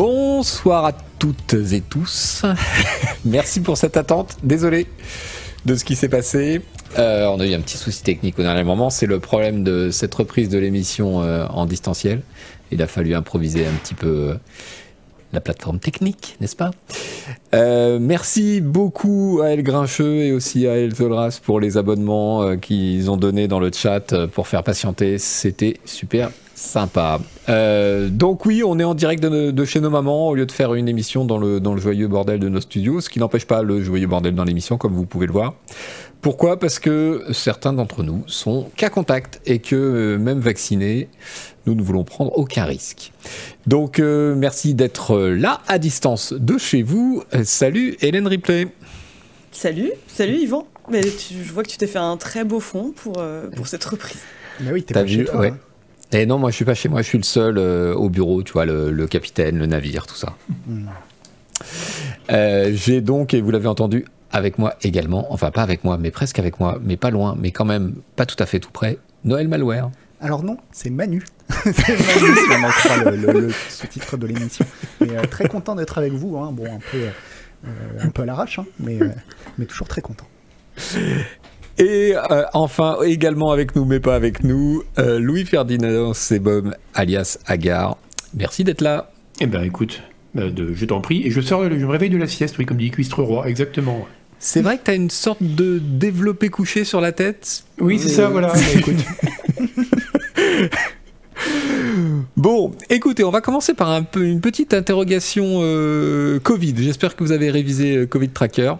[0.00, 2.44] Bonsoir à toutes et tous.
[3.24, 4.36] Merci pour cette attente.
[4.44, 4.86] Désolé
[5.66, 6.60] de ce qui s'est passé.
[7.00, 8.90] Euh, on a eu un petit souci technique au dernier moment.
[8.90, 12.22] C'est le problème de cette reprise de l'émission euh, en distanciel.
[12.70, 14.34] Il a fallu improviser un petit peu euh,
[15.32, 16.70] la plateforme technique, n'est-ce pas?
[17.52, 23.16] Merci beaucoup à El Grincheux et aussi à El Zolras pour les abonnements qu'ils ont
[23.16, 25.18] donnés dans le chat pour faire patienter.
[25.18, 27.20] C'était super sympa.
[27.48, 30.52] Euh, donc oui, on est en direct de, de chez nos mamans au lieu de
[30.52, 33.46] faire une émission dans le, dans le joyeux bordel de nos studios, ce qui n'empêche
[33.46, 35.54] pas le joyeux bordel dans l'émission, comme vous pouvez le voir.
[36.20, 36.58] Pourquoi?
[36.58, 41.08] Parce que certains d'entre nous sont cas contact et que euh, même vaccinés,
[41.66, 43.12] nous ne voulons prendre aucun risque.
[43.68, 47.22] Donc euh, merci d'être là à distance de chez vous.
[47.44, 48.66] Salut Hélène Ripley.
[49.52, 50.66] Salut, salut Yvan.
[50.90, 53.68] Mais tu- je vois que tu t'es fait un très beau fond pour, euh, pour
[53.68, 54.18] cette reprise.
[54.60, 55.38] Mais oui, t'es pas chez vu toi.
[55.40, 55.48] Ouais.
[55.50, 55.56] hein.
[56.12, 58.42] Et non, moi je suis pas chez moi, je suis le seul euh, au bureau,
[58.42, 60.34] tu vois, le, le capitaine, le navire, tout ça.
[62.30, 66.10] Euh, J'ai donc, et vous l'avez entendu, avec moi également, enfin pas avec moi, mais
[66.10, 68.98] presque avec moi, mais pas loin, mais quand même pas tout à fait tout près,
[69.24, 69.90] Noël Malware.
[70.20, 71.22] Alors non, c'est Manu.
[71.48, 74.64] c'est Manu, si on en croit le, le- le sous-titre de l'émission.
[75.00, 76.36] Mais euh, très content d'être avec vous.
[76.38, 76.50] hein.
[76.52, 76.98] Bon, un peu,
[77.66, 77.68] euh,
[78.00, 78.98] un peu à l'arrache, hein, mais,
[79.58, 80.26] mais toujours très content.
[81.78, 87.38] Et euh, enfin, également avec nous, mais pas avec nous, euh, Louis Ferdinand Sebum, alias
[87.46, 87.96] Agar.
[88.34, 89.10] Merci d'être là.
[89.40, 90.02] Eh ben écoute,
[90.36, 92.66] euh, de- je t'en prie, et je sors, je me réveille de la sieste, oui,
[92.66, 94.06] comme dit Cuistre Roi, exactement.
[94.40, 97.64] C'est vrai que tu as une sorte de développé couché sur la tête?
[97.80, 98.52] Oui, c'est ça, voilà.
[98.76, 98.94] écoute,
[102.36, 106.74] Bon, écoutez, on va commencer par un peu, une petite interrogation euh, Covid.
[106.78, 108.74] J'espère que vous avez révisé Covid Tracker.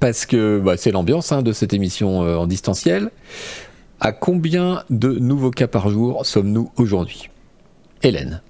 [0.00, 3.10] Parce que bah, c'est l'ambiance hein, de cette émission euh, en distanciel.
[4.00, 7.28] À combien de nouveaux cas par jour sommes-nous aujourd'hui?
[8.02, 8.40] Hélène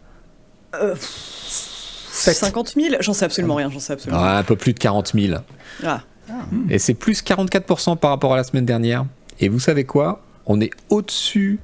[0.80, 0.94] Euh,
[2.12, 4.20] 50 000 J'en sais absolument rien, j'en sais absolument.
[4.22, 5.40] Ah, Un peu plus de 40 000.
[5.84, 6.02] Ah,
[6.68, 9.04] Et c'est plus 44% par rapport à la semaine dernière.
[9.40, 10.20] Et vous savez quoi?
[10.46, 11.58] On est au-dessus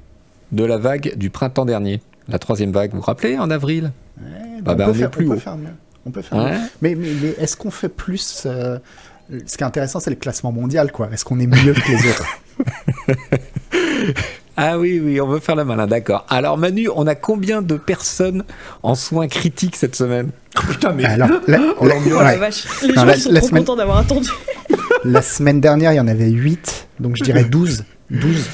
[0.53, 2.01] de la vague du printemps dernier.
[2.29, 3.93] La troisième vague, vous vous rappelez, en avril?
[4.21, 5.41] Ouais, Bah, bah, on, on peut est faire, plus on peut haut.
[5.41, 5.69] faire mieux.
[6.07, 6.53] On peut faire Ouais.
[6.53, 6.59] mieux.
[6.83, 8.79] Mais, mais, mais est-ce qu'on fait plus euh,
[9.47, 11.09] Ce qui est intéressant, c'est le classement mondial, quoi.
[11.13, 12.27] Est-ce qu'on est mieux que les autres?
[14.59, 16.25] Ah oui, oui, on veut faire la malin, d'accord.
[16.31, 18.43] Alors Manu, on a combien de personnes
[18.83, 20.31] en soins critiques cette semaine?
[20.71, 21.05] Putain, mais.
[21.05, 22.65] Alors, la, la- oh la ouais, vache.
[22.81, 24.31] Les Non, gens la- sont la trop semaine- contents d'avoir attendu.
[25.05, 27.85] la semaine dernière, il y en avait 8, donc je dirais 12.
[28.11, 28.49] 12.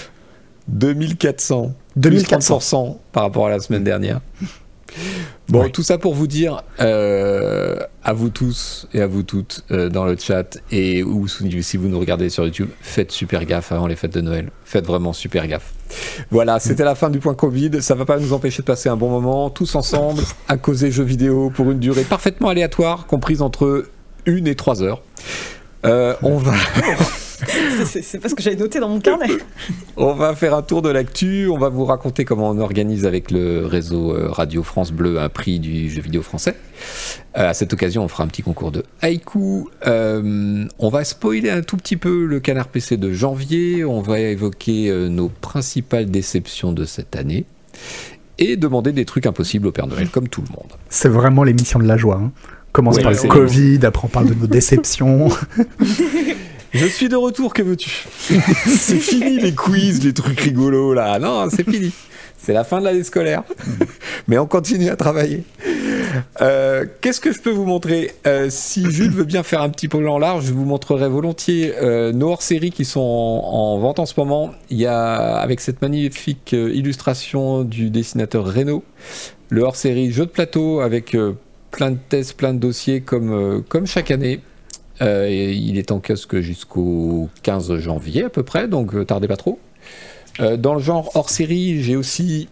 [0.67, 1.73] 2400.
[1.95, 2.59] 2400.
[2.59, 4.21] 30% par rapport à la semaine dernière.
[5.53, 9.91] Bon, tout ça pour vous dire euh, à vous tous et à vous toutes euh,
[9.91, 13.71] dans le chat et ou si si vous nous regardez sur YouTube, faites super gaffe
[13.71, 14.51] avant les fêtes de Noël.
[14.65, 15.75] Faites vraiment super gaffe.
[16.31, 17.83] Voilà, c'était la fin du point Covid.
[17.83, 21.05] Ça va pas nous empêcher de passer un bon moment tous ensemble à causer jeux
[21.05, 23.85] vidéo pour une durée parfaitement aléatoire, comprise entre
[24.25, 25.03] une et trois heures.
[25.85, 26.55] Euh, on va
[27.85, 29.29] C'est- pas ce que j'avais noté dans mon carnet.
[29.97, 33.31] On va faire un tour de l'actu, on va vous raconter comment on organise avec
[33.31, 36.55] le réseau euh, Radio France Bleu un prix du jeu vidéo français.
[37.37, 39.69] Euh, à cette occasion, on fera un petit concours de haïku.
[39.87, 44.21] Euh, on va spoiler un tout petit peu le canard PC de janvier, on va
[44.21, 47.45] évoquer euh, nos principales déceptions de cette année
[48.39, 50.73] et demander des trucs impossibles au Père Noël comme tout le monde.
[50.89, 52.21] C'est vraiment l'émission de la joie.
[52.23, 52.33] Hein.
[52.73, 55.29] Commence Ouais, par le Covid, après on parle de nos déceptions.
[56.73, 57.91] Je suis de retour, que veux-tu?
[58.67, 61.19] C'est fini les quiz, les trucs rigolos là.
[61.19, 61.93] Non, c'est fini.
[62.39, 63.45] C'est la fin de l'année scolaire.
[64.27, 65.45] Mais on continue à travailler.
[66.41, 68.13] Euh, Qu'est-ce que je peux vous montrer?
[68.27, 71.73] Euh, Si Jules veut bien faire un petit peu en large, je vous montrerai volontiers
[71.81, 74.51] euh, nos hors-séries qui sont en, en vente en ce moment.
[74.71, 78.83] Il y a, avec cette magnifique illustration du dessinateur Reno,
[79.51, 81.17] le hors-série jeu de plateau avec
[81.71, 84.41] plein de tests, plein de dossiers comme chaque année.
[85.03, 89.37] Euh, il est en kiosque jusqu'au 15 janvier à peu près, donc euh, tardez pas
[89.37, 89.59] trop.
[90.41, 92.49] Euh, dans le genre hors série, j'ai aussi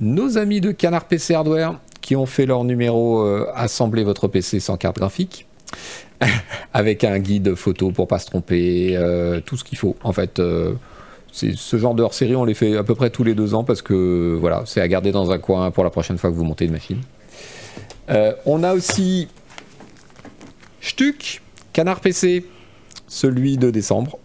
[0.00, 4.60] nos amis de Canard PC Hardware qui ont fait leur numéro euh, Assembler votre PC
[4.60, 5.46] sans carte graphique.
[6.72, 8.98] Avec un guide photo pour pas se tromper,
[9.46, 9.96] tout ce qu'il faut.
[10.02, 10.40] En fait,
[11.32, 13.64] ce genre de hors série, on les fait à peu près tous les deux ans
[13.64, 16.44] parce que voilà, c'est à garder dans un coin pour la prochaine fois que vous
[16.44, 17.00] montez une machine.
[18.44, 19.28] On a aussi
[20.80, 21.40] Stuck,
[21.72, 22.44] Canard PC,
[23.06, 24.18] celui de décembre,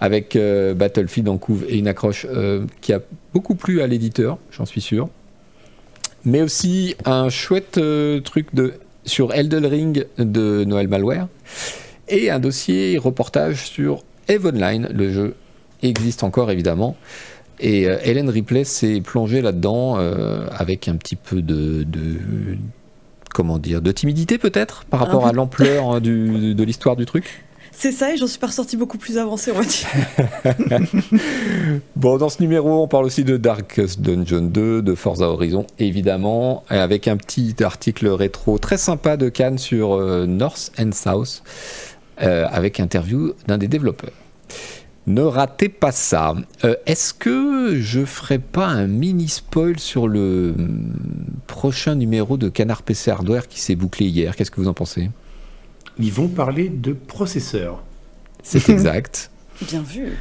[0.00, 3.00] avec euh, Battlefield en couve et une accroche euh, qui a
[3.32, 5.08] beaucoup plu à l'éditeur, j'en suis sûr.
[6.24, 11.28] Mais aussi un chouette euh, truc de, sur Elden Ring de Noël Malware.
[12.08, 15.34] Et un dossier reportage sur Eve Online, le jeu
[15.82, 16.96] existe encore évidemment.
[17.58, 19.96] Et Hélène Ripley s'est plongée là-dedans
[20.50, 21.86] avec un petit peu de
[23.32, 27.44] comment dire, de timidité peut-être par rapport à l'ampleur du- de l'histoire du truc?
[27.74, 30.80] C'est ça, et j'en suis pas ressorti beaucoup plus avancé, on va dire.
[31.96, 36.64] Bon, dans ce numéro, on parle aussi de Darkest Dungeon 2, de Forza Horizon, évidemment,
[36.68, 41.42] avec un petit article rétro très sympa de Cannes sur euh, North and South,
[42.20, 44.12] euh, avec interview d'un des développeurs.
[45.06, 46.34] Ne ratez pas ça.
[46.64, 50.92] Euh, Est-ce que je ferai pas un mini spoil sur le hum,
[51.46, 54.36] prochain numéro de Canard PC Hardware qui s'est bouclé hier?
[54.36, 55.10] Qu'est-ce que vous en pensez?
[55.98, 57.82] Ils vont parler de processeurs.
[58.42, 59.30] C'est exact.
[59.62, 60.12] Bien vu.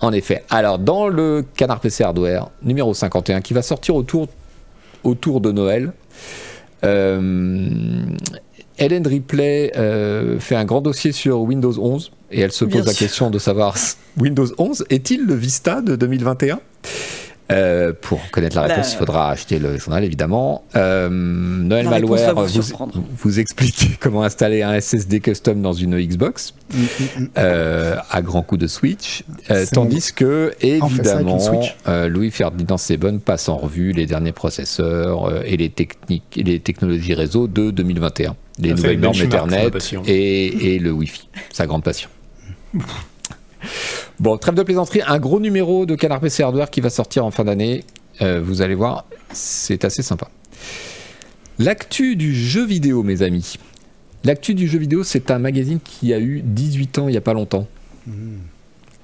[0.00, 0.44] En effet.
[0.50, 4.28] Alors, dans le Canard PC Hardware, numéro 51, qui va sortir autour,
[5.04, 5.92] autour de Noël,
[6.84, 8.06] euh,
[8.82, 12.86] Hélène Ripley euh, fait un grand dossier sur Windows 11 et elle se Bien pose
[12.86, 13.06] la sûr.
[13.06, 13.76] question de savoir
[14.18, 16.60] Windows 11 est-il le Vista de 2021
[17.50, 20.64] Euh, pour connaître la La- réponse, il faudra acheter le journal évidemment.
[20.74, 26.54] Euh, Noël Malware vous vous, vous explique comment installer un SSD custom dans une Xbox
[26.72, 27.28] Mm, mm, mm.
[27.36, 29.24] euh, à grands coups de Switch,
[29.74, 31.38] tandis que évidemment
[32.08, 37.46] Louis Ferdinand Sebonne passe en revue les derniers processeurs et les techniques les technologies réseau
[37.48, 38.96] de 2021, les nouvelles les
[39.26, 40.02] normes passion.
[40.06, 42.08] et, et le Wi-Fi, sa grande passion.
[44.20, 47.30] Bon, trêve de plaisanterie, un gros numéro de Canard PC Hardware qui va sortir en
[47.30, 47.84] fin d'année.
[48.20, 50.28] Euh, vous allez voir, c'est assez sympa.
[51.58, 53.54] L'actu du jeu vidéo, mes amis.
[54.24, 57.22] L'actu du jeu vidéo, c'est un magazine qui a eu 18 ans il n'y a
[57.22, 57.66] pas longtemps.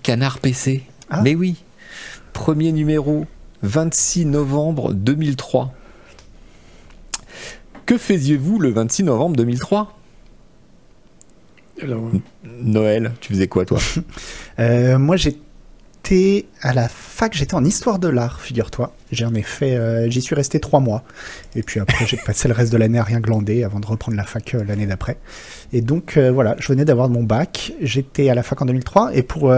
[0.03, 0.83] Canard PC.
[1.11, 1.21] Ah.
[1.23, 1.57] Mais oui.
[2.33, 3.27] Premier numéro,
[3.63, 5.73] 26 novembre 2003.
[7.89, 9.99] Que faisiez-vous le 26 novembre 2003
[11.83, 12.11] Alors,
[12.61, 13.79] Noël, tu faisais quoi toi?
[14.59, 15.39] Euh, moi, j'étais
[16.63, 18.95] à la fac, j'étais en histoire de l'art, figure-toi.
[19.13, 21.03] J'en ai fait, euh, j'y suis resté trois mois.
[21.55, 24.17] Et puis après, j'ai passé le reste de l'année à rien glander avant de reprendre
[24.17, 25.19] la fac euh, l'année d'après.
[25.73, 27.73] Et donc, euh, voilà, je venais d'avoir mon bac.
[27.83, 29.11] J'étais à la fac en 2003.
[29.17, 29.53] Et pour,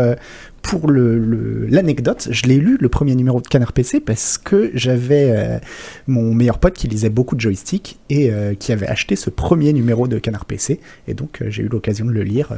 [0.62, 4.70] pour le- le- l'anecdote, je l'ai lu, le premier numéro de Canard PC, parce que
[4.75, 5.61] j'avais
[6.06, 10.08] mon meilleur pote qui lisait beaucoup de joysticks et qui avait acheté ce premier numéro
[10.08, 10.81] de Canard PC.
[11.06, 12.49] Et donc, j'ai eu l'occasion de le lire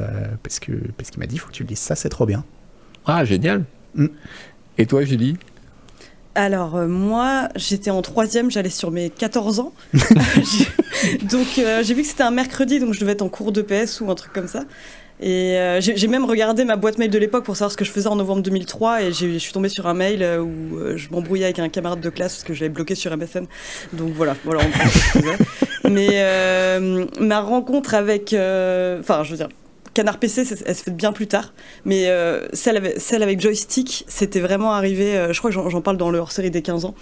[0.41, 2.43] parce que parce qu'il m'a dit, faut que tu lises ça, c'est trop bien.
[3.05, 3.65] Ah, génial.
[3.95, 4.07] Mm.
[4.77, 5.37] Et toi, Julie
[6.35, 9.73] Alors, euh, moi, j'étais en troisième, j'allais sur mes 14 ans.
[11.31, 13.61] Donc, euh, j'ai vu que c'était un mercredi, donc je devais être en cours de
[13.61, 14.63] PS ou un truc comme ça.
[15.21, 17.91] Et euh, j'ai même regardé ma boîte mail de l'époque pour savoir ce que je
[17.91, 21.59] faisais en novembre 2003 et je suis tombée sur un mail où je m'embrouillais avec
[21.59, 23.45] un camarade de classe parce que j'avais bloqué sur MSN.
[23.93, 25.37] Donc voilà, voilà gros ce que je faisais.
[25.89, 28.33] Mais ma rencontre avec...
[28.33, 29.49] Enfin, je veux dire,
[29.93, 31.53] Canard PC, elle se fait bien plus tard.
[31.85, 32.77] Mais euh, celle,
[33.23, 36.51] avec, joystick, c'était vraiment arrivé, euh, je crois que j'en- j'en parle dans le hors-série
[36.51, 36.95] des 15 ans.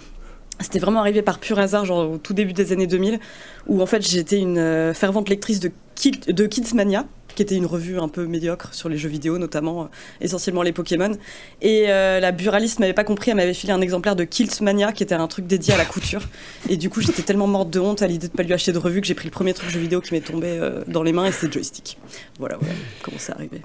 [0.60, 3.18] C'était vraiment arrivé par pur hasard, genre au tout début des années 2000,
[3.66, 7.66] où en fait j'étais une euh, fervente lectrice de, Kid- de Kidsmania, qui était une
[7.66, 9.86] revue un peu médiocre sur les jeux vidéo, notamment euh,
[10.20, 11.12] essentiellement les Pokémon.
[11.60, 15.02] Et euh, la buraliste m'avait pas compris, elle m'avait filé un exemplaire de Kiltmania, qui
[15.02, 16.22] était un truc dédié à la couture.
[16.68, 18.78] Et du coup, j'étais tellement morte de honte à l'idée de pas lui acheter de
[18.78, 21.12] revue que j'ai pris le premier truc jeu vidéo qui m'est tombé euh, dans les
[21.12, 21.98] mains et c'était joystick.
[22.38, 23.62] Voilà, voilà comment c'est arrivé.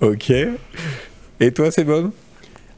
[0.00, 0.32] Ok.
[1.40, 2.10] Et toi, c'est Bob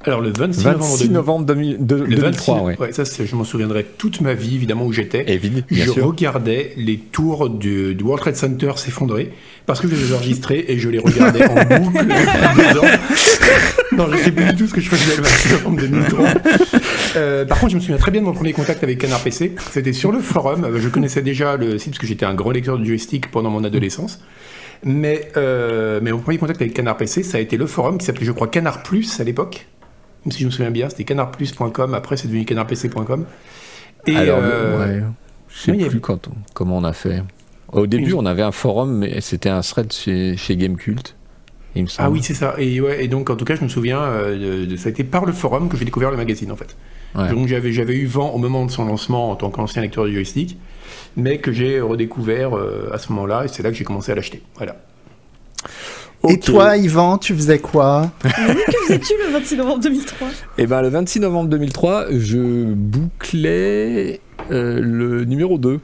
[0.04, 2.78] alors le 26, 26 novembre, novembre 2000 de- le 2003, 26 ouais.
[2.86, 5.24] ouais, ça je m'en souviendrai toute ma vie, évidemment, où j'étais.
[5.32, 6.06] Évidemment, je sûr.
[6.06, 9.32] regardais les tours du, du World Trade Center s'effondrer
[9.66, 12.84] parce que je les enregistrais et je les regardais en boucle depuis deux ans.
[13.96, 16.26] Non, je sais plus du tout ce que je faisais le 26 novembre 2003.
[17.16, 19.54] Euh, par contre, je me souviens très bien de mon premier contact avec Canard PC.
[19.72, 20.64] C'était sur le forum.
[20.64, 23.50] Euh, Je connaissais déjà le site parce que j'étais un grand lecteur de joystick pendant
[23.50, 24.20] mon adolescence.
[24.84, 28.06] Mais, euh, mais mon premier contact avec Canard PC, ça a été le forum qui
[28.06, 29.66] s'appelait, je crois, Canard Plus à l'époque.
[30.24, 31.94] Même si je me souviens bien, c'était canardplus.com.
[31.94, 33.24] Après, c'est devenu canardpc.com.
[34.06, 35.04] Et Alors, euh, ouais,
[35.48, 37.22] je sais oui, a- plus quand on- comment on a fait.
[37.72, 41.14] Au début, on avait un forum, mais c'était un thread chez, chez Gamecult.
[41.74, 42.08] Il me semble.
[42.08, 42.54] Ah oui, c'est ça.
[42.58, 44.90] Et, ouais, et donc, en tout cas, je me souviens, euh, de, de- ça a
[44.90, 46.76] été par le forum que j'ai découvert le magazine, en fait.
[47.14, 47.28] Ouais.
[47.30, 50.10] Donc, j'avais, j'avais eu vent au moment de son lancement en tant qu'ancien lecteur de
[50.10, 50.56] joystick,
[51.16, 54.14] mais que j'ai redécouvert euh, à ce moment-là, et c'est là que j'ai commencé à
[54.14, 54.42] l'acheter.
[54.56, 54.76] Voilà.
[56.28, 60.88] Et toi, Yvan, tu faisais quoi que faisais-tu le 26 novembre 2003 Eh ben, le
[60.88, 64.20] 26 novembre 2003, je bouclais
[64.50, 65.80] euh, le numéro 2.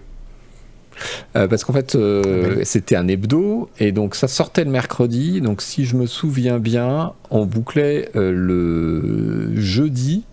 [1.37, 5.41] Euh, parce qu'en fait, euh, c'était un hebdo, et donc ça sortait le mercredi.
[5.41, 10.25] Donc, si je me souviens bien, on bouclait euh, le jeudi.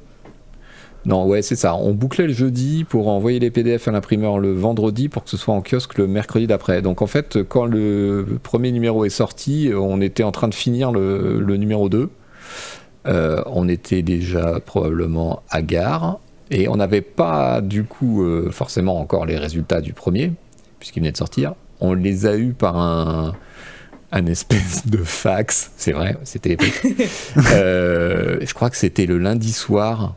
[1.06, 1.76] Non, ouais, c'est ça.
[1.76, 5.38] On bouclait le jeudi pour envoyer les PDF à l'imprimeur le vendredi pour que ce
[5.38, 6.82] soit en kiosque le mercredi d'après.
[6.82, 10.92] Donc, en fait, quand le premier numéro est sorti, on était en train de finir
[10.92, 12.10] le, le numéro 2.
[13.08, 16.20] Euh, on était déjà probablement à gare
[16.52, 20.34] et on n'avait pas du coup euh, forcément encore les résultats du premier.
[20.80, 21.56] puisqu'il venait de sortir.
[21.80, 23.34] On les a eus par un,
[24.12, 26.58] un espèce de fax, c'est vrai, c'était.
[27.54, 30.16] Euh, je crois que c'était le lundi soir.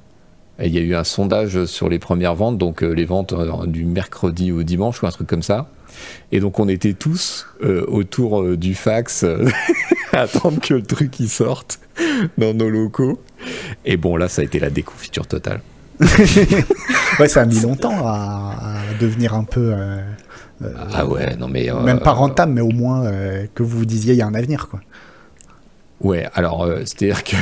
[0.59, 3.33] Et il y a eu un sondage sur les premières ventes, donc euh, les ventes
[3.33, 5.69] euh, du mercredi au dimanche ou un truc comme ça.
[6.33, 9.49] Et donc on était tous euh, autour euh, du fax euh,
[10.13, 11.81] à attendre que le truc y sorte
[12.39, 13.21] dans nos locaux.
[13.85, 15.61] Et bon là ça a été la déconfiture totale.
[17.21, 19.73] ouais, ça a mis longtemps à, à devenir un peu.
[20.91, 21.71] Ah ouais, non mais...
[21.85, 23.09] Même pas rentable, mais au moins
[23.55, 24.81] que vous vous disiez il y a un avenir, quoi.
[26.05, 27.35] Ouais, alors euh, c'est-à-dire que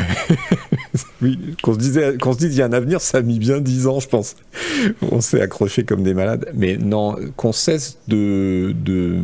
[1.21, 3.41] oui, qu'on se disait, qu'on se dise il y a un avenir, ça a mis
[3.41, 4.37] bien 10 ans, je pense.
[5.11, 9.17] On s'est accroché comme des malades, mais non, qu'on cesse de, de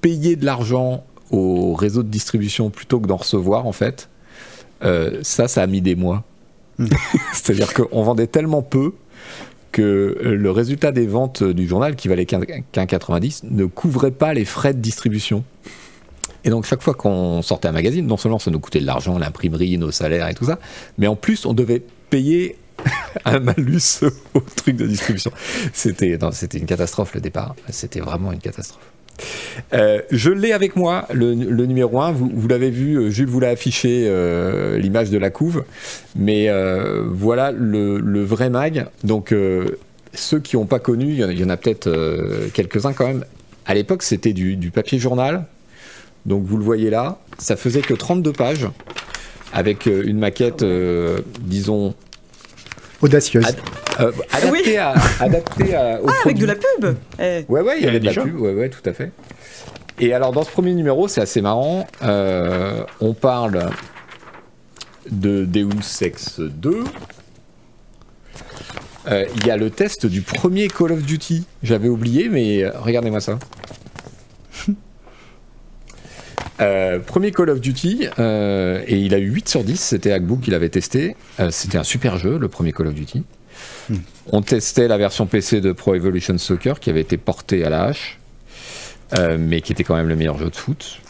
[0.00, 4.08] payer de l'argent au réseau de distribution plutôt que d'en recevoir, en fait.
[4.84, 6.24] euh, ça, ça a mis des mois.
[6.78, 6.86] Mm.
[7.34, 8.94] c'est-à-dire qu'on vendait tellement peu
[9.70, 14.32] que le résultat des ventes du journal, qui valait qu'un qu'un 90, ne couvrait pas
[14.32, 15.44] les frais de distribution.
[16.44, 19.18] Et donc chaque fois qu'on sortait un magazine, non seulement ça nous coûtait de l'argent,
[19.18, 20.58] l'imprimerie, nos salaires et tout ça,
[20.98, 22.56] mais en plus on devait payer
[23.24, 24.02] un malus
[24.34, 25.30] au truc de distribution.
[25.72, 26.16] C'était
[26.54, 27.54] une catastrophe le départ.
[27.68, 28.92] C'était vraiment une catastrophe.
[29.72, 32.12] Euh, je l'ai avec moi, le, numéro 1.
[32.12, 35.64] Vous, l'avez vu, euh, Jules vous l'a affiché, euh, l'image de la couve.
[36.16, 36.48] Mais
[37.10, 38.86] voilà le, vrai mag.
[39.04, 39.34] Donc,
[40.14, 41.90] ceux qui n'ont pas connu, il y en a- peut-être
[42.52, 43.24] quelques-uns quand même.
[43.66, 45.46] À l'époque, c'était du papier journal.
[46.26, 47.18] Donc, vous le voyez là.
[47.38, 48.68] Ça faisait que 32 pages.
[49.52, 51.94] Avec euh, une maquette, euh, disons,
[53.02, 53.44] Audacieuse.
[53.44, 53.56] Ad-
[54.00, 57.84] euh, adaptée, à, adaptée à, au Ah, avec de la pub Eh, Ouais, ouais, il
[57.84, 59.10] y avait de la pub, ouais, ouais, tout à fait.
[60.00, 61.86] Et alors, dans ce premier numéro, c'est assez marrant.
[62.02, 63.68] euh, on parle
[65.10, 65.68] de Deus
[66.00, 66.84] Ex 2.
[69.10, 71.44] Euh, Il y a le test du premier Call of Duty.
[71.62, 73.38] J'avais oublié, mais regardez-moi ça.
[76.60, 80.40] Euh, premier Call of Duty, euh, et il a eu 8 sur 10, c'était Agbook
[80.42, 81.16] qui l'avait testé.
[81.40, 83.24] Euh, c'était un super jeu, le premier Call of Duty.
[84.30, 87.84] On testait la version PC de Pro Evolution Soccer qui avait été portée à la
[87.84, 88.18] hache,
[89.18, 91.00] euh, mais qui était quand même le meilleur jeu de foot.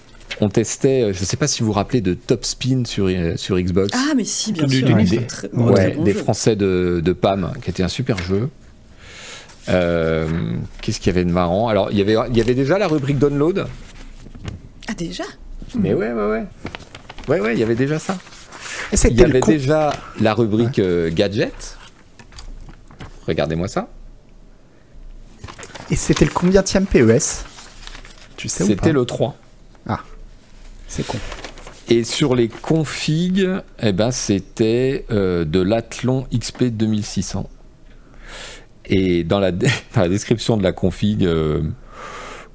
[0.40, 3.58] On testait, je ne sais pas si vous vous rappelez de Top Spin sur, sur
[3.60, 3.90] Xbox.
[3.94, 4.86] Ah, mais si, bien Du- sûr.
[4.88, 6.14] du- ouais, des- c'est très- bon, ouais, très bon des.
[6.14, 8.48] Français de, de PAM, qui était un super jeu.
[9.68, 10.26] Euh,
[10.80, 11.68] Qu'est-ce qu'il y avait de marrant?
[11.68, 13.66] Alors, il y avait, il y avait déjà la rubrique download.
[14.88, 15.24] Ah, déjà?
[15.74, 16.44] Mais ouais, ouais, ouais.
[17.28, 18.16] Ouais, ouais, il y avait déjà ça.
[18.92, 21.78] Il y avait déjà la rubrique euh, gadget.
[23.26, 23.88] Regardez-moi ça.
[25.90, 27.44] Et c'était le combienième PES
[28.36, 29.36] Tu sais C'était le 3.
[30.88, 31.16] C'est con.
[31.88, 33.48] Et sur les configs,
[33.80, 37.48] eh ben, c'était euh, de l'Athlon XP 2600.
[38.86, 41.62] Et dans la, dans la description de la config, euh,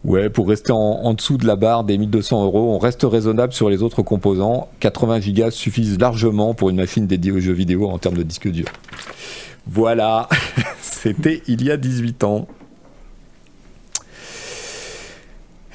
[0.04, 3.54] ouais, pour rester en, en dessous de la barre des 1200 euros, on reste raisonnable
[3.54, 4.70] sur les autres composants.
[4.80, 8.50] 80 gigas suffisent largement pour une machine dédiée aux jeux vidéo en termes de disque
[8.50, 8.68] dur.
[9.68, 10.30] Voilà,
[10.82, 12.48] c'était il y a 18 ans.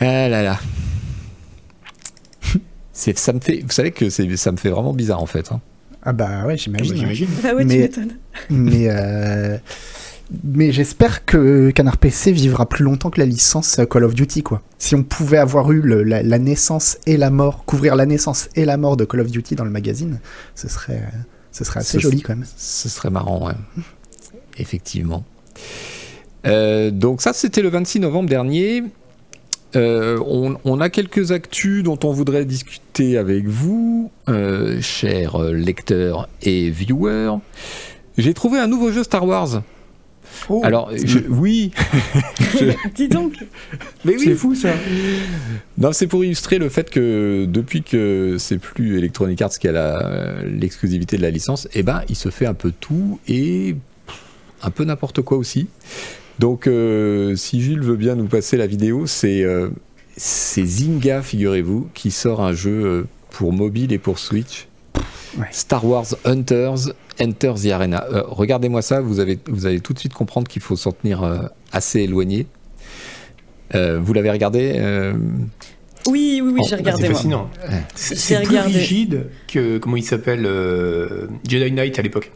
[0.00, 0.58] Ah là là.
[2.92, 5.50] Ça me fait, vous savez que c'est, ça me fait vraiment bizarre en fait.
[5.52, 5.60] hein.
[6.04, 6.96] Ah bah ouais, j'imagine.
[6.96, 7.28] J'imagine.
[7.42, 8.16] Bah ouais, Mais- tu m'étonnes.
[8.50, 9.56] mais euh,
[10.44, 14.62] mais j'espère que Canard PC vivra plus longtemps que la licence Call of Duty quoi.
[14.78, 18.48] Si on pouvait avoir eu le- la, la naissance et la mort, couvrir la naissance
[18.56, 20.20] et la mort de Call of Duty dans le magazine,
[20.54, 21.02] ce serait
[21.50, 22.46] ce serait assez Ce- joli quand même.
[22.56, 23.54] Ce serait marrant, ouais.
[24.58, 25.24] Effectivement.
[26.46, 28.82] Euh, donc ça, c'était le 26 novembre dernier.
[29.76, 36.28] Euh, on, on a quelques actus dont on voudrait discuter avec vous, euh, chers lecteurs
[36.42, 37.36] et viewers.
[38.18, 39.62] J'ai trouvé un nouveau jeu Star Wars.
[40.48, 41.70] Oh, Alors, je- oui,
[42.94, 43.34] Dis donc.
[44.04, 44.70] mais c'est fou ça.
[45.78, 50.42] Non, c'est pour illustrer le fait que depuis que c'est plus Electronic Arts qui a
[50.44, 53.76] l'exclusivité de la licence, eh ben, il se fait un peu tout et
[54.62, 55.68] un peu n'importe quoi aussi.
[56.38, 59.68] Donc, euh, si Gilles veut bien nous passer la vidéo, c'est euh,
[60.16, 64.66] c'est Zynga, figurez-vous, qui sort un jeu euh, pour mobile et pour Switch.
[65.38, 65.46] Ouais.
[65.50, 68.04] Star Wars Hunters Enter the Arena.
[68.12, 71.22] Euh, Regardez-moi ça, vous, avez, vous allez tout de suite comprendre qu'il faut s'en tenir
[71.22, 71.38] euh,
[71.72, 72.46] assez éloigné.
[73.74, 75.14] Euh, vous l'avez regardé euh,
[76.08, 77.50] Oui, oui, oui, Oh, j'ai Ah, regardé c'est fascinant.
[77.94, 78.72] C'est plus regardé.
[78.78, 82.32] rigide que comment il s'appelle euh, Jedi Knight à l'époque.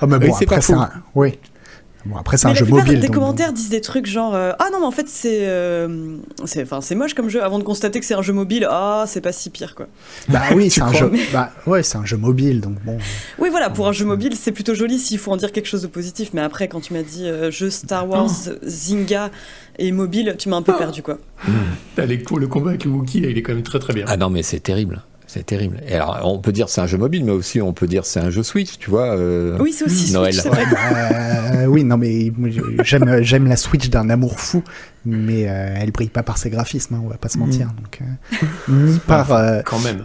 [0.00, 0.74] Oh mais Oui, bon c'est pas faux.
[0.74, 0.90] un...
[1.14, 1.38] oui.
[2.04, 3.00] Bon, après, c'est Mais un jeu mobile.
[3.00, 6.16] des donc- commentaires disent des trucs genre euh, ah non mais en fait c'est euh,
[6.44, 9.04] c'est enfin c'est moche comme jeu avant de constater que c'est un jeu mobile ah
[9.06, 9.86] c'est pas si pire quoi.
[10.28, 11.12] Bah oui, c'est un jeu.
[11.32, 12.98] Bah ouais, c'est un jeu mobile, donc bon.
[13.38, 15.82] Oui voilà pour un jeu mobile c'est plutôt joli s'il faut en dire quelque chose
[15.82, 18.30] de positif mais après quand tu m'as dit euh, jeu Star Wars
[18.66, 19.30] Zynga
[19.78, 21.18] et mobile tu m'as un peu perdu quoi.
[21.96, 24.04] Le combat avec le Wookiee, il est quand même très très bien.
[24.08, 25.02] Ah non, mais c'est terrible.
[25.34, 25.80] C'est terrible.
[25.88, 28.20] Et alors, on peut dire c'est un jeu mobile, mais aussi on peut dire c'est
[28.20, 29.16] un jeu Switch, tu vois.
[29.16, 30.34] euh, Oui c'est aussi Noël.
[30.34, 30.64] Switch, c'est vrai.
[31.54, 32.30] Euh, oui, non, mais
[32.84, 34.62] j'aime j'aime la Switch d'un amour fou,
[35.06, 37.68] mais euh, elle brille pas par ses graphismes, hein, on va pas se mentir.
[37.82, 39.32] Donc, euh, ni par.
[39.32, 40.04] euh, Quand même.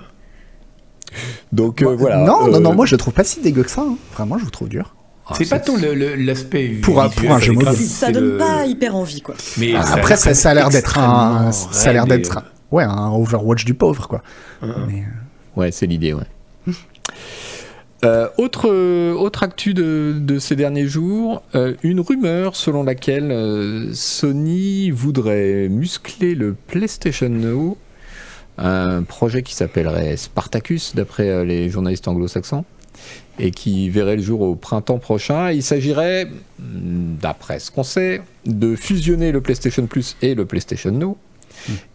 [1.51, 2.17] Donc euh, voilà.
[2.19, 3.81] non, non, euh, non, moi je le trouve pas si dégueu que ça.
[3.81, 3.96] hein.
[4.13, 4.96] Vraiment, je vous trouve dur.
[5.27, 5.74] ah, c'est pas tant
[6.17, 7.74] l'aspect Pour un- visuel, pour un jeu mobile.
[7.75, 9.36] Ça donne le- pas hyper envie quoi.
[9.57, 12.43] Mais Ah, ça Après, ça, ça a l'air d'être un, ça a l'air d'être, un-
[12.72, 14.22] ouais, un Overwatch du pauvre, quoi.
[14.62, 14.68] Mais,
[15.02, 15.04] euh,
[15.56, 16.24] Ouais, c'est l'idée, ouais.
[18.06, 23.32] Euh, autre, euh, autre actu de, de ces derniers jours, euh, une rumeur selon laquelle
[23.32, 27.76] euh, Sony voudrait muscler le PlayStation Now,
[28.60, 32.66] un projet qui s'appellerait Spartacus d'après euh, les journalistes anglo-saxons,
[33.40, 35.52] et qui verrait le jour au printemps prochain.
[35.52, 36.28] Il s'agirait,
[36.60, 41.18] d'après ce qu'on sait, de fusionner le PlayStation Plus et le PlayStation Now,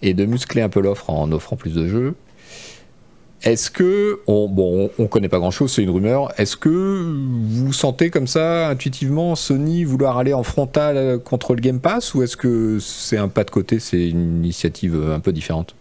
[0.02, 2.14] et de muscler un peu l'offre en offrant plus de jeux.
[3.42, 6.33] Est-ce que, on, bon, on connaît pas grand-chose, c'est une rumeur.
[6.38, 11.81] Est-ce que vous sentez comme ça, intuitivement, Sony vouloir aller en frontal contre le Game
[11.81, 15.75] Pass, ou est-ce que c'est un pas de côté, c'est une initiative un peu différente?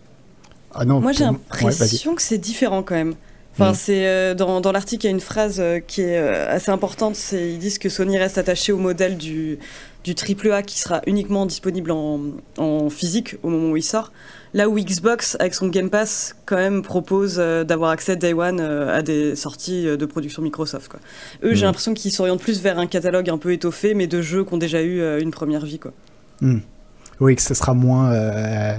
[0.73, 3.13] Ah non, Moi, j'ai ouais, l'impression que c'est différent quand même.
[3.53, 3.75] Enfin, Mm.
[3.75, 6.71] c'est euh, dans, dans l'article, il y a une phrase euh, qui est euh, assez
[6.71, 7.15] importante.
[7.15, 9.59] C'est ils disent que Sony reste attaché au modèle du
[10.03, 12.19] du triple A qui sera uniquement disponible en,
[12.57, 14.11] en physique au moment où il sort.
[14.53, 18.59] Là où Xbox, avec son Game Pass, quand même propose euh, d'avoir accès Day One
[18.59, 20.89] euh, à des sorties euh, de production Microsoft.
[20.89, 20.99] Quoi.
[21.43, 21.65] Eux, j'ai Mm.
[21.67, 24.57] l'impression qu'ils s'orientent plus vers un catalogue un peu étoffé, mais de jeux qui ont
[24.57, 25.79] déjà eu une première vie.
[25.79, 25.93] Quoi.
[27.21, 28.73] Oui, que ce sera moins, euh,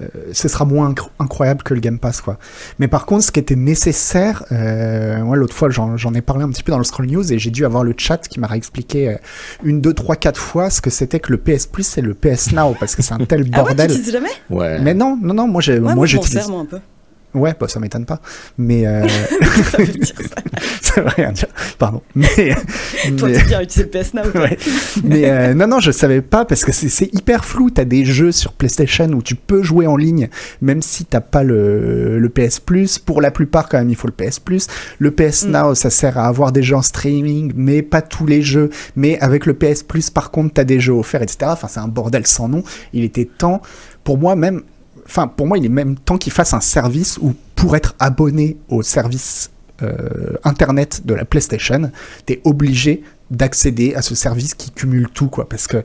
[0.00, 2.38] euh, ce sera moins incro- incroyable que le Game Pass, quoi.
[2.78, 6.50] Mais par contre, ce qui était nécessaire, euh, moi l'autre fois j'en ai parlé un
[6.50, 9.08] petit peu dans le Scroll News et j'ai dû avoir le chat qui m'a réexpliqué
[9.08, 9.16] euh,
[9.64, 12.52] une, deux, trois, quatre fois ce que c'était que le PS Plus et le PS
[12.52, 14.04] Now parce que c'est un tel Ah ouais, tu bordel.
[14.04, 14.28] jamais?
[14.50, 14.78] Ouais.
[14.80, 16.38] Mais non, non, non, moi j'ai, Ouais, moi, j'utilise.
[16.40, 16.78] sers, moi, un peu.
[17.36, 18.20] Ouais, bah, ça m'étonne pas.
[18.58, 19.06] Mais euh,
[19.70, 20.36] ça veut dire ça.
[20.80, 21.48] ça veut rien dire.
[21.78, 22.02] Pardon.
[22.14, 22.26] Mais,
[23.16, 24.22] Toi, mais- tu viens utiliser le PS Now.
[24.40, 24.56] Ouais.
[25.04, 27.70] Mais euh, non, non, je savais pas parce que c'est- c'est hyper flou.
[27.70, 30.28] T'as des jeux sur PlayStation où tu peux jouer en ligne,
[30.62, 32.98] même si t'as pas le, le PS Plus.
[32.98, 34.66] Pour la plupart, quand même, il faut le PS Plus.
[34.98, 35.50] Le PS Mm.
[35.50, 38.70] Now, ça sert à avoir des jeux en streaming, mais pas tous les jeux.
[38.96, 41.38] Mais avec le PS Plus, par contre, t'as des jeux offerts, etc.
[41.48, 42.62] Enfin, c'est un bordel sans nom.
[42.92, 43.60] Il était temps,
[44.04, 44.62] pour moi même.
[45.06, 48.56] Enfin, pour moi, il est même temps qu'ils fassent un service où, pour être abonné
[48.68, 49.50] au service
[49.82, 51.90] euh, internet de la PlayStation,
[52.24, 55.48] t'es obligé d'accéder à ce service qui cumule tout, quoi.
[55.48, 55.82] Parce que,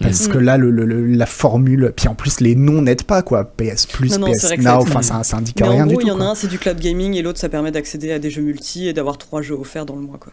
[0.00, 0.32] parce Mhm.
[0.32, 3.44] que là, le, le- le- la formule, puis en plus, les noms n'aident pas, quoi.
[3.44, 5.92] PS Plus, Non, non, c'est PS Now, enfin, ça, ça indique Mais rien en du
[5.94, 6.06] gros, tout.
[6.06, 8.18] il y en a un, c'est du cloud gaming, et l'autre, ça permet d'accéder à
[8.18, 10.18] des jeux multi et d'avoir trois jeux offerts dans le mois.
[10.18, 10.32] Quoi.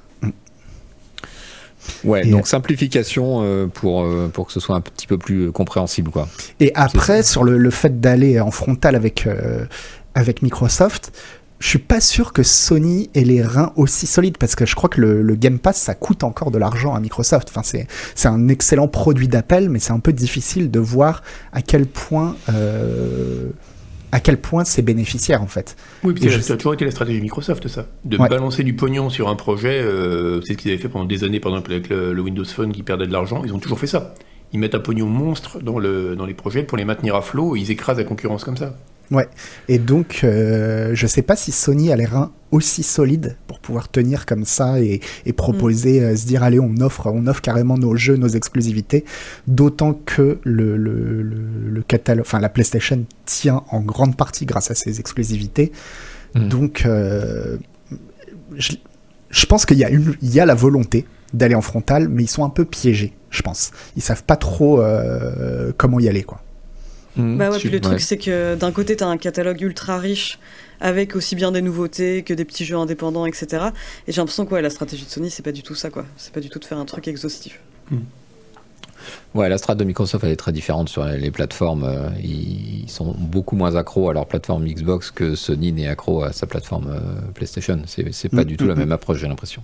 [2.04, 5.48] Ouais, Et- donc simplification euh, pour, euh, pour que ce soit un petit peu plus
[5.48, 6.28] euh, compréhensible, quoi.
[6.60, 9.66] Et après, sur le, le fait d'aller en frontal avec, euh,
[10.16, 11.12] avec Microsoft,
[11.60, 14.90] je suis pas sûr que Sony ait les reins aussi solides parce que je crois
[14.90, 17.50] que le, le Game Pass, ça coûte encore de l'argent à Microsoft.
[17.52, 21.22] Enfin, c'est, c'est un excellent produit d'appel, mais c'est un peu difficile de voir
[21.54, 23.50] à quel point, euh,
[24.12, 25.76] à quel point c'est bénéficiaire en fait.
[26.04, 27.88] Oui, puis ça a toujours été la stratégie Microsoft, ça.
[28.06, 28.28] De Ouais.
[28.30, 31.40] balancer du pognon sur un projet, euh, c'est ce qu'ils avaient fait pendant des années,
[31.40, 33.88] par exemple avec le, le Windows Phone qui perdait de l'argent, ils ont toujours fait
[33.88, 34.14] ça.
[34.54, 37.56] Ils mettent un pognon monstre dans, le, dans les projets pour les maintenir à flot,
[37.56, 38.76] et ils écrasent la concurrence comme ça.
[39.68, 43.90] Et donc, euh, je sais pas si Sony a les reins aussi solides pour pouvoir
[43.90, 47.78] tenir comme ça et, et proposer, euh, se dire allez, on offre, on offre carrément
[47.78, 49.06] nos jeux, nos exclusivités.
[49.48, 54.72] D'autant que le, le, le, le catalogue, enfin la PlayStation tient en grande partie grâce
[54.72, 55.72] à ses exclusivités.
[56.36, 56.50] Mhm.
[56.50, 57.58] Donc, euh,
[58.56, 58.74] je,
[59.30, 62.24] je pense qu'il y a une, il y a la volonté d'aller en frontal, mais
[62.24, 63.72] ils sont un peu piégés, je pense.
[63.96, 66.42] Ils savent pas trop euh, comment y aller, quoi.
[67.18, 67.82] Mmh, Bah ouais, puis le ouais.
[67.82, 70.40] truc, c'est que d'un côté, t'as un catalogue ultra riche
[70.80, 73.66] avec aussi bien des nouveautés que des petits jeux indépendants, etc.
[74.08, 76.06] Et j'ai l'impression que ouais, la stratégie de Sony, c'est pas du tout ça, quoi.
[76.18, 77.60] C'est pas du tout de faire un truc exhaustif.
[79.34, 81.84] Ouais, la strate de Microsoft elle est très différente sur les plateformes.
[81.86, 86.34] euh, Ils sont beaucoup moins accros à leur plateforme Xbox que Sony n'est accro à
[86.34, 87.00] sa plateforme euh,
[87.34, 87.82] PlayStation.
[87.88, 89.64] C'est c'est pas Mm, du tout la même approche, j'ai l'impression.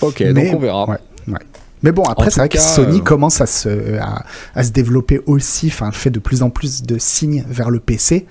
[0.00, 0.88] Ok, Mais- donc on verra.
[0.88, 0.98] ouais,
[1.28, 1.38] ouais.
[1.82, 4.70] Mais bon, après, c'est vrai cas, que Sony euh, commence à se, à, à se
[4.70, 8.26] développer aussi, enfin, fait de plus en plus de signes vers le PC.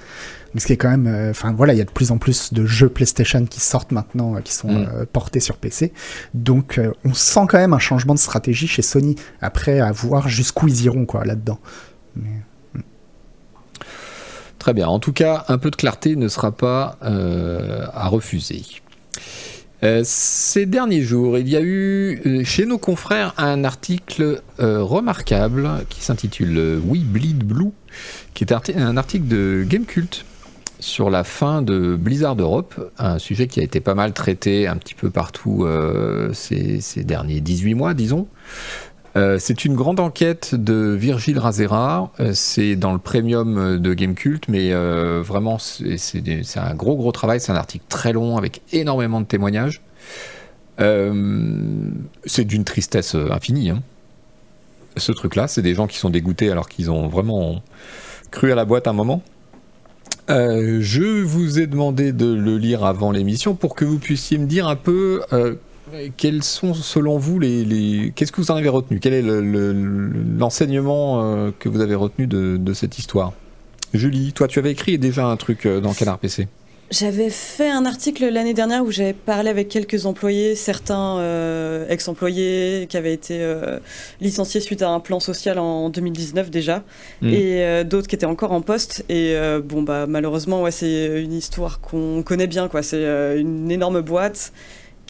[0.58, 2.54] Ce qui est quand même, euh, enfin voilà, il y a de plus en plus
[2.54, 5.06] de jeux PlayStation qui sortent maintenant, euh, qui sont Mm.
[5.14, 5.94] portés sur PC.
[6.34, 9.16] Donc, on sent quand même un changement de stratégie chez Sony.
[9.42, 11.60] Après, à voir jusqu'où ils iront, quoi, là-dedans.
[12.16, 12.44] Mais-
[14.58, 14.88] Très bien.
[14.88, 18.62] En tout cas, un peu de clarté ne sera pas à refuser.
[19.84, 24.84] Euh, ces derniers jours, il y a eu euh, chez nos confrères un article euh,
[24.84, 27.72] remarquable qui s'intitule We Bleed Blue,
[28.34, 30.26] qui est un article de Gamecult
[30.82, 34.78] sur la fin de Blizzard Europe, un sujet qui a été pas mal traité un
[34.78, 35.68] petit peu partout
[36.32, 38.28] ces, ces derniers 18 mois, disons.
[39.16, 42.12] Euh, c'est une grande enquête de Virgile Razera.
[42.20, 47.40] Euh, c'est dans le premium de Gamecult, mais euh, vraiment, c'est un gros, gros travail.
[47.40, 49.82] C'est un article très long avec énormément de témoignages.
[50.80, 51.92] Euh,
[52.26, 53.72] c'est d'une tristesse euh, infinie.
[53.72, 53.82] hein.
[54.96, 57.62] Ce truc-là, c'est des gens qui sont dégoûtés alors qu'ils ont vraiment
[58.32, 59.22] cru à la boîte un moment.
[60.30, 64.46] Euh, je vous ai demandé de le lire avant l'émission pour que vous puissiez me
[64.46, 65.56] dire un peu euh,
[66.18, 69.00] quels sont selon vous les, les- qu'est-ce que vous en avez retenu?
[69.00, 73.34] Quel est le- le- le- l'enseignement euh, que vous avez retenu de, de cette histoire?
[73.94, 76.48] Julie, toi tu avais écrit déjà un truc euh, dans Canard PC.
[76.92, 82.88] J'avais fait un article l'année dernière où j'avais parlé avec quelques employés, certains euh, ex-employés
[82.90, 83.78] qui avaient été euh,
[84.22, 86.84] licenciés suite à un plan social en 2019 déjà,
[87.22, 87.28] Mm.
[87.30, 89.06] et euh, d'autres qui étaient encore en poste.
[89.08, 92.82] Et bon, bah malheureusement, ouais, c'est une histoire qu'on connaît bien, quoi.
[92.82, 93.04] C'est
[93.38, 94.52] une énorme boîte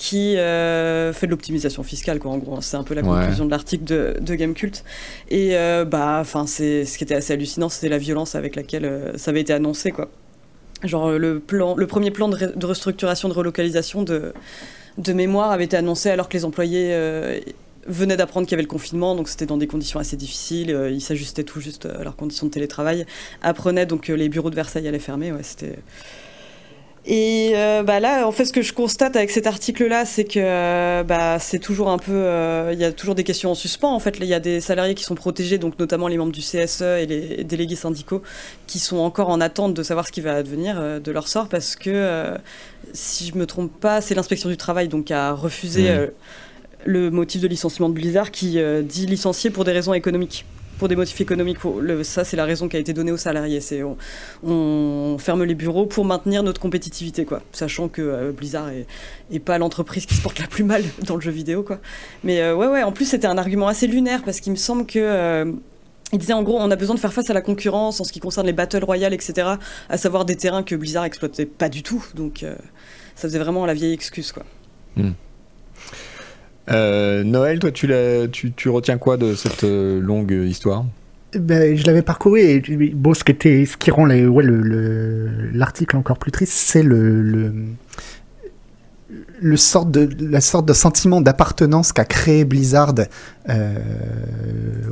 [0.02, 2.32] qui euh, fait de l'optimisation fiscale, quoi.
[2.32, 3.08] En gros, c'est un peu la Ouais.
[3.20, 4.86] conclusion de l'article de, de Gamecult.
[5.30, 8.86] Et euh, bah, enfin, c'est ce qui était assez hallucinant, c'était la violence avec laquelle
[8.86, 10.10] euh, ça avait été annoncé, quoi.
[10.84, 14.32] Genre le plan, le premier plan de, re- de restructuration, de relocalisation de,
[14.98, 16.98] de mémoire avait été annoncé alors que les employés
[17.86, 20.70] venaient d'apprendre qu'il y avait le confinement, donc c'était dans des conditions assez difficiles.
[20.90, 23.06] ils s'ajustaient tout juste à leurs conditions de télétravail.
[23.42, 25.34] Apprenaient donc que les bureaux de Versailles allaient fermer.
[25.34, 25.80] Ouais, c'était.
[27.12, 30.40] Et euh, bah là, en fait, ce que je constate avec cet article-là, c'est que
[30.40, 33.92] euh, bah, c'est toujours un peu, euh, il y a toujours des questions en suspens.
[33.92, 36.42] En fait, il y a des salariés qui sont protégés, donc notamment les membres du
[36.42, 38.22] CSE et les délégués syndicaux,
[38.68, 41.76] qui sont encore en attente de savoir ce qui va advenir de leur sort, parce
[41.76, 42.38] que
[42.94, 45.90] si je me trompe pas, c'est l'inspection du travail donc qui a refusé
[46.86, 50.46] le motif de licenciement de Blizzard, qui dit licencier pour des raisons économiques.
[50.80, 53.60] Pour des motifs économiques, le- ça c'est la raison qui a été donnée aux salariés.
[53.60, 53.84] C'est
[54.44, 57.42] on, ferme les bureaux pour maintenir notre compétitivité, quoi.
[57.52, 61.22] Sachant que euh, Blizzard est, pas l'entreprise qui se porte la plus mal dans le
[61.22, 61.80] jeu vidéo, quoi.
[62.24, 62.82] Mais euh, ouais, ouais.
[62.84, 65.52] En plus, c'était un argument assez lunaire parce qu'il me semble que euh,
[66.14, 68.14] il disait en gros, on a besoin de faire face à la concurrence en ce
[68.14, 69.50] qui concerne les battle royale, etc.
[69.90, 72.04] À savoir des terrains que Blizzard exploitait pas du tout.
[72.16, 72.46] Donc,
[73.16, 74.44] ça faisait vraiment la vieille excuse, quoi.
[76.72, 80.86] Euh, Noël, toi tu, retiens quoi de cette euh, longue histoire?
[81.34, 82.60] Ben, je l'avais parcouru et
[82.94, 87.54] bon, ce qui, rend l'article encore plus triste, c'est le,
[89.42, 92.94] de, la sorte de sentiment d'appartenance qu'a créé Blizzard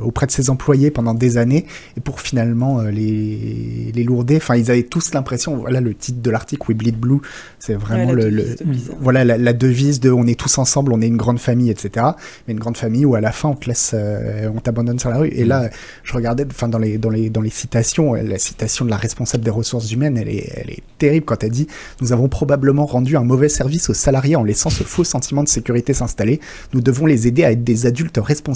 [0.02, 1.66] auprès de ses employés pendant des années
[1.96, 4.36] et pour finalement euh, les, les lourder.
[4.36, 7.20] Enfin, ils avaient tous l'impression, voilà le titre de l'article, We Bleed Blue,
[7.58, 8.96] c'est vraiment Ouais, le, le- devise Blizzard.
[9.00, 12.06] voilà la, la devise de on est tous ensemble, on est une grande famille, etc.
[12.46, 15.10] Mais une grande famille où à la fin on te laisse, euh, on t'abandonne sur
[15.10, 15.28] la rue.
[15.28, 15.68] Et là,
[16.04, 18.96] je regardais, enfin dans les dans les dans les citations, euh, la citation de la
[18.96, 21.66] responsable des ressources humaines, elle est elle est terrible quand elle dit
[22.00, 25.48] nous avons probablement rendu un mauvais service aux salariés en laissant ce faux sentiment de
[25.48, 26.40] sécurité s'installer.
[26.72, 28.47] Nous devons les aider à être des adultes responsables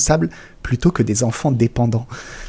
[0.63, 2.07] plutôt que des enfants dépendants.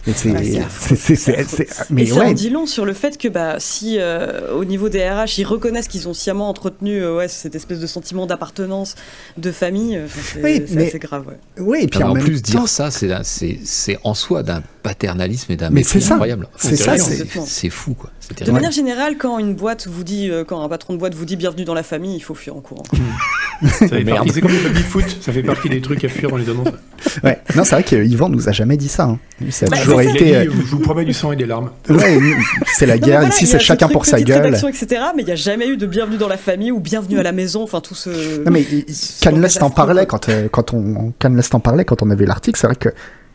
[0.08, 0.95] Mais c'est c'est affreux.
[0.95, 3.56] c'est- c'est- c'est- c'est- mais et ça en dit long sur le fait que bah,
[3.60, 7.56] si euh, au niveau des RH, ils reconnaissent qu'ils ont sciemment entretenu euh, ouais, cette
[7.56, 8.95] espèce de sentiment d'appartenance,
[9.38, 11.27] de famille, euh, enfin, c'est Oui, c'est mais- assez grave.
[11.27, 11.38] Ouais.
[11.60, 14.13] oui, et puis en, en même plus, temps, dire ça, c'est un- c'est c'est en
[14.13, 16.47] soi d'un paternalisme et d'un Mais c'est incroyable.
[16.57, 18.11] C'est ça, c'est- fou quoi.
[18.45, 21.25] De manière générale, quand une boîte vous dit, euh, quand un patron de boîte vous
[21.25, 22.83] dit bienvenue dans la famille, il faut fuir en courant.
[23.63, 24.17] Ça fait Merde.
[24.17, 26.49] partie- C'est comme le baby foot, ça fait partie des trucs à fuir dans les
[26.49, 26.67] annonces.
[27.23, 27.39] ouais.
[27.55, 29.05] Non, c'est vrai qu'Yvan nous a jamais dit ça.
[29.05, 29.19] hein.
[29.51, 30.35] Ça a Bah, toujours été.
[30.35, 31.69] euh, je vous promets du sang et des larmes.
[31.89, 32.19] Ouais,
[32.75, 33.19] c'est la guerre.
[33.21, 34.53] voilà, Ici, c'est chacun pour sa gueule.
[34.55, 35.01] etc.
[35.15, 37.31] Mais il n'y a jamais eu de bienvenue dans la famille ou bienvenue à la
[37.31, 37.63] maison.
[37.63, 38.43] Enfin, tout ce.
[38.43, 38.65] Non mais
[39.21, 42.59] Canless t'en parlait quand euh, quand on t'en parlait quand on avait l'article.
[42.59, 42.89] C'est vrai que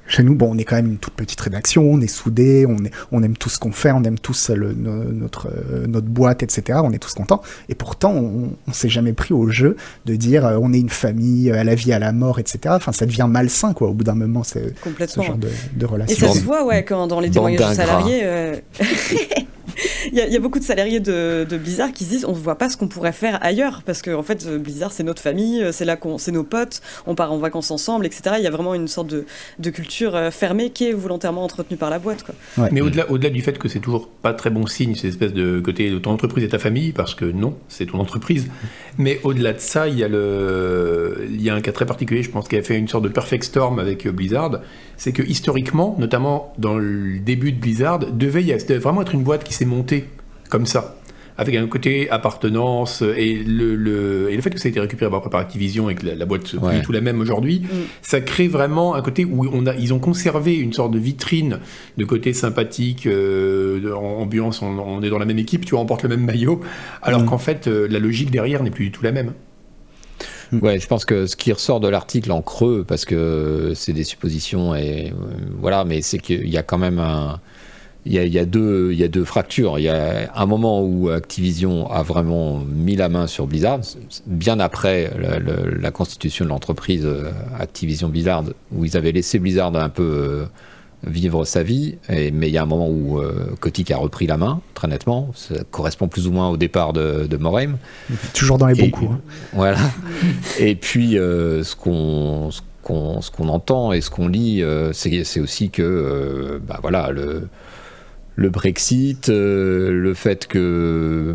[0.09, 2.85] chez nous, bon, on est quand même une toute petite rédaction, on est soudés, on
[2.85, 6.09] est on aime tout ce qu'on fait, on aime tous le, no- notre euh, notre
[6.09, 6.81] boîte, etc.
[6.83, 7.42] On est tous contents.
[7.68, 10.88] Et pourtant, on, on s'est jamais pris au jeu de dire euh, on est une
[10.88, 12.59] famille euh, à la vie, à la mort, etc.
[12.71, 13.88] Enfin, ça devient malsain quoi.
[13.88, 14.75] Au bout d'un moment, c'est
[15.07, 16.29] ce genre de, de Et relation.
[16.33, 18.21] ça se voit, ouais, quand dans les témoignages salariés.
[18.25, 18.57] euh,
[20.12, 22.24] Il y, a- il y a beaucoup de salariés de, de Blizzard qui se disent
[22.24, 24.92] on ne voit pas ce qu'on pourrait faire ailleurs parce que en fait euh, Blizzard
[24.92, 28.07] c'est notre famille, euh, c'est là qu'on c'est nos potes, on part en vacances ensemble,
[28.07, 28.37] etc.
[28.38, 29.26] Il y a vraiment une sorte de,
[29.59, 32.22] de culture euh, fermée qui est volontairement entretenue par la boîte.
[32.22, 32.35] Quoi.
[32.57, 32.68] Ouais.
[32.72, 35.61] Mais au-delà, au-delà du fait que c'est toujours pas très bon signe, cette espèce de
[35.61, 38.48] côté de ton entreprise et ta famille, parce que non, c'est ton entreprise.
[38.96, 42.22] Mais au-delà de ça, il y a le, il y a un cas très particulier,
[42.22, 44.61] je pense, qui a fait une sorte de perfect storm avec Blizzard.
[44.96, 49.14] C'est que historiquement, notamment dans le début de Blizzard, devait, y a- devait vraiment être
[49.14, 50.05] une boîte qui s'est montée
[50.51, 50.94] comme ça.
[51.40, 55.09] Avec un côté appartenance et le, le- et le fait que ça a été récupéré
[55.09, 56.83] par, Activision et que la, la boîte n'est Ouais.
[56.83, 57.62] tout la même aujourd'hui,
[58.03, 61.61] ça crée vraiment un côté où on a, ils ont conservé une sorte de vitrine
[61.97, 65.87] de côté sympathique, euh, ambiance, on, on est dans la même équipe, tu vois, on
[65.87, 66.61] porte le même maillot,
[67.03, 67.27] alors Mm.
[67.27, 69.33] qu'en fait, euh, la logique derrière n'est plus du tout la même.
[70.51, 74.03] Ouais, je pense que ce qui ressort de l'article en creux, parce que c'est des
[74.03, 75.12] suppositions et euh,
[75.61, 77.38] voilà, mais c'est qu'il y a quand même un,
[78.06, 79.78] il y a, il y a deux, il y a deux fractures.
[79.78, 83.80] Il y a un moment où Activision a vraiment mis la main sur Blizzard,
[84.26, 89.38] bien après la, la- la constitution de l'entreprise euh, Activision Blizzard, où ils avaient laissé
[89.38, 90.44] Blizzard un peu euh,
[91.06, 94.26] vivre sa vie, et, mais il y a un moment où euh, Kotick a repris
[94.26, 95.30] la main, très nettement.
[95.34, 97.38] Ça correspond plus ou moins au départ de, de.
[98.32, 99.11] Toujours dans les bons Et- coups.
[99.12, 99.20] hein.
[99.52, 99.78] Voilà.
[100.58, 104.92] Et puis, euh, ce qu'on ce qu'on ce qu'on entend et ce qu'on lit, euh,
[104.94, 107.48] c'est aussi que, bah voilà, le
[108.38, 111.35] le Brexit, euh, le fait que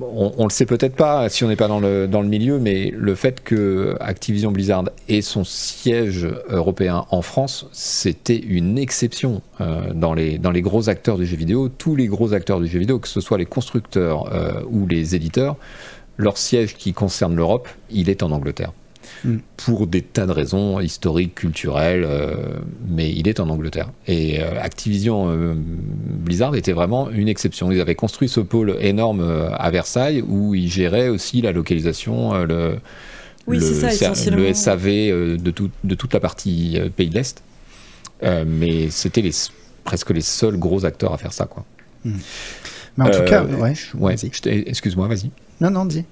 [0.00, 2.60] on, on le sait peut-être pas si on n'est pas dans le dans le milieu,
[2.60, 9.42] mais le fait que Activision Blizzard ait son siège européen en France, c'était une exception
[9.60, 11.68] euh, dans les dans les gros acteurs du jeu vidéo.
[11.68, 15.16] Tous les gros acteurs du jeu vidéo, que ce soit les constructeurs euh, ou les
[15.16, 15.56] éditeurs,
[16.18, 18.70] leur siège qui concerne l'Europe, il est en Angleterre.
[19.24, 19.36] Mm.
[19.56, 22.34] Pour des tas de raisons historiques, culturelles, euh,
[22.88, 23.90] mais il est en Angleterre.
[24.06, 27.72] Et euh, Activision euh, Blizzard était vraiment une exception.
[27.72, 29.20] Ils avaient construit ce pôle énorme
[29.56, 32.78] à Versailles où ils géraient aussi la localisation, euh, le,
[33.48, 34.38] Oui, le, c'est ça, ser- essentiellement.
[34.42, 37.42] le SAV euh, de, tout- de toute la partie euh, pays de l'Est.
[38.22, 39.32] Euh, mais c'était les,
[39.84, 41.46] presque les seuls gros acteurs à faire ça.
[41.46, 41.64] Quoi.
[42.04, 42.12] Mais
[43.04, 44.16] en tout cas, ouais.
[44.66, 45.30] excuse-moi, vas-y.
[45.60, 46.04] Non, non, dis.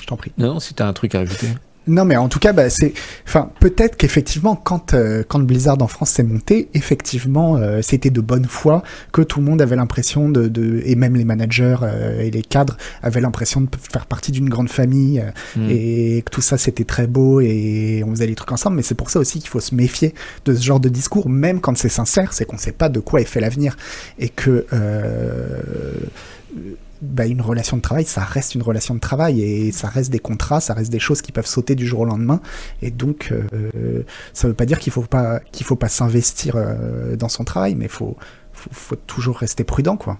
[0.00, 0.32] Je t'en prie.
[0.38, 1.48] Non, non, si t'as un truc à ajouter.
[1.88, 2.92] Non, mais en tout cas, bah, c'est,
[3.26, 8.20] enfin, peut-être qu'effectivement, quand euh, quand Blizzard en France s'est monté, effectivement, euh, c'était de
[8.20, 12.20] bonne foi que tout le monde avait l'impression de, de et même les managers euh,
[12.20, 15.70] et les cadres avaient l'impression de faire partie d'une grande famille euh, Mm.
[15.70, 18.76] et que tout ça c'était très beau et on faisait les trucs ensemble.
[18.76, 21.60] Mais c'est pour ça aussi qu'il faut se méfier de ce genre de discours, même
[21.60, 23.76] quand c'est sincère, c'est qu'on sait pas de quoi est fait l'avenir
[24.18, 25.60] et que euh,
[27.00, 30.18] bah, une relation de travail, ça reste une relation de travail et ça reste des
[30.18, 32.40] contrats, ça reste des choses qui peuvent sauter du jour au lendemain.
[32.82, 37.16] Et donc, euh, ça veut pas dire qu'il faut pas qu'il faut pas s'investir euh,
[37.16, 38.16] dans son travail, mais faut,
[38.52, 40.18] faut faut toujours rester prudent, quoi.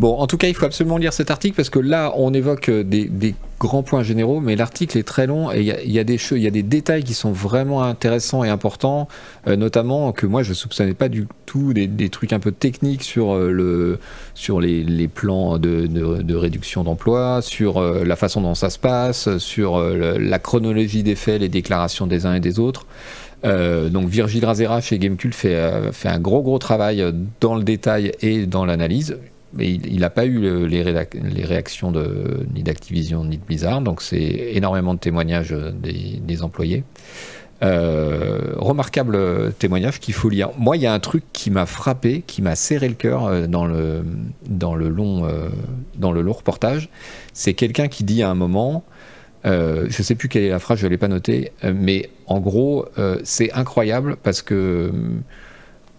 [0.00, 2.68] Bon, en tout cas, il faut absolument lire cet article parce que là, on évoque
[2.68, 6.04] euh, des, grands points généraux, mais l'article est très long et il y a,
[6.50, 9.06] des détails qui sont vraiment intéressants et importants,
[9.46, 13.32] euh, notamment que moi je soupçonnais pas du tout des, trucs un peu techniques sur
[13.34, 14.00] euh, le
[14.34, 20.38] sur les, plans de, réduction d'emploi, sur la façon dont ça se passe, sur la
[20.40, 22.86] chronologie des faits, les déclarations des uns et des autres.
[23.44, 25.56] Donc Virgile Razera chez Gamecult fait,
[26.04, 27.04] un gros gros travail
[27.40, 29.16] dans le détail et dans l'analyse.
[29.54, 34.02] Mais il n'a pas eu le- les, réactions de, ni d'Activision ni de Blizzard, donc
[34.02, 36.84] c'est énormément de témoignages des, employés.
[37.62, 40.50] Euh, remarquable témoignage qu'il faut lire.
[40.58, 43.46] Moi, il y a un truc qui m'a frappé, qui m'a serré le cœur euh,
[43.46, 44.02] dans le,
[44.88, 45.48] long, euh,
[45.96, 46.88] dans le long reportage.
[47.32, 48.84] C'est quelqu'un qui dit à un moment,
[49.44, 52.86] je sais plus quelle est la phrase, je l'ai pas notée, mais en gros,
[53.22, 54.90] c'est incroyable parce que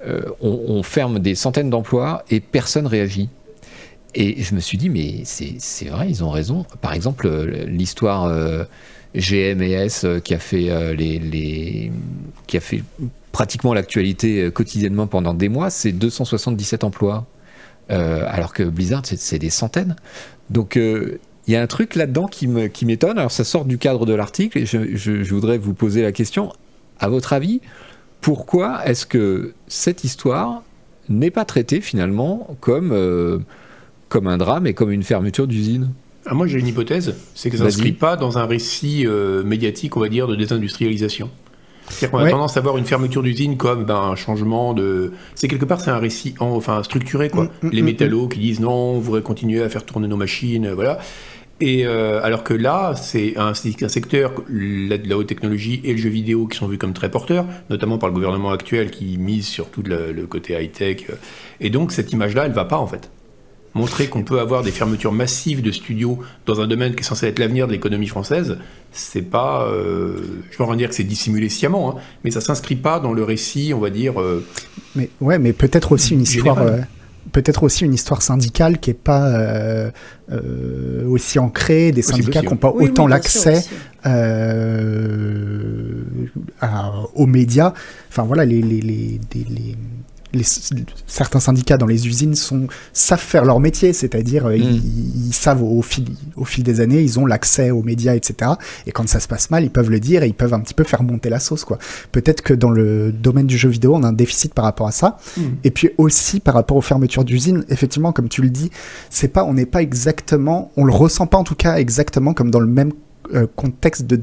[0.06, 3.30] euh, on, on ferme des centaines d'emplois et personne réagit.
[4.16, 6.66] Et je me suis dit, mais c'est vrai, ils ont raison.
[6.82, 8.64] Par exemple, euh, l'histoire euh,
[9.16, 11.92] GMS euh, qui a fait euh, les,
[12.48, 12.84] qui a fait
[13.32, 17.26] pratiquement l'actualité quotidiennement pendant des mois, c'est 277 emplois,
[17.90, 19.96] alors que Blizzard c'est- des centaines.
[20.52, 23.18] Donc il y a un truc là-dedans qui me- qui m'étonne.
[23.18, 26.12] Alors ça sort du cadre de l'article et je, je- je voudrais vous poser la
[26.12, 26.54] question.
[27.00, 27.60] À votre avis,
[28.22, 30.62] pourquoi est-ce que cette histoire
[31.10, 32.92] n'est pas traitée finalement comme,
[34.14, 35.90] comme un drame et comme une fermeture d'usine
[36.28, 39.44] Ah, moi, j'ai une hypothèse, c'est que ça ne s'inscrit pas dans un récit euh,
[39.44, 41.32] médiatique, on va dire, de désindustrialisation.
[41.90, 42.30] C'est-à-dire qu'on a Ouais.
[42.30, 45.14] tendance à voir une fermeture d'usine comme ben, un changement de.
[45.34, 47.46] C'est quelque part, c'est un récit en- enfin, structuré, quoi.
[47.46, 50.16] Mm, mm, Les mm, métallos qui disent non, on voudrait continuer à faire tourner nos
[50.16, 51.00] machines, euh, voilà.
[51.60, 56.10] Et euh, alors que là, c'est un, secteur, la, la haute technologie et le jeu
[56.10, 59.70] vidéo, qui sont vus comme très porteurs, notamment par le gouvernement actuel qui mise sur
[59.70, 61.08] tout le, le côté high-tech.
[61.62, 63.10] Et donc, cette image-là, elle va pas, en fait.
[63.76, 67.26] Montrer qu'on peut avoir des fermetures massives de studios dans un domaine qui est censé
[67.28, 68.58] être l'avenir de l'économie française,
[68.92, 69.68] c'est pas.
[69.68, 70.18] Euh,
[70.52, 73.24] je vais pas dire que c'est dissimulé sciemment, hein, mais ça s'inscrit pas dans le
[73.24, 74.22] récit, on va dire.
[74.22, 74.46] euh,
[74.96, 76.78] Mais ouais, mais peut-être aussi une histoire, euh,
[77.32, 79.90] peut-être aussi une histoire syndicale qui est pas euh,
[80.32, 83.64] euh, aussi ancrée, des syndicats qui n'ont pas Oui, autant l'accès
[84.06, 86.04] euh,
[87.16, 87.74] aux médias.
[88.10, 89.76] Enfin voilà, les, les, les, les-
[90.34, 90.44] les-
[91.08, 94.62] certains syndicats dans les usines sont, savent faire leur métier, c'est-à-dire euh, Mm.
[94.62, 98.52] ils, ils savent au fil, au fil des années, ils ont l'accès aux médias, etc.
[98.88, 100.74] Et quand ça se passe mal, ils peuvent le dire et ils peuvent un petit
[100.74, 101.64] peu faire monter la sauce.
[101.66, 101.78] quoi.
[102.12, 104.92] Peut-être que dans le domaine du jeu vidéo, on a un déficit par rapport à
[104.92, 105.18] ça.
[105.64, 108.70] Et puis aussi par rapport aux fermetures d'usines, effectivement, comme tu le dis,
[109.10, 112.50] c'est pas, on n'est pas exactement, on le ressent pas en tout cas exactement comme
[112.52, 112.92] dans le même
[113.56, 114.16] contexte de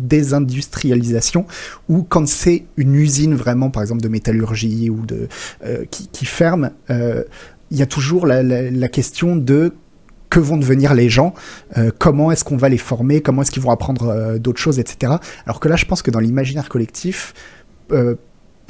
[0.00, 1.46] désindustrialisation
[1.88, 5.28] où quand c'est une usine vraiment, par exemple de métallurgie ou de
[5.64, 7.22] euh, qui, ferme, euh,
[7.70, 9.72] il y a toujours la, question de
[10.28, 11.34] que vont devenir les gens,
[11.76, 14.78] euh, comment est-ce qu'on va les former, comment est-ce qu'ils vont apprendre euh, d'autres choses,
[14.78, 15.14] etc.
[15.44, 17.34] Alors que là, je pense que dans l'imaginaire collectif,
[17.90, 18.14] euh,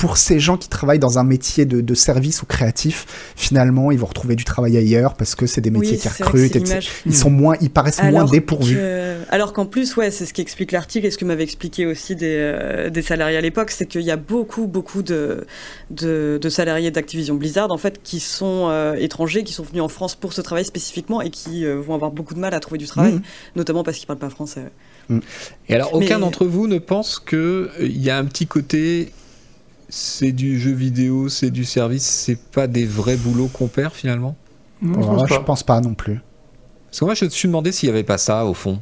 [0.01, 3.05] pour ces gens qui travaillent dans un métier de, de service ou créatif,
[3.37, 6.55] finalement, ils vont retrouver du travail ailleurs parce que c'est des métiers Oui, qui recrutent.
[6.55, 6.89] l'image.
[7.05, 8.77] Ils sont moins, ils paraissent moins dépourvus.
[8.77, 11.85] que- alors qu'en plus, ouais, c'est ce qui explique l'article et ce que m'avait expliqué
[11.85, 15.47] aussi des, euh, des salariés à l'époque, c'est qu'il y a beaucoup, beaucoup de,
[15.91, 19.89] de, de salariés d'Activision Blizzard en fait qui sont euh, étrangers, qui sont venus en
[19.89, 22.79] France pour ce travail spécifiquement et qui euh, vont avoir beaucoup de mal à trouver
[22.79, 23.23] du travail, Mhm.
[23.57, 24.63] notamment parce qu'ils parlent pas français.
[25.69, 27.69] Et alors, aucun Mais- d'entre vous ne pense qu'il
[28.03, 29.13] y a un petit côté.
[29.91, 34.37] C'est du jeu vidéo, c'est du service, c'est pas des vrais boulots qu'on perd finalement
[34.83, 35.41] non, je pense je pas.
[35.41, 36.21] pense pas non plus.
[36.87, 38.81] Parce que moi, je me suis demandé s'il y avait pas ça au fond.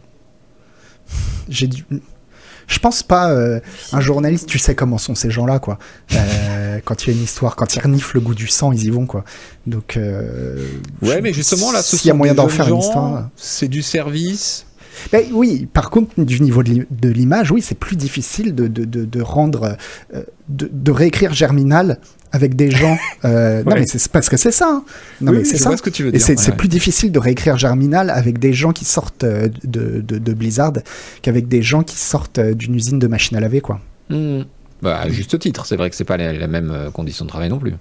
[1.49, 1.85] J'ai dû-
[2.67, 3.31] Je pense pas.
[3.33, 3.61] euh,
[3.93, 5.79] un journaliste, tu sais comment sont ces gens-là, quoi.
[6.15, 8.85] Euh, quand il y a une histoire, quand ils reniflent le goût du sang, ils
[8.85, 9.25] y vont, quoi.
[9.67, 9.97] Donc.
[9.97, 10.57] euh,
[11.03, 13.29] Ouais, je- mais justement, là, ce s'il y a moyen d'en faire une histoire.
[13.37, 14.67] C'est du service.
[15.13, 18.67] Ben oui, par contre, du niveau de l'i- de l'image, oui, c'est plus difficile de,
[18.67, 19.77] de, de, de rendre,
[20.15, 21.99] euh, de, de réécrire Germinal
[22.33, 22.97] avec des gens.
[23.25, 24.69] euh, Non, mais c'est parce que c'est ça.
[24.71, 24.85] hein.
[25.21, 25.69] Non, Oui, mais c'est ça.
[25.71, 26.21] vois ce que tu veux dire.
[26.21, 26.57] c'est ouais, c'est ouais.
[26.57, 30.73] plus difficile de réécrire Germinal avec des gens qui sortent euh, de, de, de Blizzard
[31.23, 33.81] qu'avec des gens qui sortent d'une usine de machines à laver, quoi.
[34.11, 34.43] Hmm.
[34.83, 37.49] Bah, à juste titre, c'est vrai que c'est pas la, la même condition de travail
[37.49, 37.73] non plus.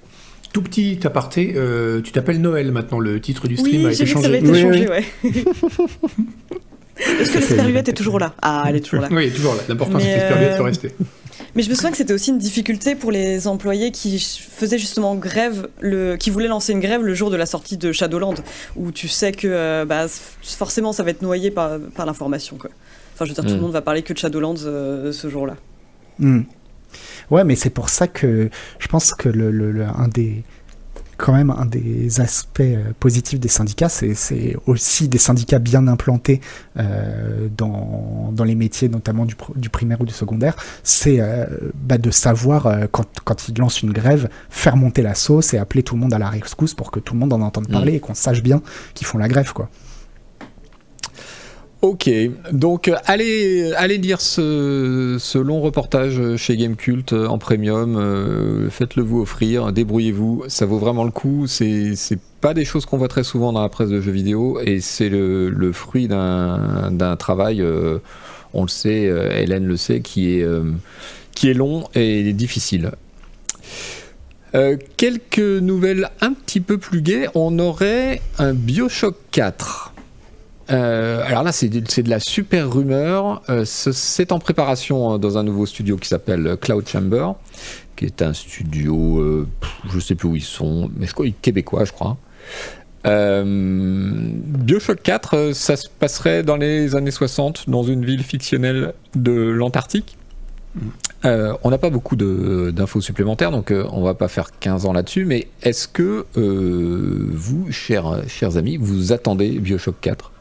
[0.53, 4.05] Tout petit aparté, euh, tu t'appelles Noël maintenant, le titre du stream Oui, a été
[4.05, 4.49] vu que ça avait changé.
[4.49, 5.03] été Oui, changé, ouais.
[6.99, 8.33] Est-ce que l'esperluette est toujours là?
[8.41, 9.07] Ah, elle est toujours là.
[9.11, 9.61] Oui, toujours là.
[9.69, 10.91] L'important, c'est que l'esperluette euh, peut rester.
[11.55, 15.15] Mais je me souviens que c'était aussi une difficulté pour les employés qui faisaient justement
[15.15, 18.35] grève, le, qui voulaient lancer une grève le jour de la sortie de Shadowland,
[18.75, 20.05] où tu sais que euh, bah,
[20.41, 22.57] forcément ça va être noyé par, par l'information.
[22.57, 22.71] Quoi.
[23.13, 23.55] Enfin, je veux dire, tout Mm.
[23.55, 25.55] le monde va parler que de Shadowlands euh, ce jour-là.
[26.19, 26.41] Hmm.
[27.29, 30.43] Ouais, mais c'est pour ça que je pense que le, le- le- un des
[31.17, 36.41] quand même un des aspects euh, positifs des syndicats, c'est aussi des syndicats bien implantés
[36.77, 41.97] euh, dans, dans les métiers, notamment du, du primaire ou du secondaire, c'est euh, bah,
[41.97, 45.83] de savoir, euh, quand, quand ils lancent une grève, faire monter la sauce et appeler
[45.83, 47.99] tout le monde à la rescousse pour que tout le monde en entende parler et
[47.99, 48.61] qu'on sache bien
[48.93, 49.53] qu'ils font la grève.
[49.53, 49.69] quoi.
[51.83, 52.09] Ok,
[52.51, 59.03] donc euh, allez, allez lire ce, long reportage chez Gamecult euh, en premium, euh, faites-le
[59.03, 61.93] vous offrir, débrouillez-vous, ça vaut vraiment le coup, c'est
[62.41, 65.09] pas des choses qu'on voit très souvent dans la presse de jeux vidéo et c'est
[65.09, 67.63] le, fruit d'un travail,
[68.53, 70.47] on le sait, Hélène le sait, qui est,
[71.35, 72.91] qui est long et difficile.
[74.97, 79.93] Quelques nouvelles un petit peu plus gaies, on aurait un Bioshock 4.
[80.69, 83.41] Euh, alors là, c'est de, la super rumeur.
[83.49, 87.33] Euh, ce- c'est en préparation euh, dans un nouveau studio qui s'appelle Cloud Chamber,
[87.95, 89.47] qui est un studio, euh,
[89.89, 92.17] je sais plus où ils sont, mais je crois québécois, je crois.
[93.05, 98.93] Euh, Bioshock 4, euh, ça se passerait dans les années 60 dans une ville fictionnelle
[99.15, 100.17] de l'Antarctique.
[101.25, 104.93] Euh, on n'a pas beaucoup d'infos supplémentaires, donc euh, on va pas faire 15 ans
[104.93, 110.31] là-dessus, mais est-ce que euh, vous, chers, chers amis, vous attendez Bioshock 4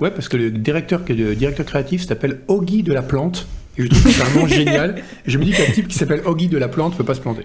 [0.00, 3.46] Ouais, parce que le directeur, le directeur créatif s'appelle Oggy de la Plante.
[3.76, 4.98] Et je trouve que c'est un nom génial.
[4.98, 7.20] Et je me dis qu'un type qui s'appelle Oggy de la Plante peut pas se
[7.20, 7.44] planter.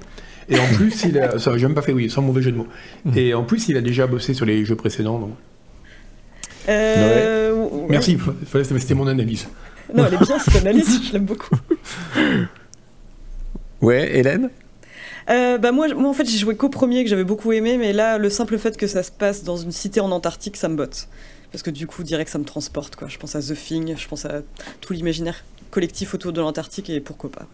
[0.49, 1.37] Et en plus, il a.
[1.39, 2.67] Ça, j'ai même pas fait, oui, sans mauvais jeu de mots.
[3.15, 5.19] Et en plus, il a déjà bossé sur les jeux précédents.
[5.19, 5.31] Donc...
[6.67, 7.87] Euh, ouais.
[7.89, 8.17] Merci,
[8.79, 9.47] c'était mon analyse.
[9.95, 11.55] Non, elle est bien cette analyse, je l'aime beaucoup.
[13.81, 14.49] Ouais, Hélène?
[15.29, 17.93] Euh, bah moi, moi, en fait, j'ai joué qu'au premier que j'avais beaucoup aimé, mais
[17.93, 20.75] là, le simple fait que ça se passe dans une cité en Antarctique, ça me
[20.75, 21.07] botte.
[21.51, 22.95] Parce que du coup, direct, ça me transporte.
[22.95, 23.07] Quoi.
[23.07, 24.41] Je pense à The Thing, je pense à
[24.81, 27.47] tout l'imaginaire collectif autour de l'Antarctique et pourquoi pas.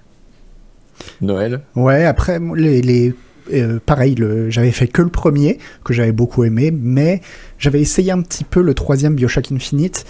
[1.21, 3.13] Noël Ouais, après, les, les
[3.53, 7.21] euh, pareil, le, j'avais fait que le premier, que j'avais beaucoup aimé, mais
[7.59, 10.05] j'avais essayé un petit peu le troisième Bioshock Infinite,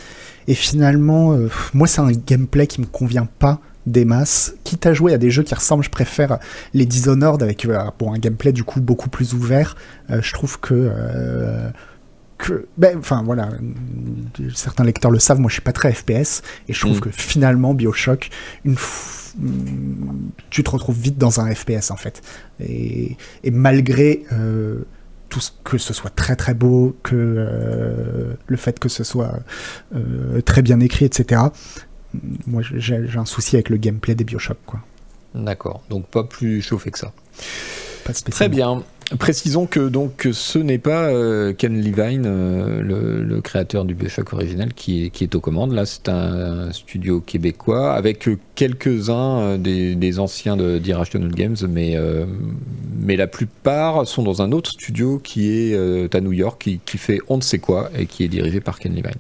[0.48, 4.56] et finalement, euh, moi, c'est un gameplay qui me convient pas des masses.
[4.64, 6.40] Quitte à jouer à des jeux qui ressemblent, je préfère
[6.74, 9.76] les Dishonored avec euh, bon, un gameplay du coup beaucoup plus ouvert.
[10.10, 11.70] Euh, je trouve que euh,
[12.38, 13.50] que, ben, enfin voilà,
[14.54, 17.02] certains lecteurs le savent, moi je suis pas très FPS et je trouve Mm.
[17.02, 18.30] que finalement Bioshock,
[18.66, 19.34] une f-
[20.50, 22.22] tu te retrouves vite dans un FPS en fait.
[22.60, 24.84] Et, et malgré euh,
[25.30, 29.40] tout ce, que ce soit très très beau, que euh, le fait que ce soit
[29.96, 31.42] euh, très bien écrit, etc.
[32.48, 34.58] Moi j'ai un souci avec le gameplay des Bioshock.
[35.34, 37.12] D'accord, donc pas plus chauffé que ça.
[38.06, 38.84] Pas Très bien.
[39.20, 44.74] Précisons que donc ce n'est pas euh, Ken Levine, euh, le, créateur du Bioshock original,
[44.74, 45.74] qui est, aux commandes.
[45.74, 51.96] Là, c'est un studio québécois avec quelques-uns euh, des, anciens de d'Irrational Games, mais,
[53.00, 57.20] mais la plupart sont dans un autre studio qui est à New York, qui fait
[57.28, 59.14] on ne sait quoi et qui est dirigé par Ken Levine.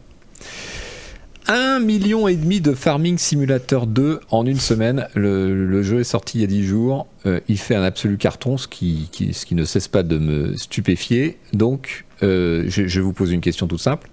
[1.48, 5.08] Un million et demi de Farming Simulator 2 en une semaine.
[5.14, 7.08] Le, le jeu est sorti il y a 10 jours.
[7.28, 10.18] Euh, il fait un absolu carton, ce qui, qui- ce qui ne cesse pas de
[10.18, 11.38] me stupéfier.
[11.54, 14.10] Donc, euh, je, je vous pose une question toute simple.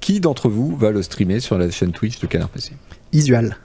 [0.00, 2.72] Qui d'entre vous va le streamer sur la chaîne Twitch de Canard PC
[3.12, 3.56] Isual.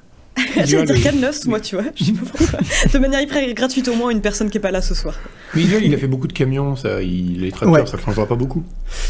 [0.65, 1.85] J'allais dire Cannost, moi, tu vois?
[1.95, 2.59] Je sais pas pourquoi.
[2.93, 5.15] De manière hyper gratuite, au moins, une personne qui est pas là ce soir.
[5.55, 7.85] Mais il a fait beaucoup de camions, ça, il, les tracteurs, Ouais.
[7.85, 8.63] ça changera pas beaucoup.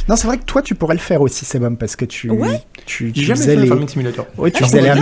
[0.07, 2.61] Non, c'est vrai que toi tu pourrais le faire aussi, Sebum, parce que tu Ouais.
[2.85, 4.25] tu, tu jamais faisais fait les Farming Simulator.
[4.37, 4.97] ouais, tu Alors, faisais les Par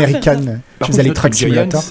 [0.87, 1.83] tu faisais les Giants, simulator.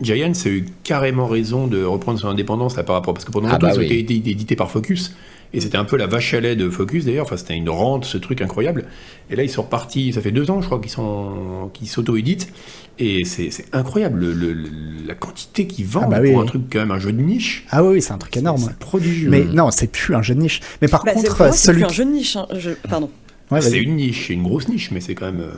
[0.00, 3.48] Giants a eu carrément raison de reprendre son indépendance là, par rapport parce que pendant
[3.48, 3.98] Ah longtemps bah ils oui.
[4.00, 5.14] été été édités par Focus
[5.54, 7.24] et c'était un peu la vache à lait de Focus d'ailleurs.
[7.24, 8.84] Enfin c'était une rente ce truc incroyable.
[9.30, 10.12] Et là ils sont repartis.
[10.12, 12.52] Ça fait deux ans je crois qu'ils sont qu'ils s'auto-éditent
[12.98, 14.68] et c'est incroyable le- le- le-
[15.06, 16.42] la quantité qu'ils vendent Ah bah pour oui.
[16.42, 17.64] un truc quand même un jeu de niche.
[17.70, 18.58] Ah oui, c'est un truc énorme.
[18.68, 19.30] C'est- prodigieux.
[19.30, 20.60] Mais non, c'est plus un jeu de niche.
[20.82, 22.36] Mais par Bah, contre, c'est celui plus un jeu de niche.
[22.36, 22.46] hein.
[22.56, 23.10] Je- Pardon.
[23.50, 25.40] Ouais, c'est une niche, c'est une grosse niche, mais c'est quand même.
[25.40, 25.50] euh,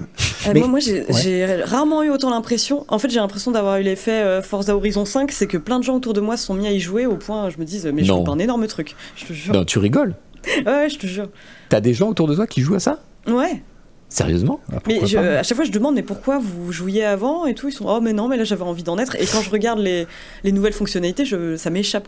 [0.48, 1.62] Euh, Mais- moi, moi j'ai ouais.
[1.64, 2.84] rarement eu autant l'impression.
[2.88, 5.84] En fait, j'ai l'impression d'avoir eu l'effet euh, Forza Horizon 5, c'est que plein de
[5.84, 7.80] gens autour de moi se sont mis à y jouer au point, je me dis,
[7.94, 8.94] mais je loupe un énorme truc.
[9.16, 9.54] Je te jure.
[9.54, 10.14] Non, tu rigoles.
[10.66, 11.28] Ouais, je te jure.
[11.68, 13.00] T'as des gens autour de toi qui jouent à ça?
[13.26, 13.62] Ouais.
[14.08, 14.60] Sérieusement?
[14.72, 17.68] Ah, Mais je- à chaque fois, je demande, mais pourquoi vous jouiez avant et tout?
[17.68, 19.16] Ils sont, oh, mais non, mais là, j'avais envie d'en être.
[19.16, 20.06] Et quand je regarde les,
[20.44, 22.06] les nouvelles fonctionnalités, je, ça m'échappe.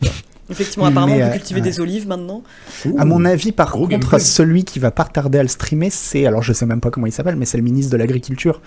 [0.50, 1.64] Effectivement, apparemment, mais, on peut euh, cultiver ouais.
[1.68, 2.42] des olives maintenant.
[2.96, 6.42] À mon avis, par contre, celui qui va pas tarder à le streamer, c'est alors
[6.42, 8.60] je sais même pas comment il s'appelle, mais c'est le ministre de l'Agriculture,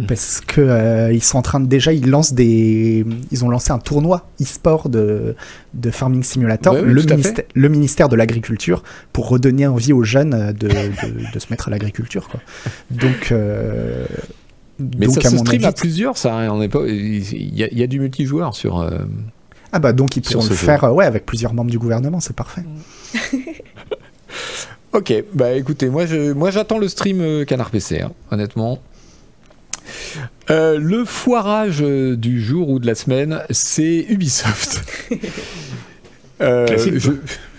[0.00, 0.06] Mm.
[0.06, 3.72] parce que euh, ils sont en train de déjà, ils lancent des, ils ont lancé
[3.72, 5.34] un tournoi e-sport de
[5.74, 8.82] de Farming Simulator, Ouais, ouais, le, ministère, le ministère de l'Agriculture,
[9.12, 12.40] pour redonner envie aux jeunes euh, de, de, de se mettre à l'agriculture, quoi.
[12.90, 14.04] Donc, euh,
[14.80, 16.34] Mais donc ça à se mon stream avis, à plusieurs, ça.
[16.36, 16.80] hein, on est pas.
[16.86, 18.80] Il y, a- il y a du multijoueur sur.
[19.72, 20.54] Ah bah donc ils pourront le jeu.
[20.54, 22.62] faire, euh, ouais, avec plusieurs membres du gouvernement, c'est parfait.
[24.94, 28.78] Ok, bah écoutez, moi je, moi j'attends le stream euh, Canard PC, hein, honnêtement.
[30.50, 34.82] Euh, le foirage du jour ou de la semaine, c'est Ubisoft.
[36.40, 37.10] Euh, Classique, je,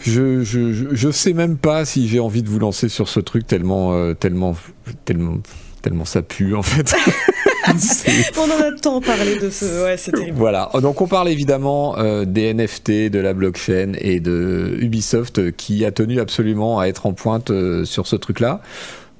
[0.05, 3.19] je, je, je, je sais même pas si j'ai envie de vous lancer sur ce
[3.19, 4.55] truc tellement, euh, tellement,
[5.03, 5.39] tellement,
[5.81, 6.95] tellement ça pue en fait.
[8.37, 9.83] On en a tant parlé de ce.
[9.83, 10.37] Ouais, c'est terrible.
[10.37, 15.51] Voilà, donc on parle évidemment euh, des NFT, de la blockchain et de Ubisoft euh,
[15.51, 18.61] qui a tenu absolument à être en pointe euh, sur ce truc-là.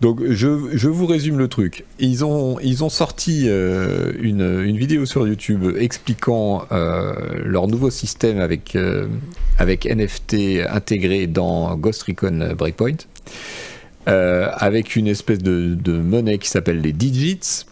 [0.01, 1.83] Donc je, je vous résume le truc.
[1.99, 7.13] Ils ont, ils ont sorti euh, une, une vidéo sur YouTube expliquant euh,
[7.43, 9.07] leur nouveau système avec, euh,
[9.57, 12.97] avec NFT intégré dans Ghost Recon Breakpoint,
[14.05, 17.65] avec une espèce de, de monnaie qui s'appelle les Digits.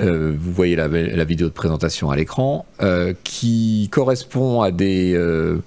[0.00, 0.88] Euh, vous voyez la,
[1.24, 5.58] vidéo de présentation à l'écran, euh, qui correspond à des, euh,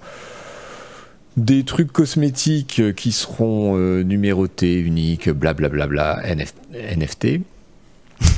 [1.36, 7.40] des trucs cosmétiques qui seront numérotés, uniques, blablabla, NF NFT.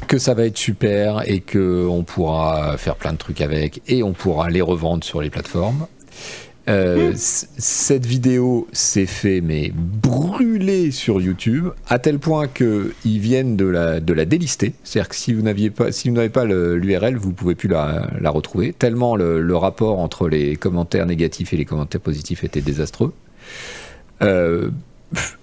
[0.09, 4.03] Que ça va être super et que on pourra faire plein de trucs avec et
[4.03, 5.87] on pourra les revendre sur les plateformes.
[6.69, 13.21] Euh, c- cette vidéo s'est fait mais brûler sur YouTube à tel point que ils
[13.21, 14.75] viennent de la de la délister.
[14.85, 18.11] C'est-à-dire que si vous n'aviez pas si vous n'avez pas l'URL, vous pouvez plus la,
[18.21, 18.73] la retrouver.
[18.73, 23.15] Tellement le, le rapport entre les commentaires négatifs et les commentaires positifs était désastreux.
[24.23, 24.71] Euh,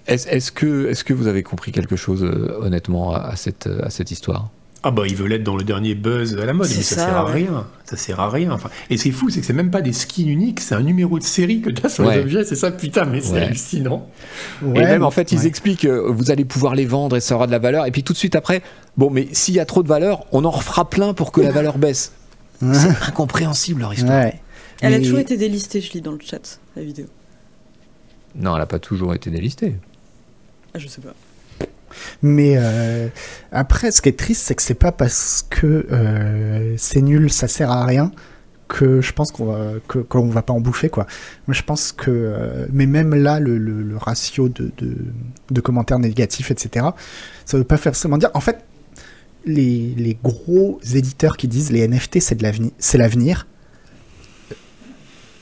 [0.06, 3.90] est-ce que est-ce que vous avez compris quelque chose euh, honnêtement à, à cette à
[3.90, 4.50] cette histoire?
[4.88, 7.06] Ah bah il veut l'être dans le dernier buzz à la mode, mais ça, ça,
[7.06, 7.66] sert à rien.
[7.86, 8.52] Ça sert à rien.
[8.52, 11.18] Enfin, et c'est fou, c'est que c'est même pas des skins uniques, c'est un numéro
[11.18, 12.18] de série que tu as sur Ouais.
[12.18, 12.44] les objets.
[12.44, 13.42] C'est ça, putain, mais c'est Ouais.
[13.42, 14.08] hallucinant.
[14.62, 17.34] Ouais, et même en fait, ils expliquent euh, vous allez pouvoir les vendre et ça
[17.34, 17.84] aura de la valeur.
[17.86, 18.62] Et puis tout de suite après,
[18.96, 21.50] bon, mais s'il y a trop de valeur, on en refera plein pour que la
[21.50, 22.12] valeur baisse.
[22.60, 24.24] C'est incompréhensible leur histoire.
[24.24, 24.40] Ouais.
[24.82, 27.06] Elle a toujours été délistée, je lis dans le chat, la vidéo.
[28.36, 29.74] Non, elle n'a pas toujours été délistée.
[30.74, 31.14] Ah, je sais pas.
[32.22, 33.08] Mais euh,
[33.52, 37.48] après, ce qui est triste, c'est que c'est pas parce que euh, c'est nul, ça
[37.48, 38.12] sert à rien
[38.68, 39.70] que je pense qu'on va
[40.32, 41.06] va pas en bouffer quoi.
[41.48, 44.72] Je pense que euh, mais même là, le, le- ratio de,
[45.50, 46.86] de, commentaires négatifs, etc.
[47.44, 48.30] Ça veut pas forcément dire.
[48.34, 48.58] En fait,
[49.44, 52.42] les, les gros éditeurs qui disent les NFT c'est
[52.98, 53.46] l'avenir.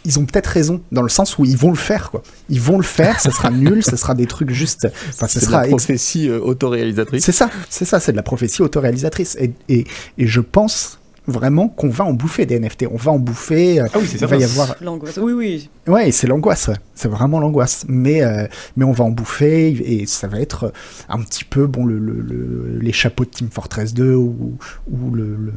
[0.07, 2.23] Ils ont peut-être raison dans le sens où ils vont le faire quoi.
[2.51, 4.87] Ils vont le faire, ça sera nul, ça sera des trucs juste.
[5.09, 7.25] Enfin, ce C'est de sera la prophétie euh, autoréalisatrice.
[7.25, 9.37] c'est ça, c'est ça, c'est de la prophétie autoréalisatrice.
[9.41, 9.85] Et, et,
[10.19, 12.85] et je pense vraiment qu'on va en bouffer des NFT.
[12.93, 13.81] On va en bouffer.
[13.81, 14.27] euh, Ah oui, c'est il ça.
[14.27, 14.77] va y avoir.
[14.83, 15.17] L'angoisse.
[15.17, 15.71] Oui, oui.
[15.87, 16.69] Ouais, et c'est l'angoisse.
[16.95, 17.87] C'est vraiment l'angoisse.
[17.89, 18.47] Mais, euh,
[18.77, 20.71] mais on va en bouffer et ça va être
[21.09, 24.59] un petit peu bon le, le- le- les chapeaux de Team Fortress 2 ou,
[24.91, 25.53] ou le, le-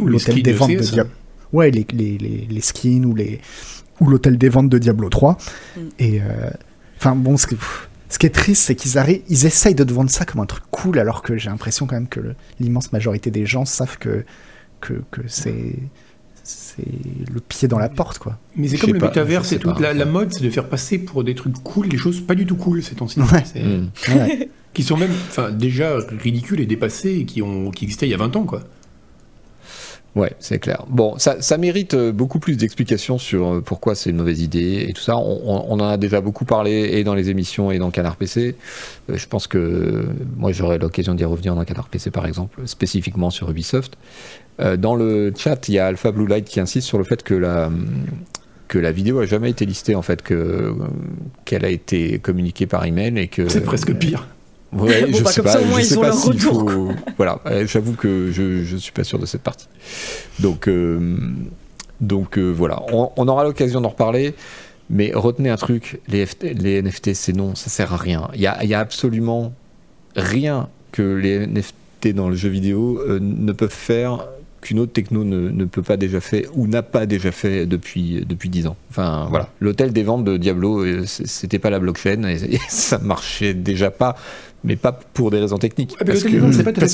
[0.00, 0.80] Ou les l'hôtel skins des de ventes de.
[0.80, 1.12] Diablo.
[1.52, 3.40] Ouais, les, les, les, les skins ou les
[4.00, 5.38] ou l'hôtel des ventes de Diablo 3.
[5.76, 5.80] Mm.
[5.98, 6.50] Et euh,
[6.98, 7.46] enfin bon, ce,
[8.08, 10.46] ce qui est triste, c'est qu'ils arrivent, ils essayent de te vendre ça comme un
[10.46, 12.20] truc cool, alors que j'ai l'impression quand même que
[12.60, 14.24] l'immense majorité des gens savent que
[14.80, 15.74] que, que c'est
[16.44, 16.84] c'est
[17.32, 18.38] le pied dans la porte quoi.
[18.54, 19.72] Mais c'est comme le métavers, c'est tout.
[19.72, 19.80] pas.
[19.80, 22.46] La, la mode, c'est de faire passer pour des trucs cool des choses pas du
[22.46, 23.20] tout cool ces temps-ci.
[23.20, 23.42] Ouais.
[23.44, 23.90] C'est- Mm.
[24.14, 24.48] Ouais.
[24.74, 28.14] Qui sont même enfin, déjà ridicules et dépassés et qui, ont, qui existaient il y
[28.14, 28.62] a 20 ans, quoi.
[30.16, 30.82] Ouais, c'est clair.
[30.88, 34.86] Bon, ça, ça mérite euh, beaucoup plus d'explications sur euh, pourquoi c'est une mauvaise idée
[34.88, 35.18] et tout ça.
[35.18, 38.56] On, en a déjà beaucoup parlé et dans les émissions et dans Canard PC.
[39.10, 40.06] Euh, je pense que
[40.38, 43.98] moi j'aurai l'occasion d'y revenir dans Canard PC par exemple, spécifiquement sur Ubisoft.
[44.78, 47.34] Dans le chat, il y a Alpha Blue Light qui insiste sur le fait que
[47.34, 47.70] la
[48.68, 50.74] que la vidéo a jamais été listée en fait, que
[51.44, 54.26] qu'elle a été communiquée par email et que C'est presque pire.
[54.72, 56.92] Ouais, Bon, je bah, sais comme pas, ça, au moins, ils ont leur retour, faut-
[57.16, 59.68] Voilà, j'avoue que je, je suis pas sûr de cette partie.
[60.40, 61.16] Donc, euh,
[62.00, 64.34] donc euh, voilà, on, on aura l'occasion d'en reparler.
[64.88, 68.28] Mais retenez un truc, les, FT les NFT, c'est non, ça sert à rien.
[68.34, 69.52] Il y a, y a absolument
[70.14, 74.28] rien que les NFT dans le jeu vidéo euh, ne peuvent faire
[74.60, 78.24] qu'une autre techno ne, ne peut pas déjà fait ou n'a pas déjà fait depuis
[78.28, 78.76] depuis 10 ans.
[78.90, 83.54] Enfin voilà, l'hôtel des ventes de Diablo, c'était pas la blockchain et, et ça marchait
[83.54, 84.14] déjà pas,
[84.66, 85.94] mais pas pour des raisons techniques.
[86.00, 86.32] Ah, parce l'hôtel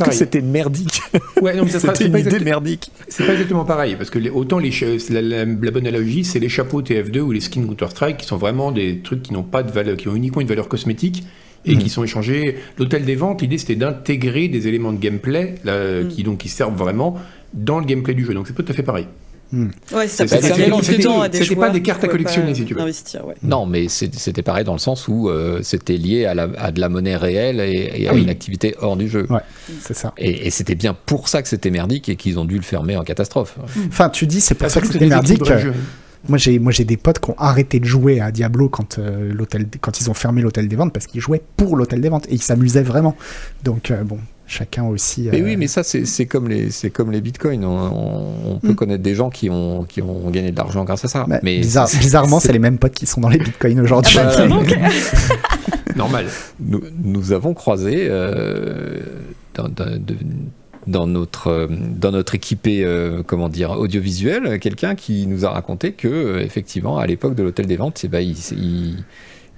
[0.09, 1.01] que c'était merdique.
[1.41, 2.91] Ouais, non, mais C'était c'est une pas, idée merdique.
[3.09, 4.71] c'est pas exactement pareil, parce que les- autant les,
[5.11, 8.37] la, la- la bonne analogie, c'est les chapeaux TF2 ou les skins Counter-Strike qui sont
[8.37, 11.25] vraiment des trucs qui n'ont pas de valeur, qui ont uniquement une valeur cosmétique
[11.65, 12.57] et qui sont échangés.
[12.79, 16.09] L'hôtel des ventes, l'idée c'était d'intégrer des éléments de gameplay là, Mhm.
[16.09, 17.19] qui donc qui servent vraiment
[17.55, 18.35] dans le gameplay du jeu.
[18.35, 19.07] Donc c'est pas tout à fait pareil.
[19.53, 22.81] Ouais, ça C'était- peut pas des qui cartes à collectionner, si tu veux.
[22.81, 23.35] Investir, ouais.
[23.43, 26.81] Non, mais c'était pareil dans le sens où euh, c'était lié à, la- à de
[26.81, 28.23] la monnaie réelle et, et à oui.
[28.23, 29.27] une activité hors du jeu.
[29.31, 29.41] Ouais.
[29.83, 30.15] C'est ça.
[30.17, 32.97] Et, et c'était bien pour ça que c'était merdique et qu'ils ont dû le fermer
[32.97, 33.57] en catastrophe.
[33.89, 35.43] Enfin, tu dis c'est pour ça que c'était merdique.
[36.29, 39.33] Moi j'ai moi j'ai des potes qui ont arrêté de jouer à Diablo quand euh,
[39.35, 42.27] l'hôtel quand ils ont fermé l'hôtel des ventes parce qu'ils jouaient pour l'hôtel des ventes
[42.29, 43.17] et ils s'amusaient vraiment.
[43.65, 45.29] Donc euh, bon, chacun aussi.
[45.31, 47.65] Mais euh, oui, mais ça, c'est c'est comme les, c'est comme les bitcoins.
[47.65, 48.75] On, peut Mm.
[48.75, 51.25] connaître des gens qui ont, qui ont gagné de l'argent grâce à ça.
[51.29, 54.17] bah, mais bizarre- bizarrement, c'est les mêmes potes qui sont dans les bitcoins aujourd'hui.
[54.21, 54.77] Ah bah, dis donc.
[55.97, 56.27] Normal.
[56.61, 59.01] nous, nous avons croisé euh,
[59.55, 60.17] dans, dans- de-
[60.89, 65.93] dans notre, euh, dans notre équipé euh, comment dire, audiovisuel, quelqu'un qui nous a raconté
[65.93, 69.05] que, euh, effectivement, à l'époque de l'hôtel des ventes, eh ben, il, il-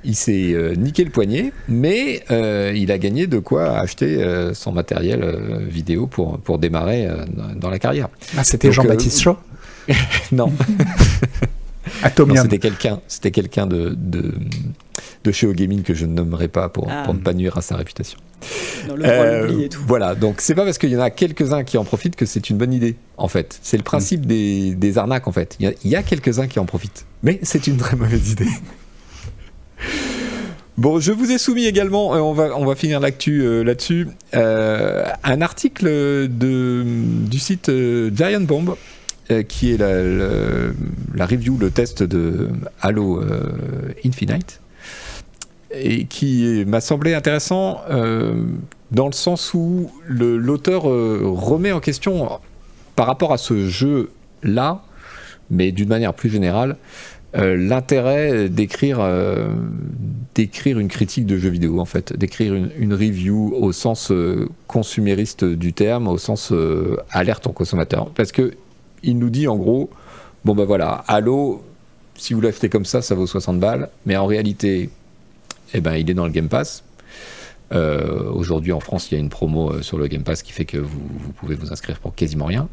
[0.05, 4.55] il s'est euh, niqué le poignet, mais euh, il a gagné de quoi acheter euh,
[4.55, 7.25] son matériel euh, vidéo pour, pour démarrer euh,
[7.57, 8.09] dans, la carrière.
[8.37, 9.37] Ah, c'était Jean-Baptiste euh, Chaud,
[10.33, 10.53] Non, non,
[12.03, 12.43] Atomium.
[12.43, 14.35] c'était quelqu'un, c'était quelqu'un de, de,
[15.25, 17.03] de chez Gaming que je ne nommerai pas pour, Ah.
[17.05, 18.19] pour ne pas nuire à sa réputation.
[18.89, 19.81] Non, le Euh, tout.
[19.87, 22.51] Voilà, donc c'est pas parce qu'il y en a quelques-uns qui en profitent que c'est
[22.51, 23.59] une bonne idée, en fait.
[23.63, 25.57] C'est le principe des, des arnaques, en fait.
[25.61, 28.33] Il y a, il y a quelques-uns qui en profitent, mais c'est une très mauvaise
[28.33, 28.49] idée.
[30.77, 34.09] Bon, je vous ai soumis également, euh, on, va, on va finir l'actu euh, là-dessus,
[34.35, 37.71] euh, un article de, du site
[38.15, 38.75] Giant Bomb,
[39.49, 40.73] qui est la, la-
[41.15, 42.49] la review, le test de
[42.83, 43.23] Halo
[44.05, 44.61] Infinite,
[45.73, 47.81] et qui m'a semblé intéressant
[48.91, 52.29] dans le sens où l'auteur remet en question,
[52.97, 54.83] par rapport à ce jeu-là,
[55.51, 56.77] mais d'une manière plus générale,
[57.35, 59.49] l'intérêt d'écrire euh,
[60.35, 65.45] d'écrire une critique de jeux vidéo en fait, d'écrire une, review au sens euh, consumériste
[65.45, 68.55] du terme, au sens euh, alerte en consommateur, parce que
[69.03, 69.91] il nous dit en gros,
[70.45, 71.63] bon ben voilà, Halo,
[72.17, 74.91] si vous l'achetez comme ça, ça vaut 60 balles, mais en réalité,
[75.73, 76.83] eh ben il est dans le Game Pass.
[77.73, 80.53] Euh, Aujourd'hui en France, il y a une promo euh, sur le Game Pass qui
[80.53, 82.69] fait que vous, vous pouvez vous inscrire pour quasiment rien.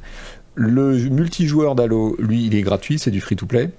[0.55, 3.70] Le multijoueur d'Halo, lui, il est gratuit, c'est du free-to-play.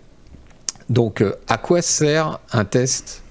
[0.92, 3.22] Donc, euh, à quoi sert un test,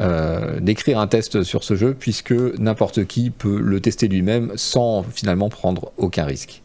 [0.00, 5.02] euh, d'écrire un test sur ce jeu, puisque n'importe qui peut le tester lui-même sans
[5.02, 6.62] finalement prendre aucun risque?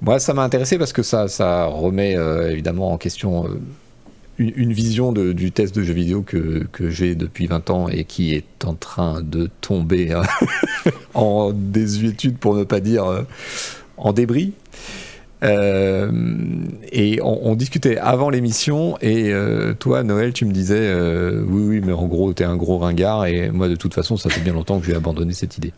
[0.00, 3.48] Moi, ça m'a intéressé parce que ça, remet euh, évidemment en question
[4.38, 8.64] une, vision du test de jeu vidéo que, j'ai depuis 20 ans et qui est
[8.64, 10.22] en train de tomber hein,
[11.14, 13.24] en désuétude, pour ne pas dire
[13.96, 14.52] en débris.
[15.42, 16.10] Euh,
[16.92, 21.82] et on, discutait avant l'émission et euh, toi Noël tu me disais euh, oui oui
[21.84, 24.52] mais en gros t'es un gros ringard et moi de toute façon ça fait bien
[24.52, 25.72] longtemps que j'ai abandonné cette idée.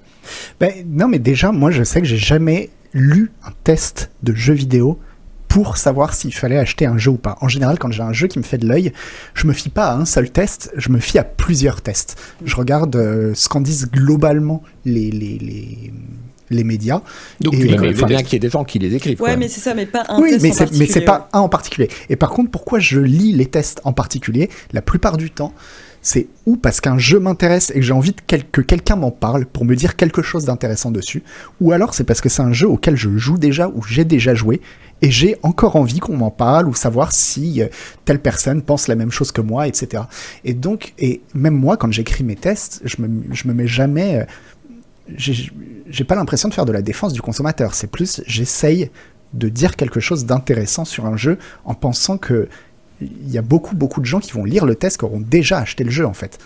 [0.61, 4.55] Ben, non, mais déjà, moi, je sais que j'ai jamais lu un test de jeu
[4.55, 4.99] vidéo
[5.49, 7.39] pour savoir s'il fallait acheter un jeu ou pas.
[7.41, 8.93] En général, quand j'ai un jeu qui me fait de l'œil,
[9.35, 12.17] je me fie pas à un seul test, je me fie à plusieurs tests.
[12.45, 15.93] Je regarde euh, ce qu'en disent globalement les, les, les,
[16.51, 17.01] les médias.
[17.41, 19.21] Donc, Et, euh, il faut bien qu'il y ait des gens qui les écrivent.
[19.21, 19.37] Ouais, quoi.
[19.37, 21.29] mais c'est ça, mais pas un oui, test mais en c'est, mais c'est particulier, pas
[21.33, 21.89] un en particulier.
[22.11, 25.53] Et par contre, pourquoi je lis les tests en particulier La plupart du temps,
[26.03, 29.11] c'est ou parce qu'un jeu m'intéresse et que j'ai envie de quel- que quelqu'un m'en
[29.11, 31.23] parle pour me dire quelque chose d'intéressant dessus,
[31.63, 34.35] ou alors c'est parce que c'est un jeu auquel je joue déjà ou j'ai déjà
[34.35, 34.61] joué
[35.01, 37.69] et j'ai encore envie qu'on m'en parle ou savoir si euh,
[38.05, 40.03] telle personne pense la même chose que moi, etc.
[40.45, 44.27] Et donc, et même moi, quand j'écris mes tests, je me, je me mets jamais.
[45.17, 47.75] J'ai pas l'impression de faire de la défense du consommateur.
[47.75, 48.91] C'est plus, j'essaye
[49.33, 52.49] de dire quelque chose d'intéressant sur un jeu en pensant que
[53.01, 55.59] il y a beaucoup beaucoup de gens qui vont lire le test qui auront déjà
[55.59, 56.39] acheté le jeu en fait.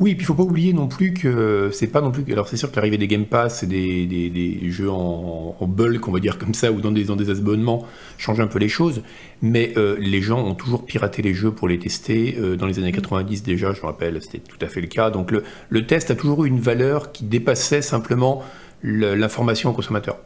[0.00, 2.24] Oui, puis il faut pas oublier non plus que c'est pas non plus.
[2.32, 5.66] Alors c'est sûr que l'arrivée des Game Pass et des, des, des jeux en, en
[5.66, 7.84] bulk, on va dire comme ça, ou dans des, dans des abonnements,
[8.16, 9.02] change un peu les choses.
[9.42, 12.36] Mais euh, les gens ont toujours piraté les jeux pour les tester.
[12.38, 15.10] Euh, dans les années 90 déjà, je me rappelle, c'était tout à fait le cas.
[15.10, 18.44] Donc le, le test a toujours eu une valeur qui dépassait simplement
[18.82, 20.18] le- l'information au consommateur.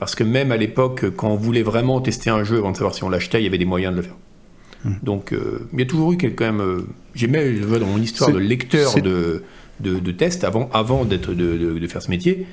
[0.00, 2.94] Parce que même à l'époque, quand on voulait vraiment tester un jeu avant de savoir
[2.96, 4.16] si on l'achetait, il y avait des moyens de le faire.
[5.02, 6.60] Donc, euh, il y a toujours eu quand même.
[6.60, 9.42] euh, J'aimais, je vois, dans mon histoire de lecteur de,
[9.80, 12.46] de, de test, avant, avant d'être de, de- de faire ce métier,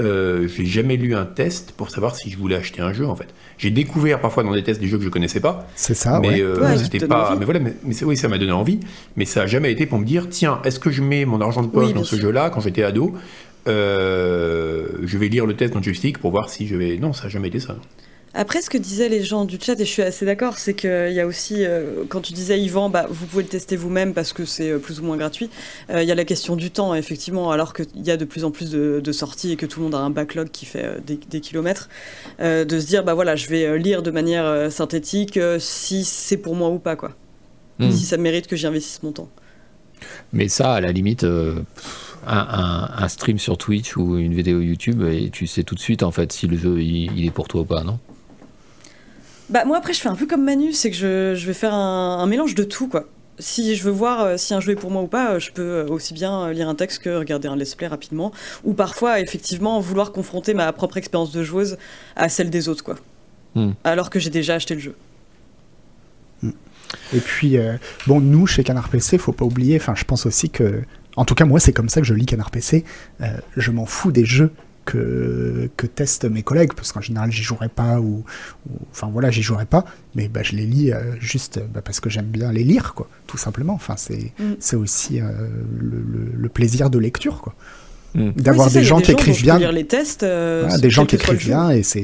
[0.00, 3.14] euh, j'ai jamais lu un test pour savoir si je voulais acheter un jeu, en
[3.16, 3.28] fait.
[3.58, 6.20] J'ai découvert parfois dans des tests des jeux que je connaissais pas, C'est ça.
[6.20, 6.40] mais ouais.
[6.40, 7.30] euh, Ouais, c'était pas.
[7.30, 7.38] envie.
[7.40, 8.78] Mais voilà, mais, oui, ça m'a donné envie,
[9.16, 11.62] mais ça a jamais été pour me dire tiens, est-ce que je mets mon argent
[11.62, 13.14] de poche Oui, dans ce jeu-là quand j'étais ado
[13.68, 16.96] euh, Je vais lire le test dans le joystick pour voir si je vais.
[16.98, 17.76] Non, ça a jamais été ça.
[18.34, 21.12] Après, ce que disaient les gens du chat, et je suis assez d'accord, c'est qu'il
[21.12, 24.32] y a aussi, euh, quand tu disais Yvan, bah, vous pouvez le tester vous-même parce
[24.32, 25.48] que c'est euh, plus ou moins gratuit.
[25.90, 28.44] Euh, Il y a la question du temps, effectivement, alors qu'il y a de plus
[28.44, 30.84] en plus de, de sorties et que tout le monde a un backlog qui fait
[30.84, 31.88] euh, des, des kilomètres,
[32.40, 35.58] euh, de se dire, bah voilà, je vais euh, lire de manière euh, synthétique euh,
[35.58, 37.12] si c'est pour moi ou pas, quoi.
[37.78, 37.90] Hmm.
[37.90, 39.30] Si ça mérite que j'y investisse mon temps.
[40.32, 41.56] Mais ça, à la limite, euh,
[42.26, 45.80] un, un- un stream sur Twitch ou une vidéo YouTube, et tu sais tout de
[45.80, 47.98] suite en fait si le jeu il, il est pour toi ou pas, non?
[49.50, 51.74] Bah moi après je fais un peu comme Manu, c'est que je, je vais faire
[51.74, 53.06] un, un mélange de tout quoi.
[53.38, 55.52] Si je veux voir euh, si un jeu est pour moi ou pas, euh, je
[55.52, 58.32] peux euh, aussi bien lire un texte que regarder un let's play rapidement,
[58.64, 61.78] ou parfois effectivement vouloir confronter ma propre expérience de joueuse
[62.16, 62.96] à celle des autres quoi.
[63.54, 63.72] Hmm.
[63.84, 64.94] Alors que j'ai déjà acheté le jeu.
[67.12, 67.76] Et puis, euh,
[68.06, 70.82] bon, nous, chez Canard PC, faut pas oublier, enfin, je pense aussi que,
[71.16, 72.84] en tout cas, moi, c'est comme ça que je lis Canard PC,
[73.20, 73.26] euh,
[73.56, 74.52] je m'en fous des jeux
[74.92, 78.24] que, que testent mes collègues, parce qu'en général, j'y jouerai pas, ou,
[78.70, 79.84] ou- enfin, voilà, j'y jouerai pas,
[80.14, 83.08] mais bah, je les lis euh, juste bah, parce que j'aime bien les lire, quoi,
[83.26, 83.74] tout simplement.
[83.74, 84.54] Enfin, c'est Mm.
[84.60, 85.30] c'est aussi euh,
[85.78, 87.54] le, le- le plaisir de lecture, quoi.
[88.14, 88.30] Hmm.
[88.36, 90.22] D'avoir Oui, c'est ça, des gens qui écrivent bien, lire les tests.
[90.22, 92.02] euh, voilà, des gens qui écrivent bien et c'est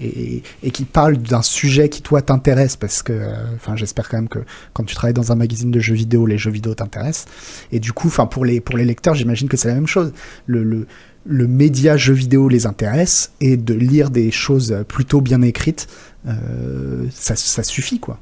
[0.00, 4.16] et, et qui parlent d'un sujet qui toi t'intéresse parce que euh, enfin j'espère quand
[4.16, 4.40] même que
[4.72, 7.26] quand tu travailles dans un magazine de jeux vidéo les jeux vidéo t'intéressent
[7.70, 10.12] et du coup enfin pour les pour les lecteurs j'imagine que c'est la même chose
[10.46, 10.88] le, le
[11.26, 15.86] le média jeux vidéo les intéresse et de lire des choses plutôt bien écrites
[16.26, 18.18] euh, ça, suffit quoi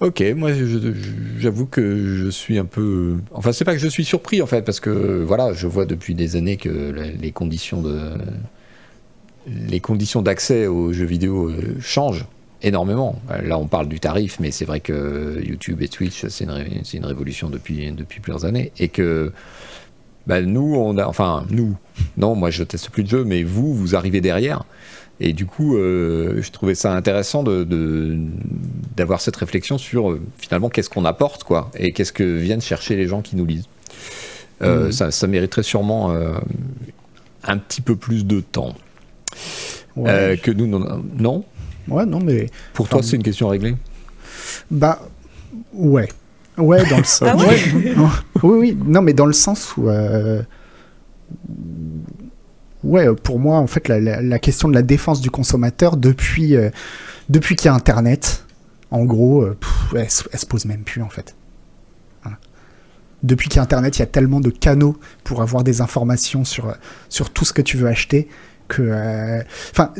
[0.00, 0.50] Ok, moi
[1.38, 3.16] j'avoue que je suis un peu.
[3.32, 6.14] Enfin, c'est pas que je suis surpris en fait, parce que voilà, je vois depuis
[6.14, 8.14] des années que les conditions de
[9.82, 12.26] conditions d'accès aux jeux vidéo euh, changent
[12.62, 13.20] énormément.
[13.42, 17.04] Là, on parle du tarif, mais c'est vrai que YouTube et Twitch, c'est une, une
[17.04, 19.32] révolution depuis depuis plusieurs années, et que
[20.26, 21.76] bah, nous, on a, enfin nous,
[22.16, 24.64] non, moi je teste plus de jeux, mais vous, vous arrivez derrière.
[25.22, 28.16] Et du coup, euh, je trouvais ça intéressant de, de-
[28.96, 32.96] d'avoir cette réflexion sur euh, finalement qu'est-ce qu'on apporte, quoi, et qu'est-ce que viennent chercher
[32.96, 33.66] les gens qui nous lisent.
[34.62, 34.92] Euh, Mhm.
[34.92, 36.14] ça, ça mériterait sûrement
[37.44, 38.74] un petit peu plus de temps
[39.96, 40.66] Ouais, que nous.
[40.66, 41.44] Non, non?
[41.88, 42.46] Ouais, non, mais.
[42.74, 43.74] Pour toi, c'est une question réglée
[44.70, 45.00] Bah,
[45.74, 46.08] ouais.
[46.60, 47.28] Ouais, dans le sens.
[47.32, 47.58] Ah ouais
[48.42, 49.88] Oui, oui, non, mais dans le sens où.
[49.88, 50.42] euh,
[52.82, 56.56] Ouais, pour moi, en fait, la, la- la question de la défense du consommateur depuis,
[56.56, 56.70] euh,
[57.28, 58.46] depuis qu'il y a Internet,
[58.90, 61.34] en gros, euh, pff, elle, elle se pose même plus, en fait.
[62.22, 62.38] Voilà.
[63.22, 66.44] Depuis qu'il y a Internet, il y a tellement de canaux pour avoir des informations
[66.46, 66.74] sur,
[67.10, 68.28] sur tout ce que tu veux acheter
[68.68, 68.80] que.
[68.82, 69.42] euh,
[69.72, 69.92] Enfin,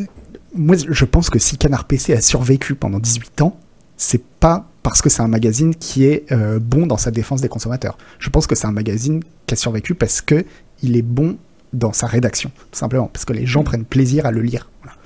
[0.55, 3.59] moi, je pense que si Canard PC a survécu pendant 18 ans,
[3.99, 7.49] c'est pas parce que c'est un magazine qui est euh, bon dans sa défense des
[7.49, 7.99] consommateurs.
[8.18, 10.45] Je pense que c'est un magazine qui a survécu parce que
[10.83, 11.37] il est bon
[11.72, 14.68] dans sa rédaction, tout simplement, parce que les gens prennent plaisir à le lire.
[14.83, 14.97] Voilà.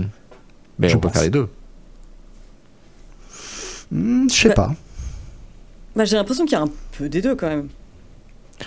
[0.00, 0.06] Hmm.
[0.78, 1.14] Mais Je on peut pense.
[1.14, 1.48] faire les deux.
[3.90, 4.74] Hmm, je sais Bah, pas.
[5.96, 7.68] Bah, j'ai l'impression qu'il y a un peu des deux quand même.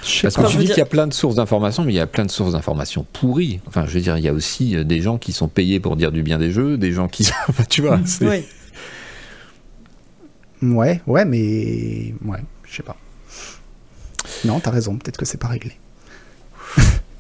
[0.04, 1.94] Je sais Parce que tu dis dire- qu'il y a plein de sources d'informations, mais
[1.94, 3.62] il y a plein de sources d'informations pourries.
[3.66, 5.96] Enfin, je veux dire, il y a aussi euh, des gens qui sont payés pour
[5.96, 7.30] dire du bien des jeux, des gens qui.
[7.70, 8.44] Tu vois, c'est- Oui.
[10.74, 12.98] Ouais, ouais, mais ouais, je sais pas.
[14.46, 14.96] Non, t'as raison.
[14.98, 15.74] Peut-être que c'est pas réglé.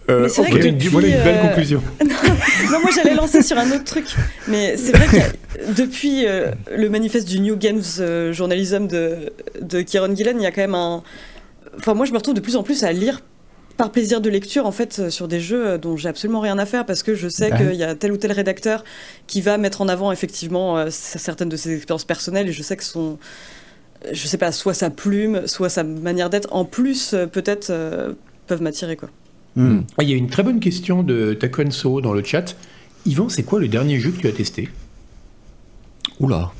[0.10, 0.58] Euh, Mais c'est vrai ok.
[0.60, 1.82] que Voilà une, voilà une belle euh, conclusion.
[2.72, 4.06] Non, moi j'allais lancer sur un autre truc,
[4.48, 9.82] mais c'est vrai que depuis euh, le manifeste du New Games euh, Journalism de, de
[9.82, 11.02] Kieron Gillen, il y a quand même un.
[11.78, 13.22] Enfin, moi je me retrouve de plus en plus à lire
[13.78, 16.58] par plaisir de lecture en fait euh, sur des jeux euh, dont j'ai absolument rien
[16.58, 18.84] à faire parce que je sais Bah qu'il y a tel ou tel rédacteur
[19.28, 22.78] qui va mettre en avant effectivement euh, certaines de ses expériences personnelles et je sais
[22.78, 23.18] que son
[24.12, 28.14] je sais pas soit sa plume soit sa manière d'être en plus euh, peut-être euh,
[28.48, 29.10] peuvent m'attirer quoi
[29.58, 29.84] Hmm.
[29.98, 32.58] Ah, Il y a une très bonne question de Takuenso dans le chat.
[33.06, 34.68] Yvan, c'est quoi le dernier jeu que tu as testé?
[36.20, 36.52] Oula,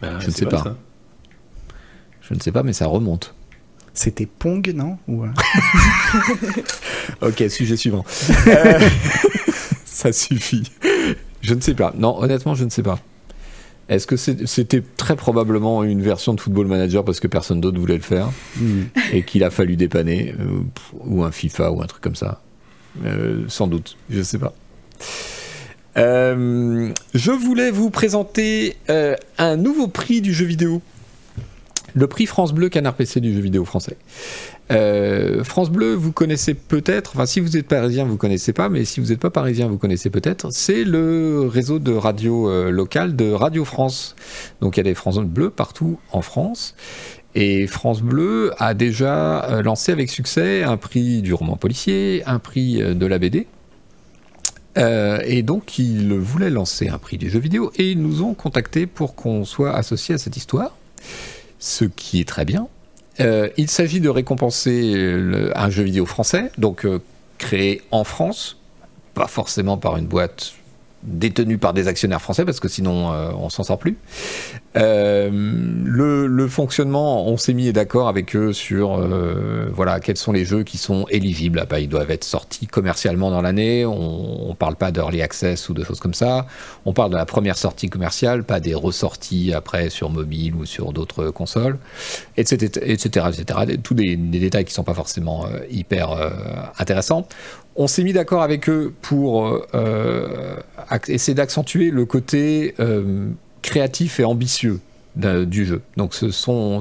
[0.00, 0.62] Bah, Je ne sais pas.
[0.62, 0.76] ça.
[2.22, 3.34] je ne sais pas, mais ça remonte.
[3.98, 5.28] C'était Pong, non Ou, euh,
[7.28, 8.04] Ok, sujet suivant.
[8.46, 8.78] Euh,
[9.84, 10.70] ça suffit.
[11.40, 11.92] Je ne sais pas.
[11.98, 13.00] Non, honnêtement, je ne sais pas.
[13.88, 17.96] Est-ce que c'était très probablement une version de Football Manager parce que personne d'autre voulait
[17.96, 18.30] le faire
[18.60, 18.82] hmm.
[19.12, 20.60] et qu'il a fallu dépanner euh,
[21.00, 22.40] ou un FIFA ou un truc comme ça
[23.48, 24.54] Sans doute, je ne sais pas.
[25.96, 28.76] Je voulais vous présenter
[29.38, 30.82] un nouveau prix du jeu vidéo.
[31.98, 33.96] Le prix France Bleu Canard PC du jeu vidéo français.
[34.70, 38.84] Euh, France Bleu, vous connaissez peut-être, enfin si vous êtes parisien, vous connaissez pas, mais
[38.84, 40.52] si vous n'êtes pas parisien, vous connaissez peut-être.
[40.52, 44.14] C'est le réseau de radio euh, locale de Radio France.
[44.60, 46.76] Donc il y a des France Bleu partout en France.
[47.34, 52.38] Et France Bleu a déjà euh, lancé avec succès un prix du roman policier, un
[52.38, 53.48] prix euh, de la BD.
[54.76, 58.86] Et donc, ils voulaient lancer un prix du jeu vidéo et ils nous ont contactés
[58.86, 60.76] pour qu'on soit associé à cette histoire,
[61.58, 62.68] ce qui est très bien.
[63.20, 67.00] Euh, il s'agit de récompenser euh, un jeu vidéo français, donc euh,
[67.38, 68.58] créé en France,
[69.14, 70.52] pas forcément par une boîte
[71.04, 73.96] détenue par des actionnaires français, parce que sinon euh, on s'en sort plus.
[74.76, 80.44] Euh, le, fonctionnement, on s'est mis d'accord avec eux sur euh, voilà quels sont les
[80.44, 81.60] jeux qui sont éligibles.
[81.62, 83.84] Ah bah, ils doivent être sortis commercialement dans l'année.
[83.86, 86.46] On, on parle pas d'early access ou de choses comme ça.
[86.84, 90.92] On parle de la première sortie commerciale, pas des ressorties après sur mobile ou sur
[90.92, 91.78] d'autres consoles,
[92.36, 93.78] etc., etc., etc.
[93.82, 96.08] Tous des, des détails qui sont pas forcément euh, hyper
[96.78, 97.26] intéressants.
[97.80, 100.56] On s'est mis d'accord avec eux pour euh,
[100.90, 103.28] ac- essayer d'accentuer le côté euh,
[103.62, 104.80] créatif et ambitieux
[105.16, 105.82] du jeu.
[105.96, 106.80] Donc ce sont,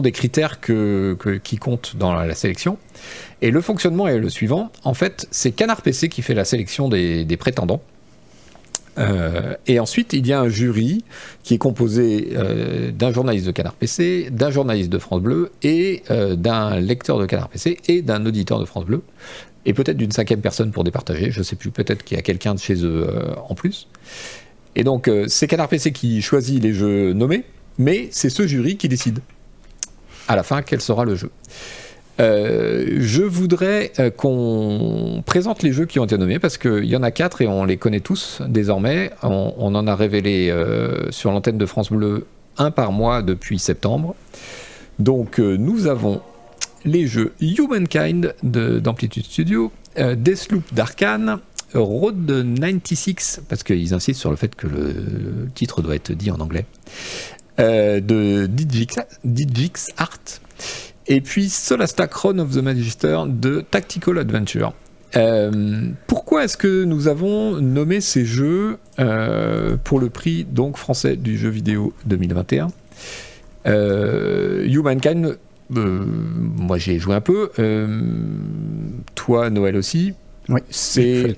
[0.00, 2.78] des critères qui comptent dans la, sélection.
[3.42, 4.70] Et le fonctionnement est le suivant.
[4.84, 7.80] En fait, c'est Canard PC qui fait la sélection des, prétendants.
[8.98, 11.04] Euh, et ensuite, il y a un jury
[11.44, 16.02] qui est composé euh, d'un journaliste de Canard PC, d'un journaliste de France Bleu et
[16.10, 19.02] euh, d'un lecteur de Canard PC et d'un auditeur de France Bleu
[19.68, 21.30] et peut-être d'une cinquième personne pour départager.
[21.30, 23.86] Je sais plus, peut-être qu'il y a quelqu'un de chez eux euh, en plus.
[24.74, 27.44] Et donc, euh, c'est Canard PC qui choisit les jeux nommés,
[27.76, 29.20] mais c'est ce jury qui décide
[30.26, 31.30] à la fin quel sera le jeu.
[32.18, 37.02] Euh, je voudrais qu'on présente les jeux qui ont été nommés parce qu'il y en
[37.02, 39.10] a quatre et on les connaît tous désormais.
[39.22, 40.52] On, en a révélé
[41.10, 44.16] sur l'antenne de France Bleu un par mois depuis septembre.
[44.98, 46.20] Donc nous avons
[46.88, 51.38] les jeux Humankind de- d'Amplitude Studio, euh, Deathloop d'Arkane,
[51.74, 56.40] Road 96, parce qu'ils insistent sur le fait que le titre doit être dit en
[56.40, 56.64] anglais,
[57.60, 60.18] euh, de Digix, Art,
[61.06, 64.72] et puis Solasta Crown of the Magister de Tactical Adventure.
[65.16, 71.16] Euh, pourquoi est-ce que nous avons nommé ces jeux euh, pour le prix donc français
[71.16, 72.68] du jeu vidéo 2021
[73.66, 75.38] euh, Humankind,
[75.76, 77.50] euh, moi j'ai joué un peu.
[77.58, 78.00] euh,
[79.14, 80.14] toi, Noël aussi.
[80.48, 81.36] Oui, C'est,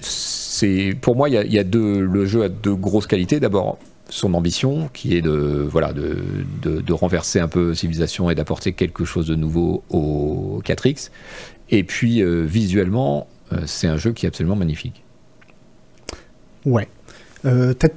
[0.00, 3.40] c'est pour moi, il y a, y a deux, le jeu a deux grosses qualités.
[3.40, 6.18] D'abord, son ambition, qui est de voilà de,
[6.62, 11.10] de, de renverser un peu civilisation et d'apporter quelque chose de nouveau au 4X.
[11.70, 13.26] Et puis euh, visuellement,
[13.66, 15.02] c'est un jeu qui est absolument magnifique.
[16.64, 16.88] Ouais.
[17.44, 17.88] Euh, t'as-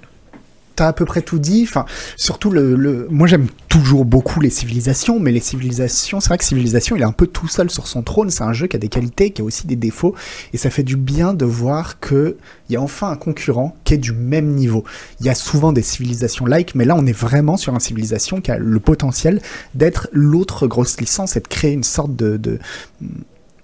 [0.78, 1.66] T'as à peu près tout dit.
[1.68, 1.86] Enfin,
[2.18, 6.96] surtout le, moi j'aime toujours beaucoup les civilisations, mais les civilisations, c'est vrai que civilisation,
[6.96, 8.30] il est un peu tout seul sur son trône.
[8.30, 10.14] C'est un jeu qui a des qualités, qui a aussi des défauts,
[10.54, 12.38] et ça fait du bien de voir que
[12.70, 14.84] il y a enfin un concurrent qui est du même niveau.
[15.20, 18.40] Il y a souvent des civilisations like, mais là on est vraiment sur une civilisation
[18.40, 19.42] qui a le potentiel
[19.74, 22.60] d'être l'autre grosse licence et de créer une sorte de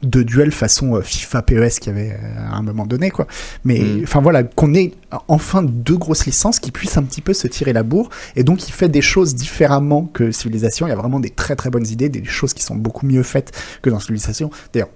[0.03, 3.27] de duel façon euh, FIFA PES qu'il y avait euh, à un moment donné quoi.
[3.63, 4.03] Mais Mm.
[4.03, 4.93] enfin voilà qu'on ait
[5.27, 8.09] enfin deux grosses licences qui puissent un petit peu se tirer la bourre.
[8.35, 11.55] Et donc il fait des choses différemment que Civilisation il y a vraiment des très
[11.55, 13.51] très bonnes idées des choses qui sont beaucoup mieux faites
[13.81, 14.89] que dans Civilisation d'ailleurs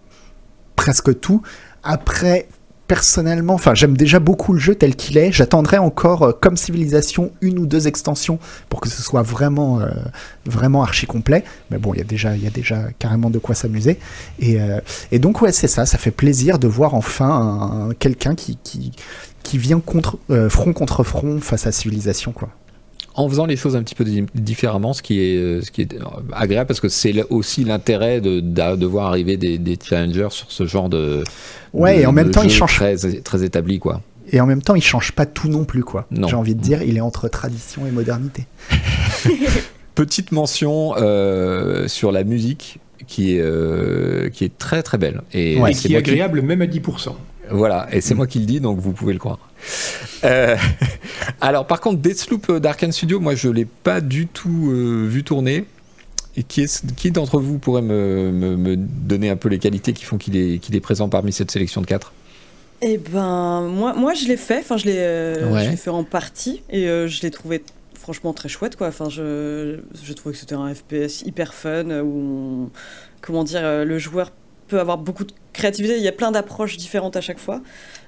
[0.75, 1.41] presque tout.
[1.83, 2.47] Après
[2.88, 5.31] personnellement enfin j'aime déjà beaucoup le jeu tel qu'il est.
[5.31, 9.89] J'attendrai encore euh, comme Civilisation une ou deux extensions pour que ce soit vraiment euh,
[10.45, 11.43] vraiment archi complet.
[11.71, 13.99] Mais bon il y a déjà il y a déjà carrément de quoi s'amuser.
[14.39, 14.79] Et, euh,
[15.11, 15.85] et donc ouais c'est ça.
[15.85, 18.91] Ça fait plaisir de voir enfin un- quelqu'un qui, qui
[19.43, 22.49] qui vient contre euh, front contre front face à civilisation quoi
[23.18, 25.82] En faisant les choses un petit peu di- différemment, ce qui est, euh, ce qui
[25.82, 26.03] est euh,
[26.34, 30.65] agréable parce que c'est aussi l'intérêt de, de voir arriver des, des challengers sur ce
[30.65, 31.24] genre de.
[31.74, 32.76] Ouais, de- et en même temps, il jeu change.
[32.76, 34.01] Très, très établi, quoi.
[34.32, 36.28] et en même temps il change pas tout non plus quoi Non.
[36.28, 38.45] j'ai envie de dire il est entre tradition et modernité
[39.95, 45.22] Petite mention euh, sur la musique qui est, euh, qui est très très belle.
[45.34, 45.72] Et Ouais.
[45.72, 47.15] Et c'est qui est qui- agréable même à 10%.
[47.51, 49.39] Voilà, et c'est moi qui le dis, donc vous pouvez le croire.
[50.23, 50.55] Euh,
[51.41, 55.65] alors, par contre, Deathloop d'Arkane Studio, moi, je l'ai pas du tout euh, vu tourner.
[56.39, 59.91] Et qui, est, qui d'entre vous pourrait me, me- me donner un peu les qualités
[59.93, 62.13] qui font qu'il est, qu'il est présent parmi cette sélection de 4
[62.83, 65.65] Eh ben, moi, moi je l'ai fait, enfin, je l'ai euh, Ouais.
[65.65, 67.63] je l'ai fait en partie, et euh, je l'ai trouvé
[67.99, 68.87] franchement très chouette, quoi.
[68.89, 72.69] Enfin, je, je trouvais que c'était un FPS hyper fun, euh, où, on-
[73.21, 74.31] comment dire, euh, le joueur
[74.68, 77.61] peut avoir beaucoup de créativité, il y a plein d'approches différentes à chaque fois.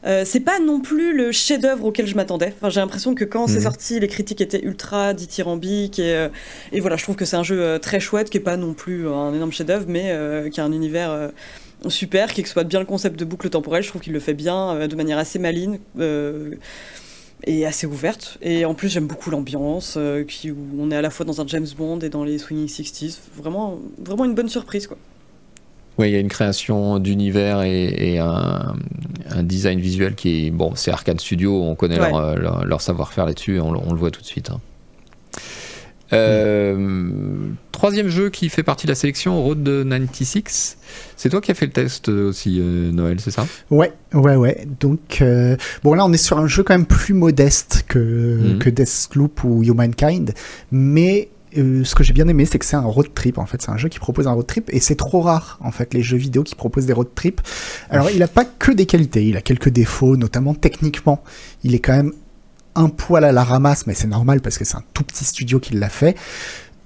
[0.05, 2.53] Euh, c'est pas non plus le chef-d'œuvre auquel je m'attendais.
[2.57, 3.63] Enfin, j'ai l'impression que quand c'est Mhm.
[3.63, 6.29] sorti, les critiques étaient ultra dithyrambiques, et, euh,
[6.71, 8.73] et voilà, je trouve que c'est un jeu euh, très chouette, qui est pas non
[8.73, 11.11] plus un énorme chef-d'œuvre, mais euh, qui a un univers...
[11.11, 11.29] euh,
[11.87, 13.83] super, qui exploite bien le concept de boucle temporelle.
[13.83, 16.51] Je trouve qu'il le fait bien, euh, de manière assez maligne euh,
[17.45, 18.37] et assez ouverte.
[18.41, 21.39] Et en plus, j'aime beaucoup l'ambiance, euh, qui, où on est à la fois dans
[21.39, 23.19] un James Bond et dans les Swinging 60s.
[23.37, 24.97] Vraiment, vraiment une bonne surprise, quoi.
[25.99, 28.73] Oui, il y a une création d'univers et, et un,
[29.29, 30.49] un design visuel qui est.
[30.51, 32.09] Bon, c'est Arkane Studio, on connaît Ouais.
[32.09, 34.49] leur, euh, leur- leur savoir-faire là-dessus, on, le- on le voit tout de suite.
[34.49, 34.59] hein.
[36.11, 40.77] Euh, Troisième jeu qui fait partie de la sélection, Road 96.
[41.15, 43.45] C'est toi qui as fait le test aussi, euh, Noël, c'est ça?
[43.69, 44.67] Ouais, ouais, ouais.
[44.81, 47.99] Donc, euh, bon, là, on est sur un jeu quand même plus modeste que,
[48.53, 48.59] Mhm.
[48.59, 50.33] que Deathloop ou Humankind.
[50.71, 53.37] Mais euh, ce que j'ai bien aimé, c'est que c'est un road trip.
[53.37, 54.69] En fait, c'est un jeu qui propose un road trip.
[54.71, 57.41] Et c'est trop rare, en fait, les jeux vidéo qui proposent des road trips.
[57.89, 59.25] Alors, il a pas que des qualités.
[59.25, 61.23] Il a quelques défauts, notamment techniquement.
[61.63, 62.13] Il est quand même
[62.75, 65.59] un poil à la ramasse, mais c'est normal parce que c'est un tout petit studio
[65.59, 66.15] qui l'a fait.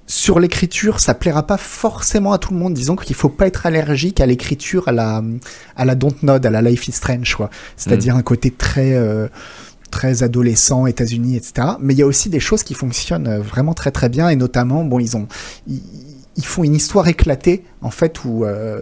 [0.06, 2.74] Sur l'écriture, ça plaira pas forcément à tout le monde.
[2.74, 5.22] Disons qu'il faut pas être allergique à l'écriture, à la,
[5.76, 7.48] à la Dontnod, à la Life is Strange, quoi.
[7.76, 9.28] C'est-à-dire un côté très, euh,
[9.94, 11.68] très adolescent, États-Unis, etc.
[11.78, 14.34] Mais il y a aussi des choses qui fonctionnent euh, vraiment très très bien, et
[14.34, 15.28] notamment, bon, ils ont,
[15.68, 18.80] ils, font une histoire éclatée, en fait, où, euh,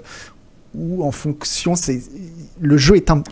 [0.74, 2.00] où en fonction, c'est
[2.60, 3.22] le jeu est un,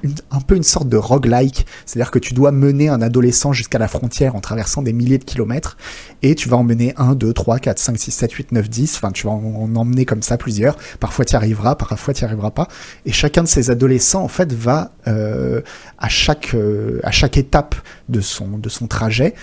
[0.47, 4.35] peu une sorte de roguelike, c'est-à-dire que tu dois mener un adolescent jusqu'à la frontière
[4.35, 5.77] en traversant des milliers de kilomètres,
[6.23, 8.97] et tu vas en mener 1, 2, 3, 4, 5, 6, 7, 8, 9, 10,
[8.97, 12.23] enfin tu vas en, en emmener comme ça plusieurs, parfois tu y arriveras, parfois tu
[12.23, 12.69] y arriveras pas,
[13.07, 15.63] et chacun de ces adolescents en fait va euh,
[15.99, 17.75] à, chaque, euh, à chaque étape
[18.09, 19.35] de son, de son trajet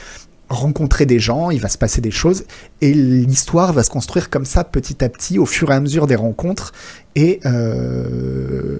[0.49, 2.45] rencontrer des gens, il va se passer des choses,
[2.81, 6.07] et l'histoire va se construire comme ça petit à petit au fur et à mesure
[6.07, 6.73] des rencontres,
[7.18, 8.78] et, euh,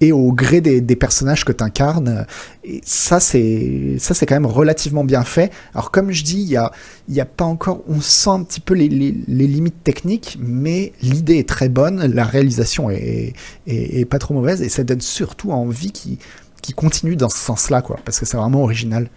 [0.00, 2.26] et au gré des, des personnages que tu incarnes.
[2.64, 5.52] Et ça, c'est ça c'est quand même relativement bien fait.
[5.74, 6.72] Alors comme je dis, il y a,
[7.08, 10.36] il y a pas encore, on sent un petit peu les, les, les limites techniques,
[10.40, 13.32] mais l'idée est très bonne, la réalisation est,
[13.66, 16.18] est, est pas trop mauvaise, et ça donne surtout envie qui
[16.60, 19.08] qui continue dans ce sens-là, quoi, parce que c'est vraiment original.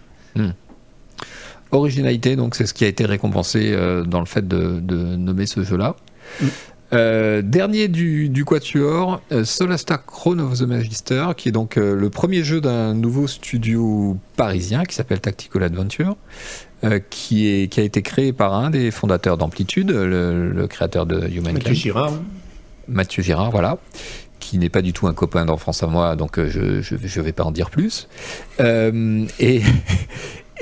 [1.72, 5.46] Originalité, donc c'est ce qui a été récompensé euh, dans le fait de, de nommer
[5.46, 5.96] ce jeu-là.
[6.40, 6.46] Mm.
[6.92, 11.94] Euh, dernier du, du Quatuor, euh, Solastar Crown of the Magister, qui est donc euh,
[11.94, 16.16] le premier jeu d'un nouveau studio parisien qui s'appelle Tactical Adventure,
[16.84, 21.06] euh, qui, est, qui a été créé par un des fondateurs d'Amplitude, le, le créateur
[21.06, 21.54] de Humankind.
[21.54, 22.12] Mathieu Girard.
[22.88, 23.78] Mathieu Girard, voilà,
[24.38, 27.44] qui n'est pas du tout un copain d'enfance à moi, donc je ne vais pas
[27.44, 28.08] en dire plus.
[28.60, 29.62] Euh, et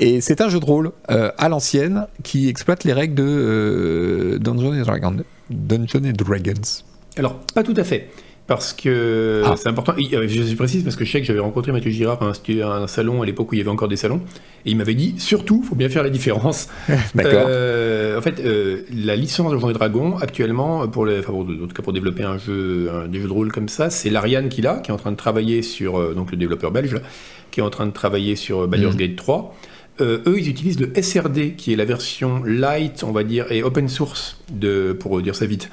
[0.01, 4.39] et c'est un jeu de rôle euh, à l'ancienne qui exploite les règles de euh,
[4.39, 5.23] Dungeons and Dragons.
[5.51, 6.83] Dungeons and Dragons.
[7.17, 8.09] Alors, pas tout à fait.
[8.47, 9.55] Parce que Ah.
[9.55, 9.93] c'est important.
[9.97, 12.25] Et, euh, Je suis précise parce que je sais que j'avais rencontré Mathieu Girard à
[12.25, 14.19] un, stu- à un salon à l'époque où il y avait encore des salons.
[14.65, 16.67] Et il m'avait dit surtout, faut bien faire la différence.
[17.15, 17.45] D'accord.
[17.47, 21.41] Euh, en fait, euh, la licence de Donjons et Dragons, actuellement, pour les, enfin, pour-
[21.43, 24.09] en tout cas pour développer un jeu, un- des jeux de rôle comme ça, c'est
[24.09, 27.01] l'Ariane qui l'a, qui est en train de travailler sur, donc le développeur belge, là,
[27.51, 28.99] qui est en train de travailler sur Baldur's Mhm.
[28.99, 29.55] Gate 3.
[30.01, 33.63] Euh, eux, ils utilisent le SRD, qui est la version light, on va dire, et
[33.63, 35.69] open source, de, pour dire ça vite,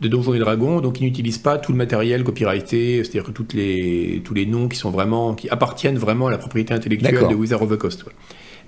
[0.00, 0.80] de Donjons et Dragons.
[0.80, 4.68] Donc, ils n'utilisent pas tout le matériel copyrighté, c'est-à-dire que toutes les, tous les noms
[4.68, 8.04] qui sont vraiment, qui appartiennent vraiment à la propriété intellectuelle de Wizard of the Coast.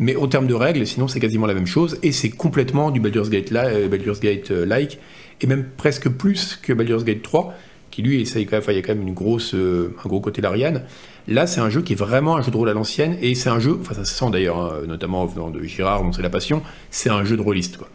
[0.00, 2.98] Mais en termes de règles, sinon c'est quasiment la même chose, et c'est complètement du
[2.98, 4.98] Baldur's Gate, la- euh, Baldur's Gate euh, like,
[5.40, 7.54] et même presque plus que Baldur's Gate 3,
[7.92, 10.08] qui lui essaye quand même, enfin, il y a quand même une grosse, euh, un
[10.08, 10.82] gros côté l'Ariane.
[11.26, 13.48] Là, c'est un jeu qui est vraiment un jeu de rôle à l'ancienne, et c'est
[13.48, 16.30] un jeu, enfin ça se sent d'ailleurs, hein, notamment venant de Girard, dont c'est la
[16.30, 17.78] passion, c'est un jeu de rôliste.
[17.78, 17.88] Quoi.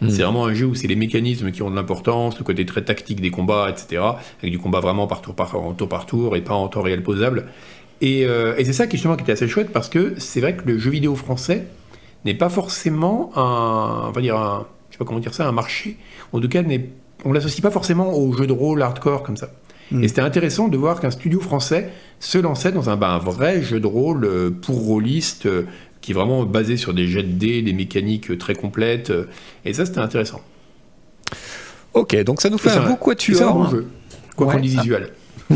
[0.00, 0.10] Mm.
[0.10, 2.84] C'est vraiment un jeu où c'est les mécanismes qui ont de l'importance, le côté très
[2.84, 4.02] tactique des combats, etc.
[4.40, 6.82] Avec du combat vraiment par tour par, en tour par tour et pas en temps
[6.82, 7.46] réel posable.
[8.00, 10.54] Et, euh, et c'est ça qui justement qui était assez chouette parce que c'est vrai
[10.54, 11.66] que le jeu vidéo français
[12.24, 15.52] n'est pas forcément un, on va dire un, je sais pas comment dire ça, un
[15.52, 15.96] marché.
[16.32, 16.62] En tout cas,
[17.24, 19.50] on l'associe pas forcément au jeu de rôle hardcore comme ça.
[19.90, 20.04] Mm.
[20.04, 23.62] Et c'était intéressant de voir qu'un studio français se lançait dans un, bah, un vrai
[23.62, 25.64] jeu de rôle euh, pour rôlistes, euh,
[26.00, 29.12] qui est vraiment basé sur des jets de dés, des mécaniques euh, très complètes.
[29.64, 30.40] et ça, c'était intéressant.
[31.94, 33.70] Ok, donc ça nous fait un beau Et c'est un bon Quatuor.
[33.70, 33.86] jeu,
[34.36, 34.54] quoi Ouais.
[34.54, 35.10] qu'on dise visuel.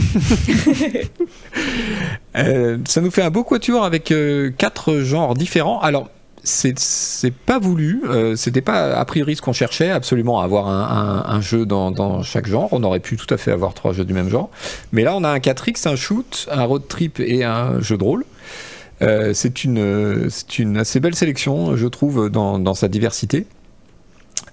[2.37, 5.81] Euh, ça nous fait un beau quatuor avec euh, quatre genres différents.
[5.81, 6.09] Alors,
[6.51, 11.35] c'est pas voulu, euh, c'était pas a priori ce qu'on cherchait, absolument avoir un, un-
[11.37, 12.69] un jeu dans, dans chaque genre.
[12.73, 14.51] On aurait pu tout à fait avoir trois jeux du même genre.
[14.93, 18.05] Mais là, on a un 4X, un shoot, un road trip et un jeu de
[18.05, 18.25] rôle.
[19.03, 23.47] Euh, c'est une, c'est une assez belle sélection, je trouve, dans, dans sa diversité.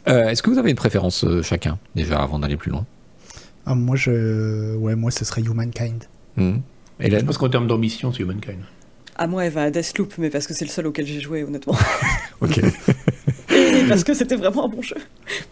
[0.08, 2.86] Euh, Est-ce que vous avez une préférence euh, chacun, déjà, avant d'aller plus loin?
[3.66, 4.76] Ah, moi, je...
[4.78, 6.06] ouais, moi, ce serait Humankind.
[6.38, 6.58] Hmm.
[7.00, 8.60] Je pense qu'en termes d'ambition, c'est Humankind.
[9.20, 11.44] À moi, elle va à Deathloop, mais parce que c'est le seul auquel j'ai joué,
[11.44, 11.76] honnêtement.
[12.40, 12.60] Ok.
[12.60, 14.98] Et parce que c'était vraiment un bon jeu.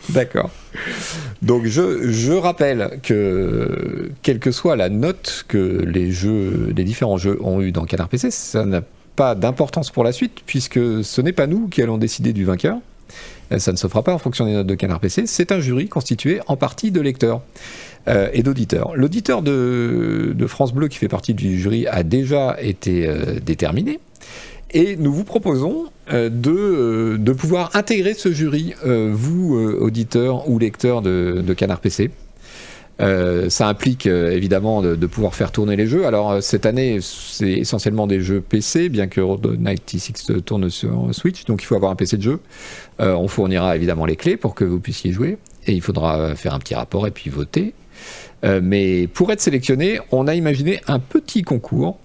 [0.10, 0.52] D'accord.
[1.42, 7.18] Donc je, je rappelle que quelle que soit la note que les jeux, les différents
[7.18, 8.82] jeux ont eu dans Canard PC, ça n'a
[9.16, 12.78] pas d'importance pour la suite puisque ce n'est pas nous qui allons décider du vainqueur.
[13.52, 15.24] Euh, Ça ne se fera pas en fonction des notes de Canard PC.
[15.26, 17.42] C'est un jury constitué en partie de lecteurs
[18.08, 18.96] euh, et d'auditeurs.
[18.96, 24.00] L'auditeur de, France Bleu qui fait partie du jury a déjà été euh, déterminé.
[24.72, 31.80] Et nous vous proposons de, pouvoir intégrer ce jury, vous, auditeurs ou lecteurs de Canard
[31.80, 32.12] PC.
[33.02, 36.06] Euh, ça implique euh, évidemment de, pouvoir faire tourner les jeux.
[36.06, 41.10] Alors euh, cette année, c'est essentiellement des jeux PC, bien que Road 96 tourne sur
[41.12, 42.40] Switch, donc il faut avoir un PC de jeu.
[43.00, 45.38] On fournira évidemment les clés pour que vous puissiez jouer,
[45.68, 47.74] et il faudra faire un petit rapport et puis voter.
[48.44, 51.98] Mais pour être sélectionné, on a imaginé un petit concours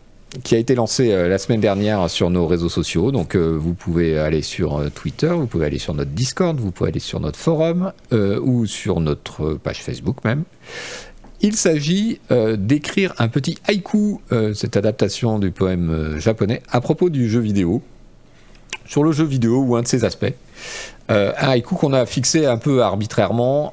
[0.43, 3.13] qui a été lancé la semaine dernière sur nos réseaux sociaux.
[3.13, 7.01] Donc vous pouvez aller sur Twitter, vous pouvez aller sur notre Discord, vous pouvez aller
[7.01, 10.43] sur notre forum ou sur notre page Facebook même.
[11.43, 16.83] Il s'agit euh, d'écrire un petit haïku, euh, cette adaptation du poème euh, japonais, à
[16.83, 17.83] propos du jeu vidéo,
[18.85, 20.35] sur le jeu vidéo ou un de ses aspects.
[21.09, 23.73] Un haïku qu'on a fixé un peu arbitrairement,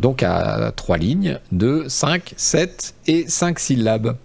[0.00, 4.16] donc à trois lignes de 5, 7 et 5 syllabes.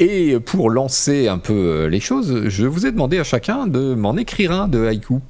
[0.00, 4.16] Et pour lancer un peu les choses, je vous ai demandé à chacun de m'en
[4.16, 5.20] écrire un de haïku.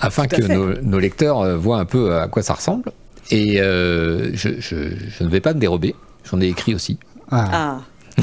[0.00, 2.92] Afin que nos, nos lecteurs voient un peu à quoi ça ressemble.
[3.30, 5.94] Et euh, je, je- je ne vais pas me dérober.
[6.30, 6.98] J'en ai écrit aussi.
[7.30, 8.22] Ah, Ah.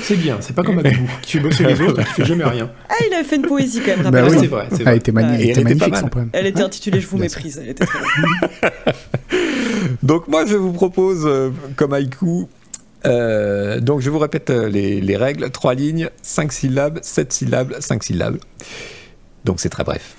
[0.00, 2.70] C'est bien, c'est pas comme Abibou, qui fait bosser les autres qui fait jamais rien.
[2.88, 4.36] ah, il avait fait une poésie quand même, oui.
[4.40, 4.96] C'est vrai, elle vrai.
[4.96, 5.42] était, mani- Ouais.
[5.42, 6.00] elle était magnifique mal.
[6.02, 6.30] son poème.
[6.32, 7.58] Elle était intitulée Je vous Bien méprise.
[7.60, 8.70] Elle était très bien.
[10.04, 12.46] Donc moi je vous propose euh, comme haïku,
[13.06, 18.04] euh, donc je vous répète les, les règles, 3 lignes, 5 syllabes, 7 syllabes, 5
[18.04, 18.38] syllabes.
[19.44, 20.14] Donc c'est très bref.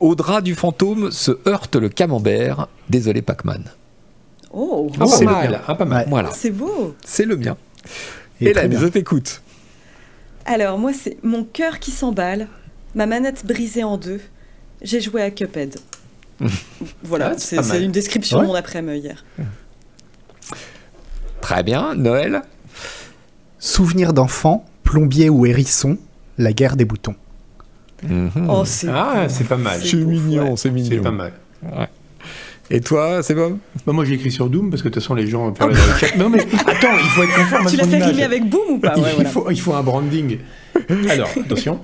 [0.00, 3.64] Au drap du fantôme se heurte le camembert, désolé Pac-Man.
[4.52, 5.60] Oh, Ah, pas C'est le mal, mien.
[5.66, 6.06] ah, pas mal.
[6.08, 6.94] Voilà, c'est beau.
[7.04, 7.56] c'est le mien.
[8.40, 8.70] Et bien.
[8.80, 9.42] je t'écoute.
[10.44, 12.46] Alors, moi, c'est mon cœur qui s'emballe,
[12.94, 14.20] ma manette brisée en deux.
[14.80, 15.76] J'ai joué à Cuphead.
[17.02, 18.42] Voilà, Ah, c'est une description Ouais.
[18.44, 19.24] de mon après-midi hier.
[21.40, 21.94] Très bien.
[21.94, 22.42] Noël?
[23.58, 25.98] Souvenir d'enfant, plombier ou hérisson,
[26.38, 27.16] la guerre des boutons.
[28.02, 28.30] Mhm.
[28.48, 29.80] Oh, c'est Ah, c'est pas mal.
[29.82, 30.56] C'est mignon, ouais.
[30.56, 30.88] c'est mignon.
[30.90, 31.32] C'est pas mal.
[32.70, 35.14] Et toi, c'est bon Bah, moi, j'ai écrit sur Doom parce que de toute façon,
[35.14, 36.16] les gens parlaient dans le chat.
[36.16, 38.78] Non, mais attends, il faut être conforme à Tu l'as fait rimer avec Boom ou
[38.78, 38.92] pas?
[38.96, 39.30] Il, Ouais, il voilà.
[39.30, 40.38] faut, il faut un branding.
[41.08, 41.80] Alors, attention.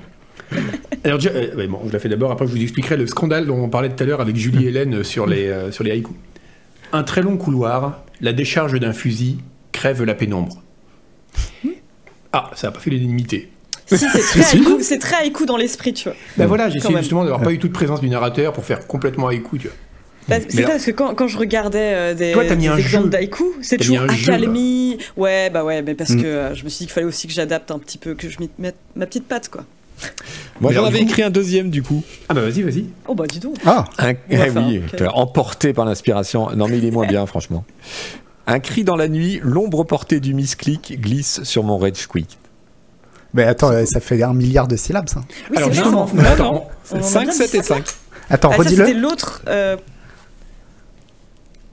[1.03, 3.47] Alors, déjà, euh, ouais, bon, je la fais d'abord, après je vous expliquerai le scandale
[3.47, 6.15] dont on parlait tout à l'heure avec Julie Hélène sur les, euh, sur les haïkus.
[6.93, 9.39] Un très long couloir, la décharge d'un fusil
[9.73, 10.62] crève la pénombre.
[12.33, 13.51] Ah, ça n'a pas fait l'unanimité.
[13.87, 16.16] Si, c'est très haïku, très haïku dans l'esprit, tu vois.
[16.37, 19.59] Ben voilà, j'essaie justement d'avoir pas eu toute présence du narrateur pour faire complètement haïku,
[19.59, 19.76] tu vois.
[20.26, 23.45] Bah, c'est ça, parce que quand, quand je regardais euh, des, Toi, des exemples d'haïku,
[23.61, 24.97] c'est toujours accalmie.
[25.18, 26.22] Ouais, bah ouais, mais parce Mm.
[26.22, 28.30] que euh, je me suis dit qu'il fallait aussi que j'adapte un petit peu, que
[28.30, 29.64] je mette ma petite patte, quoi.
[30.61, 32.03] Moi, j'en avais écrit un deuxième du coup.
[32.28, 32.87] Ah bah vas-y, vas-y.
[33.07, 33.57] Oh bah dis donc.
[33.66, 34.14] Ah, Un...
[34.30, 34.97] Eh faire oui, un- ok.
[34.97, 36.49] tu vois, emporté par l'inspiration.
[36.57, 37.64] Non, mais il est moins bien, franchement.
[38.47, 42.39] Un cri dans la nuit, l'ombre portée du misclick glisse sur mon rage quick.
[43.35, 45.20] Mais attends, euh, ça fait un milliard de syllabes, ça.
[45.51, 46.32] Oui, Alors, c'est justement, marrant.
[46.32, 47.74] attends, On en a 5, bien 7 dit et ça.
[47.74, 47.85] 5.
[48.30, 49.01] Attends, Ah, ça, c'était redis-le.
[49.01, 49.43] l'autre.
[49.49, 49.76] euh,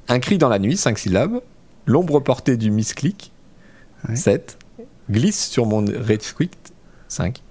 [0.10, 1.40] Un cri dans la nuit, 5 syllabes.
[1.86, 3.32] L'ombre portée du misclick,
[4.10, 4.16] Ouais.
[4.16, 4.58] 7.
[5.10, 5.86] Glisse sur mon
[6.36, 6.52] quick,
[7.08, 7.42] 5.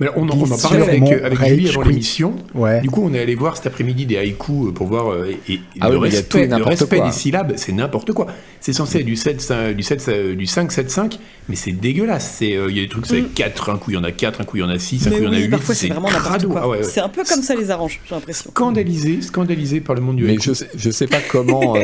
[0.00, 2.36] Mais on, en- on en parlait avec, avec Julie avant l'émission.
[2.54, 2.80] Ouais.
[2.80, 5.10] Du coup, on est allé voir cet après-midi des haïkus pour voir.
[5.12, 7.06] euh, et, et Ah le oui, tout respect, le respect quoi.
[7.06, 8.28] des syllabes, c'est n'importe quoi.
[8.60, 11.18] C'est censé être du 7, cin- du 7, euh, du 5, 7, 5,
[11.48, 12.38] mais c'est dégueulasse.
[12.42, 13.28] Euh, Il y a des trucs, c'est Mm.
[13.34, 15.06] 4, un coup il y en a 4, un coup il y en a 6,
[15.06, 15.48] un Mais coup il y en a oui, 8.
[15.50, 16.60] parfois c'est vraiment n'importe quoi.
[16.62, 16.82] Ah ouais, ouais.
[16.84, 18.50] C'est un peu comme ça les arrange, j'ai l'impression.
[18.50, 20.42] Scandalisé, scandalisé par le monde du Mais haïku.
[20.44, 21.74] je sais, je sais pas comment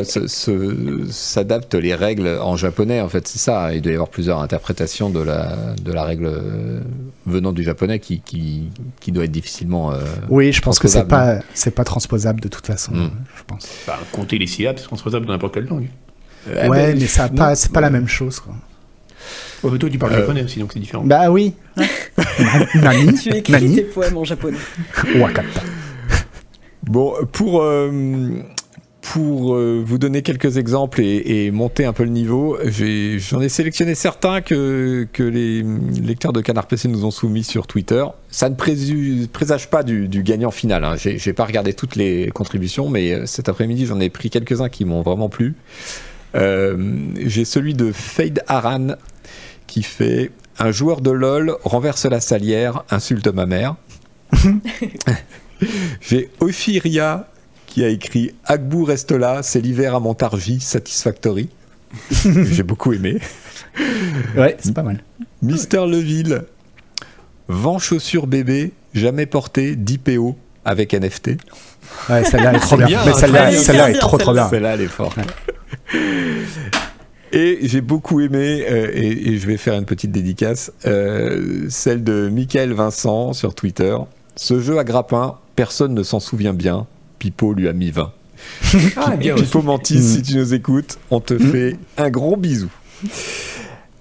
[1.10, 3.00] s'adaptent les règles en japonais.
[3.00, 3.74] En fait, c'est ça.
[3.74, 6.30] Il doit y avoir plusieurs interprétations de la, de la règle
[7.26, 8.68] venant du japonais qui, qui,
[9.00, 9.92] qui doit être difficilement.
[9.92, 9.98] euh,
[10.28, 11.40] Oui, je pense que c'est transposable.
[11.40, 13.10] pas, c'est pas transposable de toute façon, Mm.
[13.36, 13.68] je pense.
[13.86, 15.88] Bah, compter les syllabes, c'est transposable dans n'importe quelle langue.
[16.46, 17.86] eh ouais, ben, mais ça pas, c'est pas ouais.
[17.86, 18.54] la même chose, quoi.
[19.62, 21.02] Ouais, mais toi, tu parles Euh, japonais aussi, donc c'est différent.
[21.04, 21.54] Bah oui.
[22.74, 24.58] Nani, Tu écris Nani, tes poèmes en japonais.
[25.16, 25.60] Wakata.
[26.82, 28.40] Bon, pour, euh,
[29.12, 33.48] pour euh, vous donner quelques exemples et, et monter un peu le niveau, j'en ai,
[33.50, 35.62] sélectionné certains que, que les
[36.02, 38.02] lecteurs de Canard PC nous ont soumis sur Twitter.
[38.30, 40.84] Ça ne présu- présage pas du, du gagnant final.
[40.84, 40.96] Hein.
[40.96, 44.70] J'ai j'ai pas regardé toutes les contributions, mais euh, cet après-midi, j'en ai pris quelques-uns
[44.70, 45.54] qui m'ont vraiment plu.
[46.34, 46.76] Euh,
[47.26, 48.96] j'ai celui de Fade Aran
[49.66, 53.76] qui fait Un joueur de LoL renverse la salière, insulte ma mère.
[56.00, 57.28] J'ai Ophiria
[57.74, 61.48] qui a écrit Agbou reste là, c'est l'hiver à Montargis, satisfactory.
[62.12, 63.18] J'ai beaucoup aimé.
[64.36, 65.02] Ouais, c'est pas mal.
[65.42, 66.42] Mister Leville,
[67.48, 71.30] Vent chaussure bébé, jamais porté, 10 PO avec NFT.
[72.08, 72.86] Ouais, celle-là est trop bien.
[72.86, 74.48] bien, Mais celle-là, est trop trop bien.
[74.48, 75.18] Celle-là, elle est forte.
[77.32, 82.04] Et j'ai beaucoup aimé, euh, et, et je vais faire une petite dédicace, euh, celle
[82.04, 83.96] de Michael Vincent sur Twitter.
[84.36, 86.86] Ce jeu à grappin, personne ne s'en souvient bien.
[87.24, 88.12] Pipo lui a mis 20.
[88.96, 89.34] Ah, bien.
[89.34, 90.02] Pipo Mantis, Mm.
[90.02, 92.68] si tu nous écoutes, on te fait un gros bisou.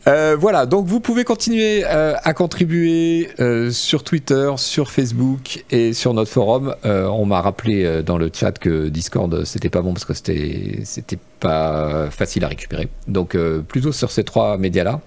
[0.10, 5.94] Euh, voilà, donc vous pouvez continuer euh, à contribuer euh, sur Twitter, sur Facebook et
[5.94, 6.76] sur notre forum.
[6.84, 11.20] On m'a rappelé dans le chat que Discord c'était pas bon parce que c'était c'était
[11.40, 12.90] pas facile à récupérer.
[13.08, 13.38] Donc
[13.70, 15.00] plutôt sur ces trois médias là.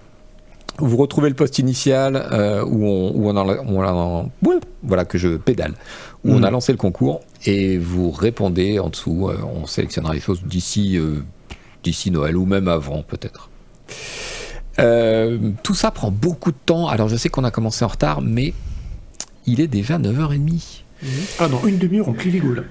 [0.79, 2.17] Vous retrouvez le post initial
[2.67, 5.73] où on, où voilà que je pédale,
[6.25, 6.45] où on Mhm.
[6.45, 9.29] a lancé le concours et vous répondez en dessous.
[9.29, 11.23] euh, on sélectionnera les choses d'ici euh,
[11.83, 13.51] d'ici Noël ou même avant peut-être.
[14.79, 16.89] Euh, tout ça prend beaucoup de temps.
[16.89, 18.53] Alors je sais qu'on a commencé en retard, mais
[19.47, 20.83] il est déjà 9h30.
[21.39, 22.65] Ah, dans une demi-heure, on plie les gaules.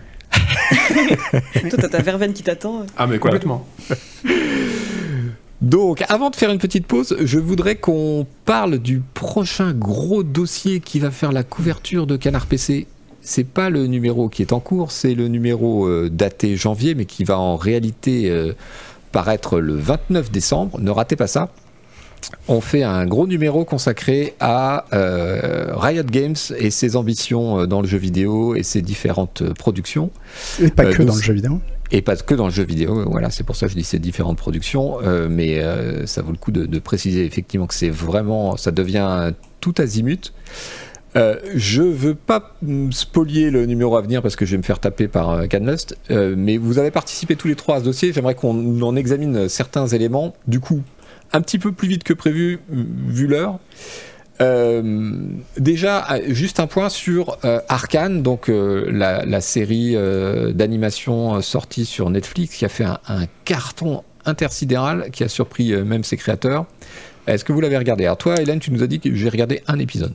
[1.70, 2.86] Toi, t'as ta verveine qui t'attend.
[2.98, 3.66] Ah, mais complètement.
[5.62, 10.80] Donc, avant de faire une petite pause, je voudrais qu'on parle du prochain gros dossier
[10.80, 12.88] qui va faire la couverture de Canard PC.
[13.28, 17.06] C'est pas le numéro qui est en cours, c'est le numéro euh, daté janvier, mais
[17.06, 18.54] qui va en réalité euh,
[19.12, 20.80] paraître le 29 décembre.
[20.80, 21.50] Ne ratez pas ça.
[22.48, 27.88] On fait un gros numéro consacré à euh, Riot Games et ses ambitions dans le
[27.88, 30.12] jeu vidéo et ses différentes productions.
[30.62, 31.60] Et pas que dans le jeu vidéo.
[31.92, 34.00] Et pas que dans le jeu vidéo, voilà, c'est pour ça que je dis ces
[34.00, 34.98] différentes productions,
[35.30, 35.62] mais
[36.06, 40.34] ça vaut le coup de, de préciser effectivement que c'est vraiment, ça devient tout azimut.
[41.16, 42.56] Euh, je veux pas
[42.92, 45.98] spolier le numéro à venir parce que je vais me faire taper par euh, Canlust,
[46.12, 49.48] euh, mais vous avez participé tous les trois à ce dossier, j'aimerais qu'on en examine
[49.48, 50.82] certains éléments, du coup,
[51.32, 53.60] un petit peu plus vite que prévu, vu l'heure.
[55.58, 57.38] Déjà, juste un point sur
[57.70, 59.96] Arkane, donc la, série
[60.54, 66.04] d'animation sortie sur Netflix qui a fait un, un carton intersidéral qui a surpris même
[66.04, 66.66] ses créateurs.
[67.28, 68.04] Est-ce que vous l'avez regardé?
[68.06, 70.14] Alors toi, Hélène, tu nous as dit que j'ai regardé un épisode.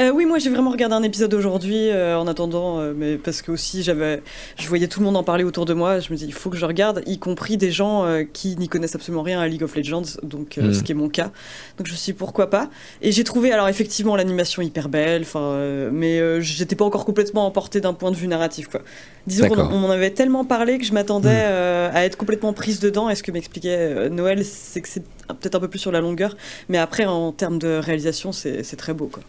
[0.00, 3.42] Euh, oui, moi j'ai vraiment regardé un épisode aujourd'hui euh, en attendant, euh, mais parce
[3.42, 4.22] que aussi j'avais,
[4.56, 5.98] je voyais tout le monde en parler autour de moi.
[5.98, 8.94] Je me dis il faut que je regarde, y compris des gens qui n'y connaissent
[8.94, 10.74] absolument rien à League of Legends, donc euh, Mm.
[10.74, 11.32] ce qui est mon cas.
[11.78, 12.70] Donc je me suis dit pourquoi pas?
[13.02, 15.58] Et j'ai trouvé alors effectivement l'animation hyper belle, enfin,
[15.92, 18.82] mais j'étais pas encore complètement emportée d'un point de vue narratif quoi.
[19.26, 21.96] Disons qu'on m'en avait tellement parlé que je m'attendais Mm.
[21.96, 23.10] à être complètement prise dedans.
[23.10, 26.36] Et ce que m'expliquait Noël, c'est que c'est peut-être un peu plus sur la longueur,
[26.68, 29.22] mais après en termes de réalisation, c'est c'est très beau quoi.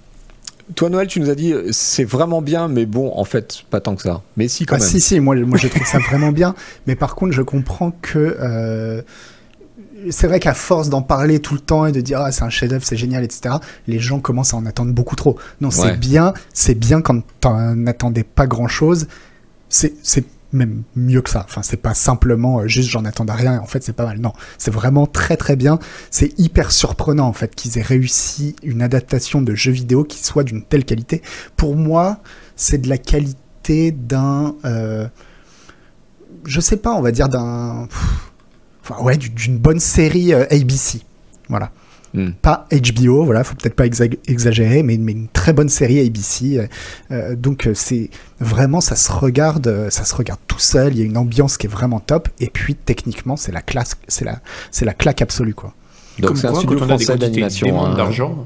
[0.75, 3.79] Toi, Noël, tu nous as dit euh, c'est vraiment bien, mais bon, en fait, pas
[3.81, 4.21] tant que ça.
[4.37, 4.87] Mais si, quand Ah, même.
[4.87, 6.53] si, si, moi, moi je trouve ça vraiment bien.
[6.87, 8.37] Mais par contre, je comprends que.
[8.39, 9.01] euh,
[10.11, 12.49] c'est vrai qu'à force d'en parler tout le temps et de dire ah, c'est un
[12.49, 13.55] chef-d'œuvre, c'est génial, etc.,
[13.87, 15.37] les gens commencent à en attendre beaucoup trop.
[15.59, 15.73] Non, Ouais.
[15.75, 19.07] c'est bien, c'est bien quand t'en attendais pas grand-chose.
[19.67, 19.93] C'est
[20.51, 21.45] même mieux que ça.
[21.47, 24.19] Enfin, c'est pas simplement euh, juste j'en attendais rien en fait c'est pas mal.
[24.19, 25.79] Non, c'est vraiment très très bien.
[26.11, 30.43] C'est hyper surprenant en fait qu'ils aient réussi une adaptation de jeu vidéo qui soit
[30.43, 31.21] d'une telle qualité.
[31.55, 32.19] Pour moi,
[32.55, 35.07] c'est de la qualité d'un, euh,
[36.45, 37.87] je sais pas, on va dire d'un,
[38.81, 41.01] enfin ouais, du- d'une bonne série euh, ABC.
[41.49, 41.71] Voilà.
[42.13, 42.31] Hmm.
[42.41, 46.57] Pas HBO, voilà, faut peut-être pas exa- exagérer, mais, mais une très bonne série ABC.
[46.57, 46.67] euh,
[47.11, 48.09] euh, donc euh, c'est
[48.39, 50.93] vraiment, ça se regarde, ça se regarde tout seul.
[50.93, 52.27] Il y a une ambiance qui est vraiment top.
[52.39, 54.39] Et puis techniquement, c'est la classe, c'est la,
[54.71, 55.73] c'est la claque absolue quoi.
[56.19, 57.85] Donc c'est un studio quand français d'animation.
[57.85, 57.95] hein.
[57.95, 58.45] d'argent,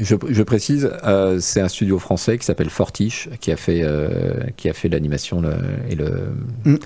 [0.00, 4.42] Je, je précise, euh, c'est un studio français qui s'appelle Fortiche, qui a fait, euh,
[4.56, 5.54] qui a fait l'animation le-
[5.88, 6.32] et, le,
[6.64, 6.76] Mm.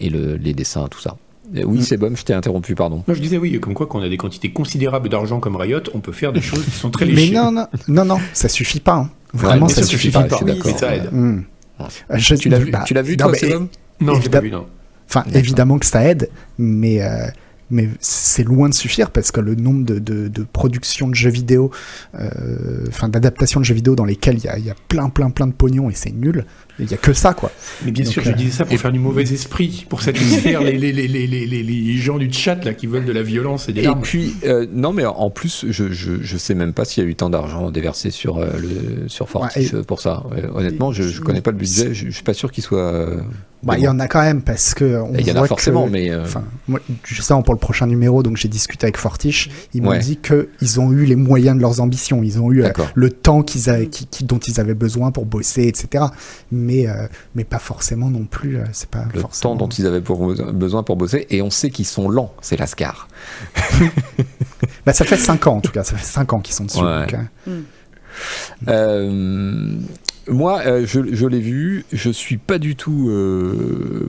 [0.00, 1.16] et le, les dessins, tout ça.
[1.56, 3.04] Euh, Oui, c'est bon, je t'ai interrompu, pardon.
[3.06, 5.80] Non, je disais oui, comme quoi, quand on a des quantités considérables d'argent comme Riot,
[5.94, 7.34] on peut faire des choses qui sont très Mais léchées.
[7.34, 8.94] non, non, non, non, ça suffit pas.
[8.96, 9.10] hein.
[9.34, 10.28] Vraiment, ça suffit ça pas.
[10.38, 10.52] suffit pas.
[10.52, 10.72] je suis Oui, d'accord.
[10.72, 11.12] mais ça aide.
[11.12, 11.40] Hmm.
[11.80, 12.18] Ouais.
[12.18, 13.48] Je- Tu l'as vu, bah, tu l'as vu non, toi, mais-
[14.00, 14.42] Non, je l'ai pas Évidemment.
[14.42, 14.66] vu, non.
[15.08, 17.26] Enfin, évidemment que ça aide, mais, euh,
[17.70, 21.30] mais c'est loin de suffire parce que le nombre de, de, de productions de jeux
[21.30, 21.70] vidéo,
[22.18, 25.08] euh, enfin d'adaptations de jeux vidéo dans lesquelles il y a, il y a plein,
[25.08, 26.44] plein, plein de pognon et c'est nul,
[26.82, 27.50] il y a que ça, quoi.
[27.84, 30.60] Mais bien Donc, sûr, je euh, disais ça pour faire du mauvais esprit, pour satisfaire
[30.64, 33.22] les, les, les, les, les, les- les gens du chat là, qui veulent de la
[33.22, 34.00] violence et des Et larmes.
[34.02, 37.08] puis, euh, non, mais en plus, je, je, je sais même pas s'il y a
[37.10, 40.24] eu tant d'argent déversé sur, euh, le, sur Fortiche Ouais, euh, pour ça.
[40.54, 42.78] Honnêtement, je, je connais pas le budget, je, je suis pas sûr qu'il soit.
[42.92, 43.20] euh,
[43.62, 45.00] Bah, il y en a quand même parce que.
[45.02, 46.10] on Il y en a forcément, que- mais.
[46.10, 46.24] euh,
[46.68, 49.98] moi, justement pour le prochain numéro, donc j'ai discuté avec Fortiche, ils m'ont Ouais.
[49.98, 53.10] dit que ils ont eu les moyens de leurs ambitions, ils ont eu euh, le
[53.10, 56.04] temps qu'ils qui- dont ils avaient besoin pour bosser, etc.
[56.50, 58.56] Mais, euh, mais pas forcément non plus.
[58.58, 59.52] euh, c'est pas le forcément.
[59.54, 62.56] temps dont ils avaient pour- besoin pour bosser, et on sait qu'ils sont lents, c'est
[62.58, 63.08] Lascar.
[64.86, 66.82] Bah, ça fait 5 ans en tout cas, ça fait 5 ans qu'ils sont dessus.
[66.82, 67.06] Ouais.
[67.06, 67.14] donc,
[67.48, 67.60] euh,
[68.68, 69.76] Euh,
[70.28, 71.84] moi, euh, je, je l'ai vu.
[71.92, 74.08] Je suis pas du tout euh,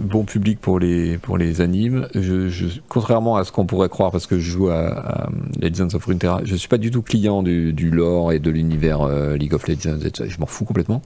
[0.00, 2.08] bon public pour les pour les animes.
[2.14, 5.28] Je, je- contrairement à ce qu'on pourrait croire, parce que je joue à, à
[5.60, 9.02] Legends of Runeterra, je suis pas du tout client du, du lore et de l'univers
[9.02, 10.00] euh, League of Legends.
[10.04, 10.28] et tout ça.
[10.28, 11.00] Je m'en fous complètement.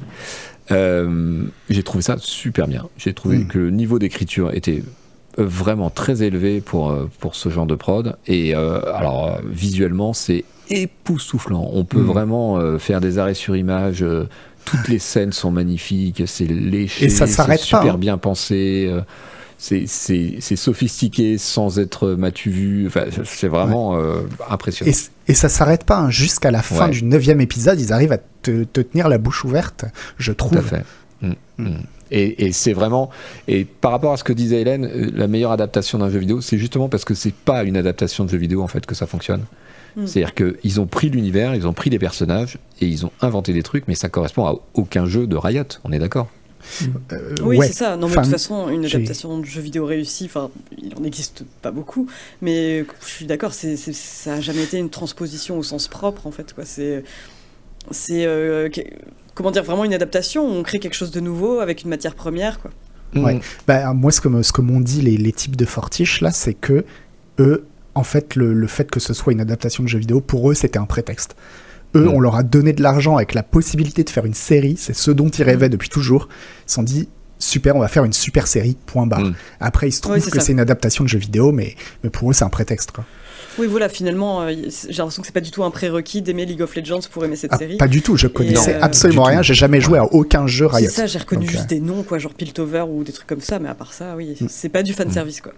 [0.70, 2.86] Euh, J'ai trouvé ça super bien.
[2.96, 3.46] J'ai trouvé Mm.
[3.48, 4.82] que le niveau d'écriture était
[5.38, 8.16] euh, vraiment très élevé pour, euh, pour ce genre de prod.
[8.26, 11.70] Et euh, alors, visuellement, c'est époustouflant.
[11.72, 12.06] On peut Mm.
[12.06, 14.04] vraiment euh, faire des arrêts sur image.
[14.64, 17.98] toutes les scènes sont magnifiques, c'est léché, Et ça c'est s'arrête pas, super hein.
[17.98, 18.90] bien pensé.
[19.58, 22.86] C'est- sophistiqué sans être matu vu.
[22.86, 24.92] Enfin, c'est vraiment euh, impressionnant.
[24.92, 26.10] Et, et ça s'arrête pas, hein.
[26.10, 26.90] jusqu'à la fin Ouais.
[26.90, 29.84] du neuvième épisode, ils arrivent à te, te tenir la bouche ouverte,
[30.16, 30.62] je Tout à trouve.
[30.68, 30.84] fait.
[31.22, 31.76] Mm, mm.
[32.10, 33.10] Et, et c'est vraiment.
[33.48, 36.40] Et par rapport à ce que disait Hélène, euh, la meilleure adaptation d'un jeu vidéo,
[36.40, 39.06] c'est justement parce que c'est pas une adaptation de jeu vidéo en fait que ça
[39.06, 39.42] fonctionne.
[39.96, 40.06] Mm.
[40.06, 43.62] C'est-à-dire qu'ils ont pris l'univers, ils ont pris les personnages et ils ont inventé des
[43.62, 45.64] trucs, mais ça correspond à aucun jeu de Riot.
[45.84, 46.28] On est d'accord
[47.12, 47.66] Euh, Oui, ouais.
[47.66, 47.96] c'est ça.
[47.96, 50.50] Non, mais Enfin, de toute façon, une adaptation de jeu vidéo réussie, enfin,
[50.82, 52.06] il en existe pas beaucoup,
[52.42, 56.26] mais je suis d'accord, c'est, c'est- ça a jamais été une transposition au sens propre,
[56.26, 56.52] en fait.
[56.54, 56.64] Quoi.
[56.64, 57.04] C'est,
[57.90, 58.80] c'est euh, que-
[59.34, 60.44] comment dire, vraiment une adaptation.
[60.44, 62.70] On crée quelque chose de nouveau avec une matière première, quoi.
[63.14, 63.34] Ouais.
[63.36, 63.40] Mm.
[63.66, 66.30] Bah, moi, ce que, me- ce que m'ont dit les, les types de Fortiche, là,
[66.30, 66.84] c'est que
[67.38, 67.64] eux,
[67.94, 70.54] en fait, le, le fait que ce soit une adaptation de jeu vidéo, pour eux,
[70.54, 71.34] c'était un prétexte.
[71.94, 74.94] Eux, on leur a donné de l'argent avec la possibilité de faire une série, c'est
[74.94, 76.28] ce dont ils rêvaient depuis toujours.
[76.66, 77.08] Ils se sont dit,
[77.38, 79.20] super, on va faire une super série, point barre.
[79.20, 79.34] Mm.
[79.60, 81.74] Après, il se trouve c'est que c'est une adaptation de jeu vidéo, mais,
[82.04, 82.90] mais pour eux, c'est un prétexte.
[82.90, 83.04] Quoi.
[83.58, 86.60] Oui, voilà, finalement, euh, j'ai l'impression que c'est pas du tout un prérequis d'aimer League
[86.62, 87.76] of Legends pour aimer cette Ah, série.
[87.76, 90.76] pas du tout, je connaissais euh, absolument rien, j'ai jamais joué à aucun jeu C'est
[90.76, 90.90] Riot.
[90.90, 93.40] ça, j'ai reconnu Donc, juste euh, des noms, quoi, genre Piltover ou des trucs comme
[93.40, 94.46] ça, mais à part ça, oui, Mm.
[94.48, 95.52] c'est pas du fanservice, quoi.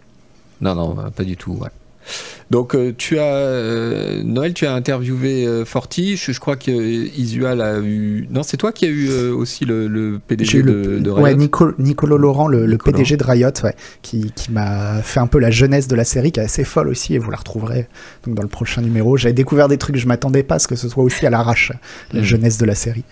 [0.62, 1.52] Non, non, pas du tout.
[1.54, 1.68] ouais.
[2.50, 6.16] Donc euh, tu as euh, Noël, tu as interviewé euh, Forti.
[6.16, 8.26] Je, je crois que Isual a eu.
[8.30, 11.36] Non, c'est toi qui as eu euh, aussi le, PDG de, le, de ouais, Riot.
[11.38, 12.76] Nico- Nicolo Laurent, le.
[12.78, 16.32] PDG de Riot, ouais, qui, qui m'a fait un peu la jeunesse de la série,
[16.32, 17.86] qui est assez folle aussi, et vous la retrouverez
[18.26, 19.16] donc dans le prochain numéro.
[19.16, 21.72] J'avais découvert des trucs, je m'attendais pas à ce que ce soit aussi à l'arrache,
[22.12, 22.24] la Mm.
[22.24, 23.04] jeunesse de la série.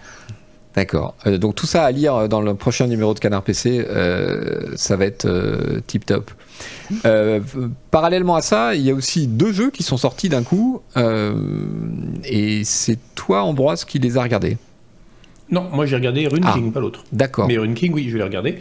[0.78, 1.16] D'accord.
[1.26, 4.94] Euh, donc tout ça à lire dans le prochain numéro de Canard PC, euh, ça
[4.94, 6.30] va être euh, tip top.
[7.05, 7.40] Euh,
[7.90, 11.34] parallèlement à ça, il y a aussi deux jeux qui sont sortis d'un coup, euh,
[12.24, 14.56] et c'est toi Ambroise qui les a regardés.
[15.50, 16.52] Non, moi j'ai regardé Rune Ah.
[16.55, 17.02] King, pas l'autre.
[17.10, 17.48] D'accord.
[17.48, 18.60] Mais Rune King, oui, je regarder.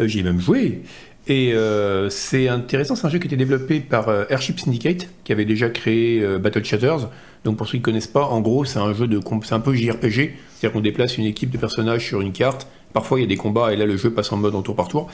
[0.00, 0.82] Euh, J'y ai même joué.
[1.28, 5.32] Et euh, c'est intéressant, c'est un jeu qui été développé par euh, Airship Syndicate, qui
[5.32, 7.08] avait déjà créé euh, Battle Shatters.
[7.44, 9.60] Donc pour ceux qui ne connaissent pas, en gros, c'est un jeu de c'est un
[9.60, 12.66] peu JRPG, c'est-à-dire qu'on déplace une équipe de personnages sur une carte.
[12.92, 14.76] Parfois il y a des combats et là le jeu passe en mode en tour
[14.76, 15.08] par tour.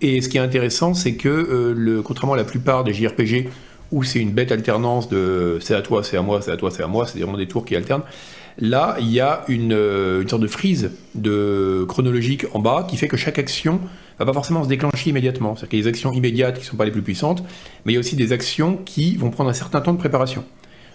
[0.00, 3.48] Et ce qui est intéressant, c'est que euh, contrairement à la plupart des JRPG
[3.92, 6.70] où c'est une bête alternance de c'est à toi, c'est à moi, c'est à toi,
[6.70, 8.02] c'est à moi, c'est vraiment des tours qui alternent.
[8.58, 13.08] Là, il y a une, euh, sorte de frise de chronologique en bas qui fait
[13.08, 13.80] que chaque action
[14.18, 15.56] va pas forcément se déclencher immédiatement.
[15.56, 17.42] C'est-à-dire qu'il y a des actions immédiates qui sont pas les plus puissantes,
[17.84, 20.44] mais il y a aussi des actions qui vont prendre un certain temps de préparation.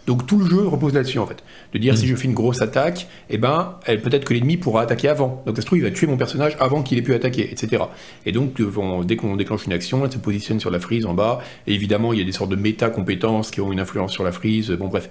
[0.08, 1.44] Donc tout le jeu repose là-dessus en fait.
[1.74, 5.10] De dire si je fais une grosse attaque, eh ben peut-être que l'ennemi pourra attaquer
[5.10, 5.44] avant.
[5.46, 7.84] Donc ça se trouve il va tuer mon personnage avant qu'il ait pu attaquer, etc.
[8.26, 11.14] Et donc on- dès qu'on déclenche une action, elle se positionne sur la frise en
[11.14, 11.40] bas.
[11.68, 14.24] Et évidemment il y a des sortes de méta compétences qui ont une influence sur
[14.24, 14.72] la frise.
[14.72, 15.10] Bon bref.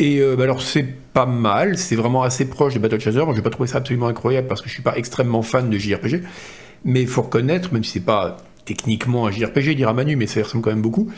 [0.00, 3.22] Et euh, bah, alors c'est pas mal, c'est vraiment assez proche de Battle Chaser.
[3.36, 6.22] J'ai pas trouvé ça absolument incroyable parce que je suis pas extrêmement fan de JRPG.
[6.84, 10.42] Mais il faut reconnaître, même si c'est pas techniquement un JRPG, dira Manu, mais ça
[10.42, 11.12] ressemble quand même beaucoup.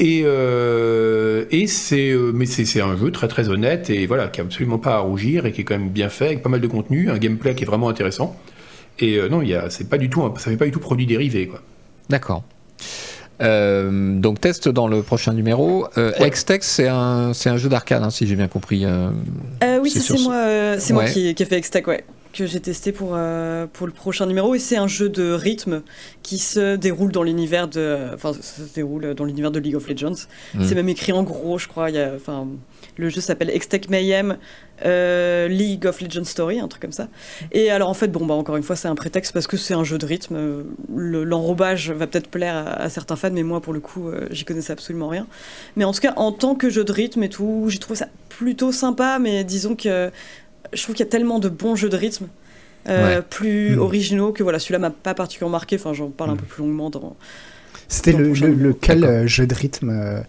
[0.00, 4.26] Et, euh, et c'est, euh, mais c'est, c'est un jeu très très honnête et voilà,
[4.28, 6.48] qui a absolument pas à rougir et qui est quand même bien fait, avec pas
[6.48, 8.34] mal de contenu, un gameplay qui est vraiment intéressant.
[8.98, 10.72] Et euh, non, il y a, c'est pas du tout, un- ça fait pas du
[10.72, 11.60] tout produit dérivé quoi.
[12.08, 12.42] D'accord.
[13.42, 15.86] Euh, donc test dans le prochain numéro.
[15.98, 16.28] Euh, Ouais.
[16.28, 18.84] Hextech, c'est un, c'est un jeu d'arcade, hein, si j'ai bien compris.
[18.84, 19.10] euh.
[19.62, 22.04] Euh, oui, C'est moi, euh, c'est moi qui, qui ai fait Extac, ouais,
[22.34, 24.54] que j'ai testé pour, euh, pour le prochain numéro.
[24.54, 25.80] Et c'est un jeu de rythme
[26.22, 29.88] qui se déroule dans l'univers de, enfin, ça se déroule dans l'univers de League of
[29.88, 30.26] Legends.
[30.54, 30.64] Mm.
[30.64, 31.88] C'est même écrit en gros, je crois.
[31.90, 32.46] Il y a, enfin,
[32.98, 34.36] le jeu s'appelle Extec Mayhem
[34.84, 37.08] euh, League of Legends Story, un truc comme ça.
[37.52, 39.74] Et alors en fait, bon bah encore une fois, c'est un prétexte parce que c'est
[39.74, 40.64] un jeu de rythme.
[40.94, 44.26] Le- L'enrobage va peut-être plaire à, à certains fans, mais moi pour le coup, euh,
[44.30, 45.26] j'y connaissais absolument rien.
[45.76, 48.08] Mais en tout cas, en tant que jeu de rythme et tout, j'ai trouvé ça
[48.28, 49.18] plutôt sympa.
[49.20, 50.10] Mais disons que
[50.74, 52.26] je trouve qu'il y a tellement de bons jeux de rythme.
[52.88, 53.22] euh, Ouais.
[53.22, 53.78] plus Mm.
[53.78, 56.38] originaux que voilà celui-là m'a pas particulièrement marqué enfin j'en parle un Mm.
[56.38, 57.16] peu plus longuement dans
[57.88, 60.20] C'était le, le lequel euh, jeu de rythme euh,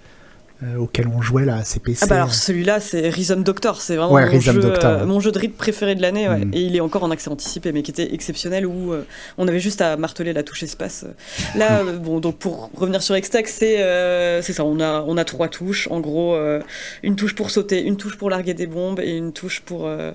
[0.80, 4.30] auquel on jouait là, CPC Ah bah alors celui-là c'est Rhythm Doctor, c'est vraiment Ouais,
[4.32, 5.06] mon, jeu, Doctor, euh, ouais.
[5.06, 6.46] mon jeu de rythme préféré de l'année ouais.
[6.46, 6.52] Mm.
[6.54, 9.06] et il est encore en accès anticipé mais qui était exceptionnel où euh,
[9.38, 11.06] on avait juste à marteler la touche espace.
[11.56, 15.18] Là euh, bon donc pour revenir sur Extac c'est euh, c'est ça on a on
[15.18, 16.62] a trois touches en gros euh,
[17.04, 20.12] une touche pour sauter, une touche pour larguer des bombes et une touche pour euh,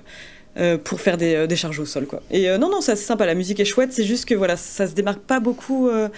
[0.57, 2.21] euh, pour faire des, euh, des charges au sol quoi.
[2.29, 4.57] Et euh, non non c'est assez sympa la musique est chouette c'est juste que voilà
[4.57, 6.09] ça se démarque pas beaucoup euh,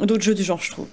[0.00, 0.86] d'autres jeux du genre je trouve.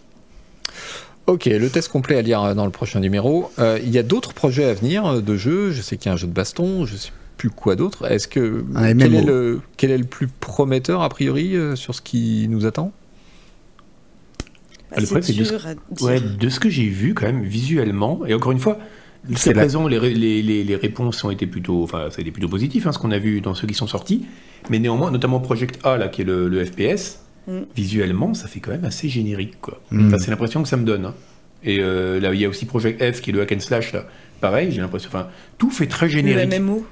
[1.29, 3.51] Ok, le test complet à lire euh, dans le prochain numéro.
[3.59, 5.71] Euh, il y a d'autres projets à venir euh, de jeux.
[5.71, 8.09] Je sais qu'il y a un jeu de baston, je sais plus quoi d'autre.
[8.11, 11.93] Est-ce que Un quel est, le, quel est le plus prometteur a priori euh, sur
[11.93, 12.91] ce qui nous attend?
[14.89, 15.67] Bah, Ah, le problème, c'est de dire.
[16.01, 18.79] Ouais, de ce que j'ai vu quand même visuellement, et encore une fois,
[19.29, 22.31] jusqu'à présent, les, ré- les, les, les réponses ont été plutôt, enfin, ça a été
[22.31, 24.25] plutôt positif, hein, ce qu'on a vu dans ceux qui sont sortis.
[24.71, 27.19] Mais néanmoins, notamment Project A, là, qui est le, le FPS,
[27.49, 27.61] Mm.
[27.75, 29.81] visuellement, ça fait quand même assez générique, quoi.
[29.91, 30.07] Mm.
[30.07, 31.05] Enfin, c'est l'impression que ça me donne.
[31.05, 31.13] hein.
[31.63, 33.91] Et euh, là, il y a aussi Project F, qui est le hack and slash,
[33.93, 34.05] là.
[34.41, 35.09] Pareil, j'ai l'impression.
[35.11, 35.27] Enfin,
[35.57, 36.59] tout fait très Le générique.
[36.59, 36.85] MMO.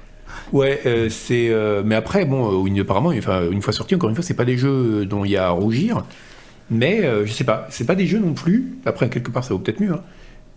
[0.52, 1.48] Ouais, euh, c'est.
[1.50, 4.34] euh, mais après, bon, euh, une- apparemment, enfin, une fois sorti, encore une fois, c'est
[4.34, 6.04] pas des jeux dont il y a à rougir.
[6.70, 8.74] Mais euh, je sais pas, c'est pas des jeux non plus.
[8.84, 9.92] Après, quelque part, ça vaut peut-être mieux.
[9.92, 10.02] hein,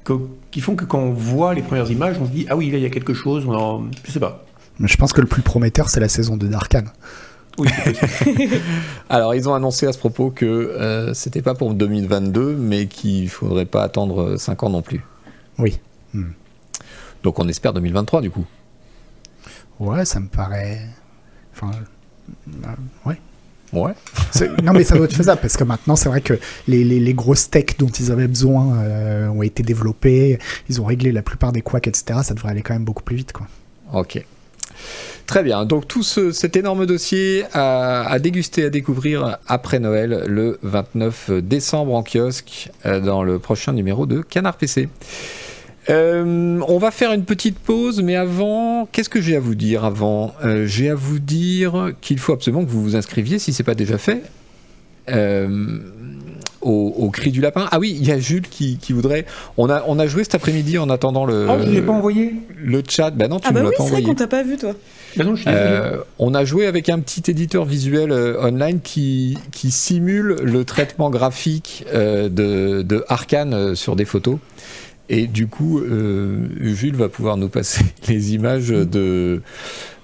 [0.04, 0.14] que-
[0.50, 2.78] qui font que quand on voit les premières images, on se dit ah oui, là,
[2.80, 3.46] il y a quelque chose.
[3.48, 4.44] on en- Je sais pas.
[4.84, 6.90] Je pense que le plus prometteur, c'est la saison 2 d'Arkane.
[7.58, 7.70] Oui.
[9.10, 13.30] Alors, ils ont annoncé à ce propos que euh, c'était pas pour 2022, mais qu'il
[13.30, 15.02] faudrait pas attendre 5 ans non plus.
[15.58, 15.80] Oui.
[17.24, 18.46] Donc, on espère 2023 du coup.
[19.80, 20.82] Ouais, ça me paraît.
[21.54, 21.72] Enfin.
[22.66, 22.68] euh,
[23.10, 23.20] ouais.
[23.74, 23.94] Ouais.
[24.64, 26.38] Non, mais ça doit être faisable parce que maintenant, c'est vrai que
[26.68, 30.40] les, les, les grosses techs dont ils avaient besoin euh, ont été développées.
[30.68, 32.20] Ils ont réglé la plupart des couacs, etc.
[32.24, 33.48] Ça devrait aller quand même beaucoup plus vite, quoi.
[33.94, 34.26] Ok.
[35.32, 35.64] Très bien.
[35.64, 41.94] Donc tout ce- cet énorme dossier à, déguster, à découvrir après Noël, le 29 décembre
[41.94, 44.90] en kiosque, euh, dans le prochain numéro de Canard PC.
[45.90, 49.86] Euh, on va faire une petite pause, mais avant, qu'est-ce que j'ai à vous dire
[49.86, 50.34] avant?
[50.44, 53.74] Euh, J'ai à vous dire qu'il faut absolument que vous vous inscriviez, si c'est pas
[53.74, 54.24] déjà fait,
[56.62, 57.68] au, au cri du lapin.
[57.72, 59.26] Ah oui, il y a Jules qui, qui voudrait.
[59.58, 62.34] On a, on a joué cet après-midi en attendant le, Oh, je l'ai pas envoyé.
[62.56, 63.12] le chat.
[63.12, 64.06] Bah non, tu Ah me bah l'as oui, pas c'est vrai envoyé.
[64.08, 64.74] qu'on t'a pas vu, toi.
[65.18, 65.44] Bah non, je.
[65.48, 70.64] Euh, on a joué avec un petit éditeur visuel euh, online qui, qui simule le
[70.66, 74.38] traitement graphique euh, de, de Arkane euh, sur des photos.
[75.10, 79.42] Et du coup, euh, Jules va pouvoir nous passer les images de,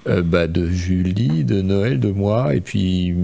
[0.07, 2.55] euh, bah, de Julie, de Noël, de moi.
[2.55, 3.15] Et puis,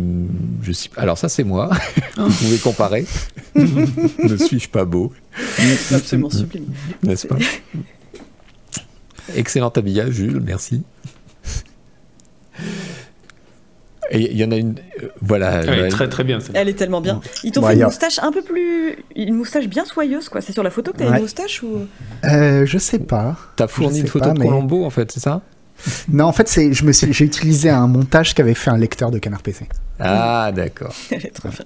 [0.62, 1.02] je sais pas.
[1.02, 1.70] Alors, ça, c'est moi.
[2.18, 3.06] Vous pouvez comparer.
[3.56, 5.12] ne suis-je pas beau?
[5.58, 6.66] C'est absolument sublime.
[7.04, 7.38] N'est-ce pas?
[9.36, 10.84] Excellent habillage, Jules, merci.
[14.12, 14.76] Et il y en a une.
[15.02, 15.62] euh, voilà.
[15.64, 16.40] Elle est très très bien.
[16.40, 16.62] celle-là.
[16.62, 17.22] Elle est tellement bien.
[17.44, 18.98] Ils t'ont Bon, fait une moustache un peu plus.
[19.16, 20.42] Une moustache bien soyeuse, quoi.
[20.42, 21.16] C'est sur la photo que t'as Ouais.
[21.18, 21.88] une moustache ou?
[22.26, 23.38] Euh, je sais pas.
[23.56, 25.42] T'as fourni une photo pas, de mais- Colombo, en fait, c'est ça?
[26.12, 29.12] Non, en fait, c'est, je me suis, j'ai utilisé un montage qu'avait fait un lecteur
[29.12, 29.68] de Canard PC.
[30.00, 30.94] Ah, d'accord.
[31.12, 31.60] Elle est trop bien.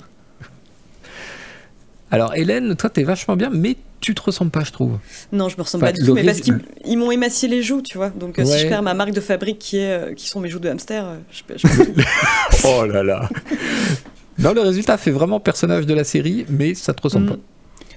[2.10, 4.98] Alors, Hélène, toi, t'es vachement bien, mais tu te ressembles pas, je trouve.
[5.34, 7.62] Non, je me ressemble Enfin, pas du tout, mais parce qu'ils ils m'ont émacié les
[7.62, 8.10] joues, tu vois.
[8.10, 10.48] Donc euh, si je perds ma marque de fabrique qui, est, euh, qui sont mes
[10.50, 11.56] joues de hamster, euh, je peux.
[11.58, 11.68] je
[12.66, 13.30] Oh là là
[14.40, 17.30] Non, le résultat fait vraiment personnage de la série, mais ça te ressemble Mm.
[17.30, 17.38] pas.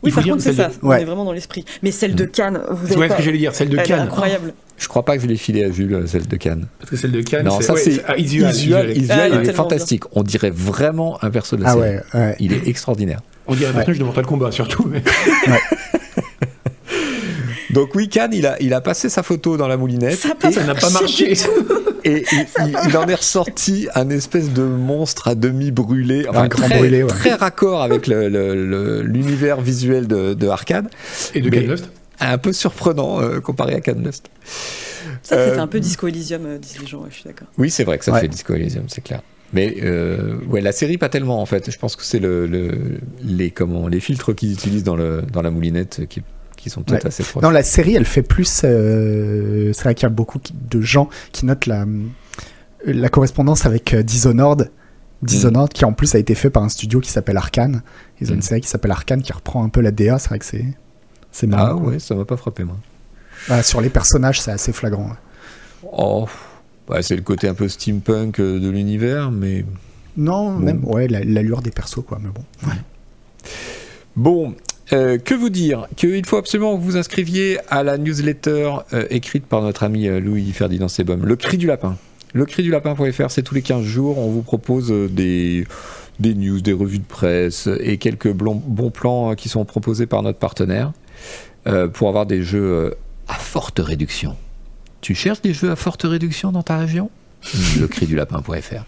[0.03, 0.69] Oui, Il faut par contre, c'est ça.
[0.69, 1.03] de- On Ouais.
[1.03, 1.65] est vraiment dans l'esprit.
[1.83, 3.17] Mais celle de Cannes, vous C'est avez ouais, ce pas...
[3.19, 4.01] que j'allais dire, celle de Elle est Cannes.
[4.01, 4.55] incroyable.
[4.79, 6.67] Je crois pas que je l'ai filé à Jules, celle de Cannes.
[6.79, 8.97] Parce que celle de Cannes, non, ça ouais, c'est ah, Isual, Isual, Isual.
[8.97, 10.05] Isual, Ah, il ouais, est fantastique.
[10.13, 11.83] On dirait vraiment un perso de la Ah série.
[11.83, 12.37] ouais, ouais.
[12.41, 13.21] Il est extraordinaire.
[13.47, 14.87] On dirait un personnage de Mortal Kombat surtout.
[14.91, 15.03] mais-
[17.71, 20.65] Donc oui, Cannes, il a, il a passé sa photo dans la moulinette pas, ça
[20.65, 21.35] n'a pas marché.
[22.05, 26.43] Et il, il- il en est ressorti un espèce de monstre à demi brûlé, enfin
[26.43, 27.09] Un grand très, brûlé, ouais.
[27.09, 30.89] très raccord avec le- le- le- l'univers visuel de, de Arcade,
[31.35, 31.91] Et de Lost.
[32.21, 34.27] un peu surprenant euh, comparé à Cannes Lost.
[35.23, 37.49] Ça, Euh, c'était un peu Disco Elysium, euh, disent les gens, ouais, je suis d'accord.
[37.59, 38.21] Oui, c'est vrai que ça Ouais.
[38.21, 39.23] fait Disco Elysium, c'est clair.
[39.53, 41.71] Mais euh, ouais, la série pas tellement en fait.
[41.73, 45.43] Je pense que c'est le, le- les comment les filtres qu'ils utilisent dans le dans
[45.43, 46.23] la moulinette qui,
[46.63, 47.09] qui sont peut-être Ouais.
[47.09, 47.43] assez proches.
[47.43, 48.63] Non, la série, elle fait plus.
[48.65, 51.87] euh, c'est vrai qu'il y a beaucoup de gens qui notent la,
[52.85, 54.71] la correspondance avec euh, Dishonored.
[55.23, 57.83] Dishonored, qui en plus a été fait par un studio qui s'appelle Arkane.
[58.21, 58.37] Ils ont Mm.
[58.37, 60.19] une série qui s'appelle Arkane qui reprend un peu la DA.
[60.19, 60.65] C'est vrai que c'est.
[61.33, 61.79] C'est ah marrant.
[61.81, 61.89] quoi.
[61.93, 62.77] ouais, ça m'a pas frappé moi.
[63.49, 65.09] Ah, sur les personnages, c'est assez flagrant.
[65.09, 65.89] ouais.
[65.93, 66.27] Oh,
[66.89, 69.65] ouais, c'est le côté un peu steampunk euh, de l'univers, mais
[70.17, 70.59] Non, Bon.
[70.59, 72.19] même ouais, la- l'allure des persos, quoi.
[72.23, 72.45] Mais bon.
[74.17, 74.55] Bon,
[74.93, 79.47] euh, que vous dire Qu'il faut absolument que vous inscriviez à la newsletter euh, écrite
[79.47, 81.97] par notre ami euh, Louis Ferdinand Sebum, Le Cri du Lapin.
[82.33, 84.19] Le Cri du Lapin.fr, c'est tous les 15 jours.
[84.19, 85.67] On vous propose des,
[86.21, 90.93] news, des revues de presse et quelques bons plans qui sont proposés par notre partenaire
[91.93, 92.95] pour avoir des jeux
[93.27, 94.37] à forte réduction.
[95.01, 97.11] Tu cherches des jeux à forte réduction dans ta région?
[97.79, 98.85] Le Cri du Lapin.fr.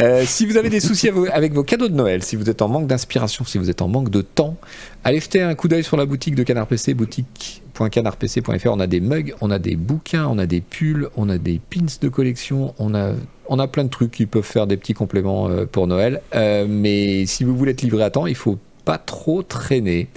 [0.00, 2.68] Euh, si vous avez des soucis avec vos cadeaux de Noël, si vous êtes en
[2.68, 4.56] manque d'inspiration, si vous êtes en manque de temps,
[5.04, 8.68] allez jeter un coup d'œil sur la boutique de Canard PC, boutique.canardpc.fr.
[8.70, 11.58] On a des mugs, on a des bouquins, on a des pulls, on a des
[11.58, 13.14] pins de collection, on a,
[13.48, 16.20] on a plein de trucs qui peuvent faire des petits compléments euh, pour Noël.
[16.34, 20.08] Euh, mais si vous voulez être livré à temps, il faut pas trop traîner.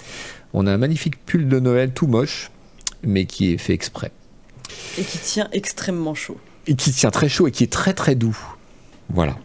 [0.53, 2.51] On a un magnifique pull de Noël tout moche,
[3.03, 4.11] mais qui est fait exprès.
[4.97, 6.37] Et qui tient extrêmement chaud.
[6.67, 8.37] Et qui tient très chaud et qui est très très doux.
[9.09, 9.35] Voilà.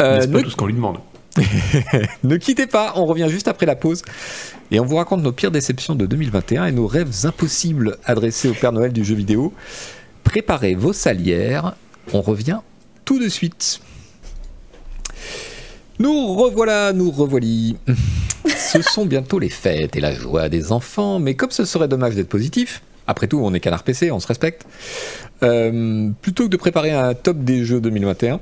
[0.00, 0.98] Euh, pas ne- tout ce qu'on lui demande
[2.24, 4.02] Ne quittez pas, on revient juste après la pause
[4.70, 8.54] et on vous raconte nos pires déceptions de 2021 et nos rêves impossibles adressés au
[8.54, 9.52] Père Noël du jeu vidéo.
[10.24, 11.74] Préparez vos salières,
[12.12, 12.58] on revient
[13.04, 13.80] tout de suite.
[15.98, 17.76] Nous revoilà, nous revoilis.
[18.46, 22.14] Ce sont bientôt les fêtes et la joie des enfants, mais comme ce serait dommage
[22.14, 24.66] d'être positif, après tout on est canard PC, on se respecte,
[25.42, 28.40] euh, plutôt que de préparer un top des jeux 2021,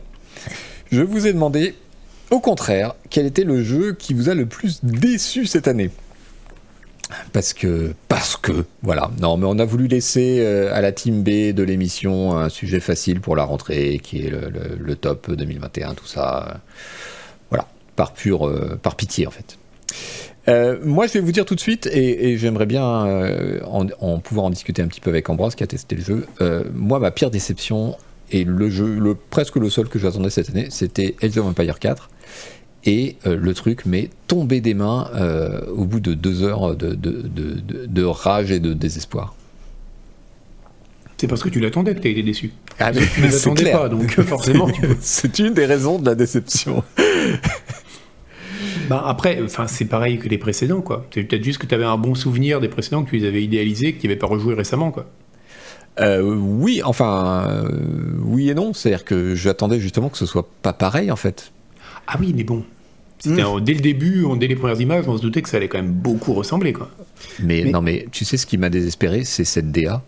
[0.92, 1.74] je vous ai demandé
[2.30, 5.90] au contraire, quel était le jeu qui vous a le plus déçu cette année?
[7.32, 9.10] Parce que, parce que, voilà.
[9.20, 12.78] Non, mais on a voulu laisser euh, à la team B de l'émission un sujet
[12.78, 16.60] facile pour la rentrée, qui est le, top 2021, tout ça.
[17.50, 17.66] voilà,
[17.96, 19.58] par pure, euh, par pitié en fait.
[20.50, 23.86] Euh, moi, je vais vous dire tout de suite, et, et j'aimerais bien euh, en,
[24.00, 26.26] en pouvoir en discuter un petit peu avec Ambroise qui a testé le jeu.
[26.40, 27.96] Euh, moi, ma pire déception,
[28.32, 31.78] et le jeu, le, presque le seul que j'attendais cette année, c'était Age of Empire
[31.78, 32.10] 4.
[32.86, 35.10] Et le truc m'est tombé des mains
[35.70, 39.34] au bout de deux heures de, de- de- de- de rage et de désespoir.
[41.18, 42.52] C'est parce que tu l'attendais que t'as été déçu.
[42.78, 44.70] Ah, Tu ne l'attendais pas, donc forcément.
[44.70, 46.82] tu C'est une des raisons de la déception.
[48.90, 51.06] Bah, après, enfin, c'est pareil que les précédents, quoi.
[51.14, 53.42] C'est peut-être juste que tu avais un bon souvenir des précédents, que tu les avais
[53.42, 55.06] idéalisés, que tu n'avais pas rejoué récemment, quoi.
[56.00, 57.68] Euh, oui, enfin, euh,
[58.24, 58.72] oui et non.
[58.72, 61.52] C'est-à-dire que j'attendais justement que ce soit pas pareil en fait.
[62.06, 62.64] Ah oui, mais bon.
[63.26, 65.68] Un- dès le début, on- dès les premières images, on se doutait que ça allait
[65.68, 66.72] quand même beaucoup ressembler.
[66.72, 66.88] Quoi.
[67.40, 70.02] Mais, Mais- non, mais tu sais ce qui m'a désespéré, c'est cette DA.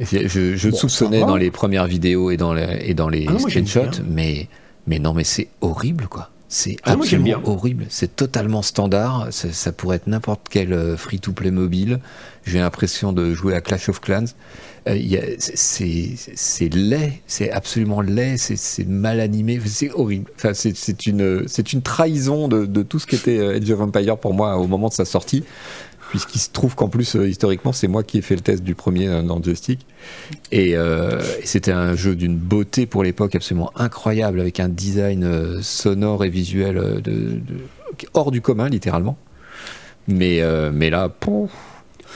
[0.00, 3.32] Je, je, Bon, soupçonnais dans les premières vidéos et dans les, et dans les Ah
[3.32, 4.46] non, screenshots, mais,
[4.86, 6.30] mais non, mais c'est horrible, quoi.
[6.50, 7.84] C'est Ah, absolument horrible.
[7.90, 9.28] C'est totalement standard.
[9.30, 12.00] Ça, pourrait être n'importe quel euh, free-to-play mobile.
[12.46, 14.24] J'ai l'impression de jouer à Clash of Clans.
[14.88, 14.96] Euh,
[15.38, 20.30] c'est laid, c'est absolument laid, c'est- mal animé, c'est horrible.
[20.36, 21.44] Enfin, c'est une,
[21.82, 24.94] trahison de, de tout ce qu'était euh, Age of Empire pour moi au moment de
[24.94, 25.44] sa sortie
[26.10, 28.74] puisqu'il se trouve qu'en plus, euh, historiquement, c'est moi qui ai fait le test du
[28.74, 29.86] premier euh, dans le joystick.
[30.52, 35.60] Et, euh, et c'était un jeu d'une beauté pour l'époque absolument incroyable, avec un design
[35.62, 37.40] sonore et visuel de, de-
[38.14, 39.16] hors du commun, littéralement.
[40.06, 41.50] Mais, euh, mais là, pouf,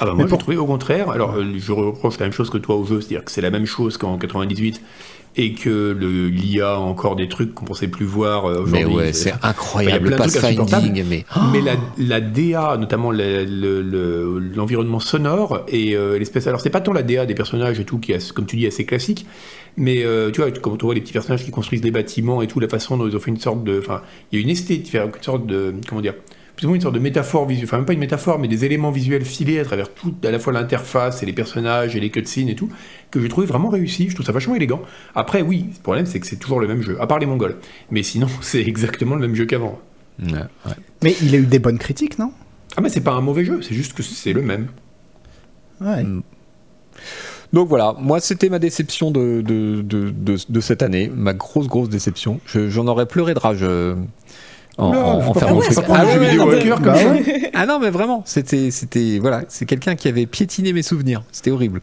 [0.01, 1.11] Ah bah moi, j'ai pour- trouvé au contraire.
[1.11, 3.67] Alors, je reproche la même chose que toi au jeu, c'est-à-dire que c'est la même
[3.67, 4.81] chose qu'en 98
[5.37, 5.93] et que
[6.31, 9.07] l'IA a encore des trucs qu'on pensait plus voir euh, mais aujourd'hui.
[9.07, 15.97] ouais, c'est incroyable, a le pathfinding, mais Mais la, la DA, notamment l'environnement sonore et
[15.97, 16.47] euh, l'espèce.
[16.47, 18.67] Alors, c'est pas tant la DA des personnages et tout, qui est, comme tu dis,
[18.67, 19.27] assez classique,
[19.77, 22.47] mais euh, tu vois, quand on voit les petits personnages qui construisent des bâtiments et
[22.47, 23.79] tout, la façon dont ils ont fait une sorte de.
[23.79, 25.75] Enfin, il y a une esthétique, une sorte de.
[25.89, 26.15] Comment dire
[26.63, 28.65] plus ou moins une sorte de métaphore visuelle, enfin même pas une métaphore, mais des
[28.65, 32.09] éléments visuels filés à travers tout, à la fois l'interface et les personnages et les
[32.09, 32.69] cutscenes et tout,
[33.11, 34.09] que j'ai trouvé vraiment réussi.
[34.09, 34.81] Je trouve ça vachement élégant.
[35.17, 37.57] Après, oui, le problème c'est que c'est toujours le même jeu, à part les Mongols.
[37.91, 39.81] Mais sinon, c'est exactement le même jeu qu'avant.
[40.23, 40.73] ouais, ouais.
[41.03, 42.31] Mais il a eu des bonnes critiques, non?
[42.77, 44.69] Ah, mais c'est pas un mauvais jeu, c'est juste que c'est le même.
[45.81, 46.05] Ouais.
[46.05, 46.23] Mm.
[47.53, 51.67] Donc voilà, moi c'était ma déception de, de, de, de, de cette année, ma grosse
[51.67, 52.41] grosse déception.
[52.47, 53.95] Je- J'en aurais pleuré de rage euh,
[54.79, 55.63] en, pas prendre
[55.95, 56.63] Ah ouais, vidéo ouais, à ouais.
[56.63, 57.11] cœur Bah comme ça.
[57.13, 57.51] ouais.
[57.55, 61.23] Ah non mais vraiment, c'était c'était voilà, c'est quelqu'un qui avait piétiné mes souvenirs.
[61.33, 61.81] C'était horrible.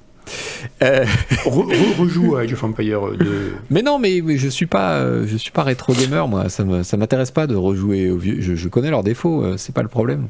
[0.83, 1.05] Euh,
[1.45, 3.53] Re- re- rejoue à Age of Empire 2.
[3.71, 6.49] mais non, mais, mais je suis pas, euh, je suis pas rétro gamer moi.
[6.49, 8.37] Ça me, ça m'intéresse pas de rejouer aux vieux.
[8.39, 10.27] Je, je connais leurs défauts, euh, c'est pas le problème.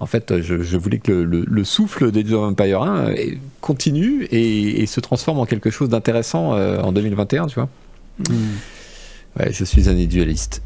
[0.00, 3.14] En fait, je, je voulais que le, le- le souffle d'Age of Empire 1 euh,
[3.60, 7.68] continue et, et se transforme en quelque chose d'intéressant en 2021, tu vois.
[9.38, 10.62] Ouais, je suis un idéaliste.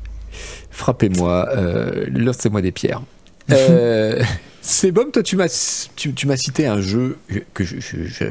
[0.71, 3.03] Frappez-moi, euh, lancez-moi des pierres.
[4.65, 7.17] C'est bon, toi tu m'as tu, tu m'as cité un jeu
[7.53, 7.75] que je-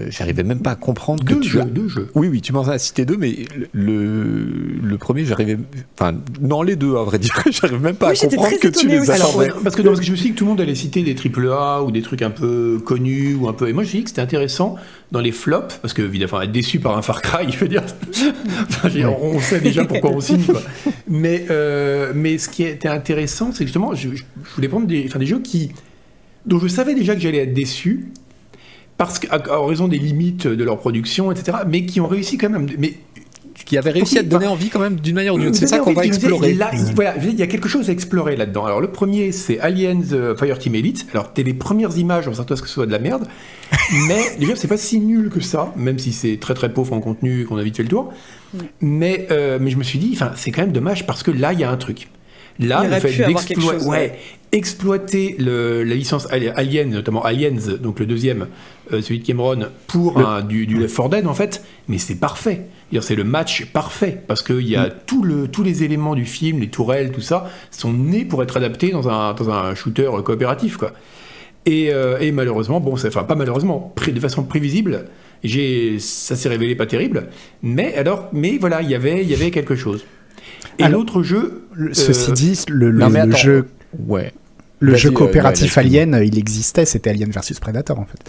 [0.10, 2.10] j'arrivais même pas à comprendre que Deux tu jeux, as deux jeux.
[2.16, 3.36] oui, oui, tu m'en as cité deux, mais
[3.74, 4.46] le,
[4.82, 5.58] le premier, j'arrivais.
[6.00, 7.34] Enfin, non, les deux, à vrai dire.
[7.52, 9.12] J'arrive même pas Oui, à comprendre très que tu les aussi.
[9.12, 10.62] as Alors, parce, que, non, parce que je me suis dit que tout le monde
[10.62, 13.68] allait citer des AAA ou des trucs un peu connus ou un peu.
[13.68, 14.76] Et moi, je me suis dit que c'était intéressant
[15.12, 17.84] dans les flops, parce que évidemment, être déçu par un Far Cry, je veux dire,
[18.70, 20.44] enfin, je veux dire, on sait déjà pourquoi on signe.
[20.46, 20.62] Quoi.
[21.10, 24.24] Mais, euh, mais ce qui était intéressant, c'est que justement, je, je
[24.56, 25.72] voulais prendre des, enfin, des jeux qui,
[26.46, 28.12] dont je savais déjà que j'allais être déçu.
[28.98, 32.68] Parce qu'à raison des limites de leur production, etc., mais qui ont réussi quand même.
[32.78, 32.94] Mais
[33.66, 35.58] Qui avait réussi à te donner envie quand même d'une manière ou d'une autre.
[35.58, 36.54] C'est ça qu'on va explorer.
[36.54, 38.66] Là, il- voilà, il y a quelque chose à explorer là-dedans.
[38.66, 41.08] Alors, le premier, c'est Aliens euh, Fireteam Elite.
[41.14, 43.28] Alors, t'es les premières images, on s'attend à ce que ce soit de la merde.
[44.08, 47.00] mais déjà, c'est pas si nul que ça, même si c'est très très pauvre en
[47.02, 48.14] contenu et qu'on a vite fait le tour.
[48.82, 51.54] Mais, euh, mais je me suis dit, enfin, c'est quand même dommage parce que là,
[51.54, 52.08] il y a un truc.
[52.60, 53.10] Là, Il le fait
[53.56, 54.20] chose, ouais, ouais.
[54.52, 58.48] Exploiter le- la licence Ali- Alien, notamment Aliens, donc le deuxième,
[58.92, 62.16] euh, celui de Cameron, pour un- du, du Left 4 Dead, en fait, mais c'est
[62.16, 62.62] parfait.
[63.00, 64.92] C'est le match parfait, parce qu'il y a Mm.
[65.06, 68.58] tout le, tous les éléments du film, les tourelles, tout ça, sont nés pour être
[68.58, 70.92] adaptés dans un, dans un shooter coopératif, quoi.
[71.66, 75.06] Et, euh, et malheureusement, bon, enfin pas malheureusement, de façon prévisible,
[76.00, 77.28] ça s'est révélé pas terrible.
[77.64, 80.04] Mais alors, mais voilà, il y avait, il y avait quelque chose.
[80.80, 81.64] Et l'autre jeu,
[81.94, 83.38] Ceci euh, dit, le, le- non, mais le attends.
[83.38, 83.66] jeu,
[84.08, 84.32] Ouais.
[84.82, 85.84] Le jeu euh, coopératif ouais.
[85.84, 88.20] Alien, il existait, c'était Alien versus Predator en fait.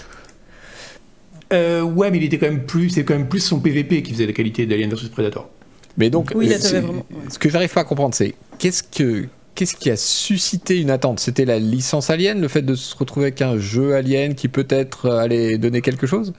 [1.52, 4.12] euh, ouais, mais il était quand même plus, c'est quand même plus son PVP qui
[4.12, 5.50] faisait la qualité d'Alien vs Predator.
[5.98, 7.16] Mais donc, Oui, là, euh, t'avais c'est- vraiment- ouais.
[7.28, 9.26] ce que j'arrive pas à comprendre, c'est qu'est-ce que.
[9.54, 11.20] Qu'est-ce qui a suscité une attente?
[11.20, 15.04] C'était la licence Alien, le fait de se retrouver avec un jeu Alien qui peut-être
[15.04, 16.32] euh, allait donner quelque chose?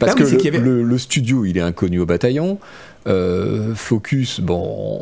[0.00, 2.58] Parce Bah oui, que avait- le studio, il est inconnu au bataillon.
[3.06, 5.00] Euh, Focus, bon,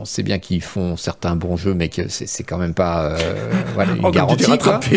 [0.00, 3.16] on sait bien qu'ils font certains bons jeux, mais que c'est quand même pas euh,
[3.74, 4.58] voilà, une Oh, tu garantie.
[4.58, 4.80] quoi.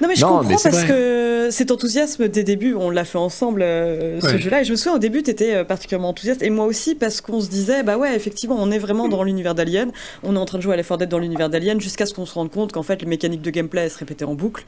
[0.00, 0.86] Non mais je Non, comprends mais parce vrai.
[0.88, 4.76] que cet enthousiasme des débuts, on l'a fait ensemble euh, ce jeu-là et je me
[4.76, 7.96] souviens au début t'étais euh, particulièrement enthousiaste et moi aussi parce qu'on se disait bah
[7.98, 9.90] ouais effectivement on est vraiment dans l'univers d'Alien,
[10.24, 12.26] on est en train de jouer à l'effort d'être dans l'univers d'Alien jusqu'à ce qu'on
[12.26, 14.64] se rende compte qu'en fait les mécaniques de gameplay elles se répétaient en boucle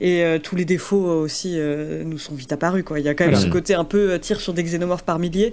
[0.00, 2.98] et euh, tous les défauts aussi euh, nous sont vite apparus quoi.
[3.00, 3.46] Il y a quand même Voilà.
[3.46, 5.52] ce côté un peu tir sur des xénomorphes par milliers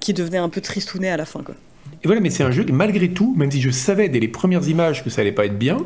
[0.00, 1.54] qui devenait un peu tristounet à la fin quoi.
[2.02, 4.28] Et voilà, mais c'est un jeu que malgré tout, même si je savais dès les
[4.28, 5.78] premières images que ça allait pas être bien,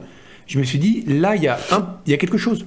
[0.47, 2.67] je me suis dit là il y a un, il y a quelque chose.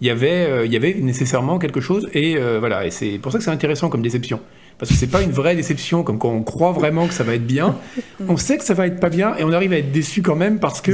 [0.00, 3.18] Il y avait, euh, il y avait nécessairement quelque chose et euh, voilà, et c'est
[3.18, 4.40] pour ça que c'est intéressant comme déception.
[4.78, 7.34] Parce que c'est pas une vraie déception, comme quand on croit vraiment que ça va
[7.34, 7.76] être bien.
[8.28, 10.36] on sait que ça va être pas bien et on arrive à être déçu quand
[10.36, 10.92] même parce que,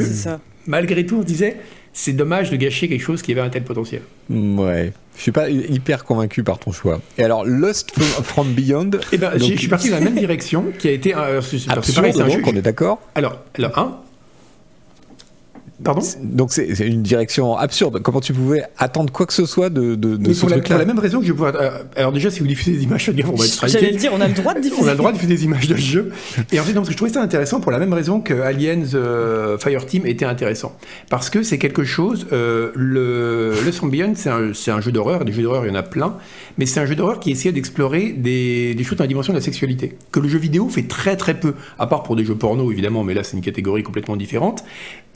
[0.67, 1.57] malgré tout, on se disait,
[1.99, 4.03] c'est dommage de gâcher quelque chose qui avait un tel potentiel.
[4.29, 4.93] Mm, Ouais.
[5.17, 7.01] Je suis pas hyper convaincu par ton choix.
[7.17, 7.91] Et alors, Lost
[8.23, 8.91] from- Beyond.
[9.13, 11.15] Et ben, Donc, je suis parti dans la même direction, qui a été.
[11.17, 13.97] euh, c'est- Absurde, pareil, c'est un jeu- donc on est d'accord Alors, alors, un.
[15.85, 18.01] Pardon Donc c'est une direction absurde.
[18.03, 20.57] Comment tu pouvais attendre quoi que ce soit de, de, de Mais ce pour, la,
[20.57, 21.51] truc-là pour la même raison que je pouvais.
[21.55, 23.97] euh, alors déjà, si vous diffusez des images, qu'on va être J'allais striké.
[23.97, 24.83] dire, on a le droit de diffuser.
[24.85, 26.13] On a le droit de diffuser des images de ce jeu.
[26.53, 30.07] Et ensuite, donc, je trouvais ça intéressant pour la même raison que Aliens euh, Fireteam
[30.07, 30.77] était intéressant.
[31.11, 32.27] Parce que c'est quelque chose.
[32.33, 35.25] euh, le le c'est un, jeu d'horreur.
[35.25, 36.17] Des jeux d'horreur, il y en a plein.
[36.59, 39.39] Mais c'est un jeu d'horreur qui essayait d'explorer des, des choses dans la dimension de
[39.39, 39.97] la sexualité.
[40.13, 41.55] Que le jeu vidéo fait très très peu.
[41.79, 44.65] À part pour des jeux porno, évidemment, mais là, c'est une catégorie complètement différente.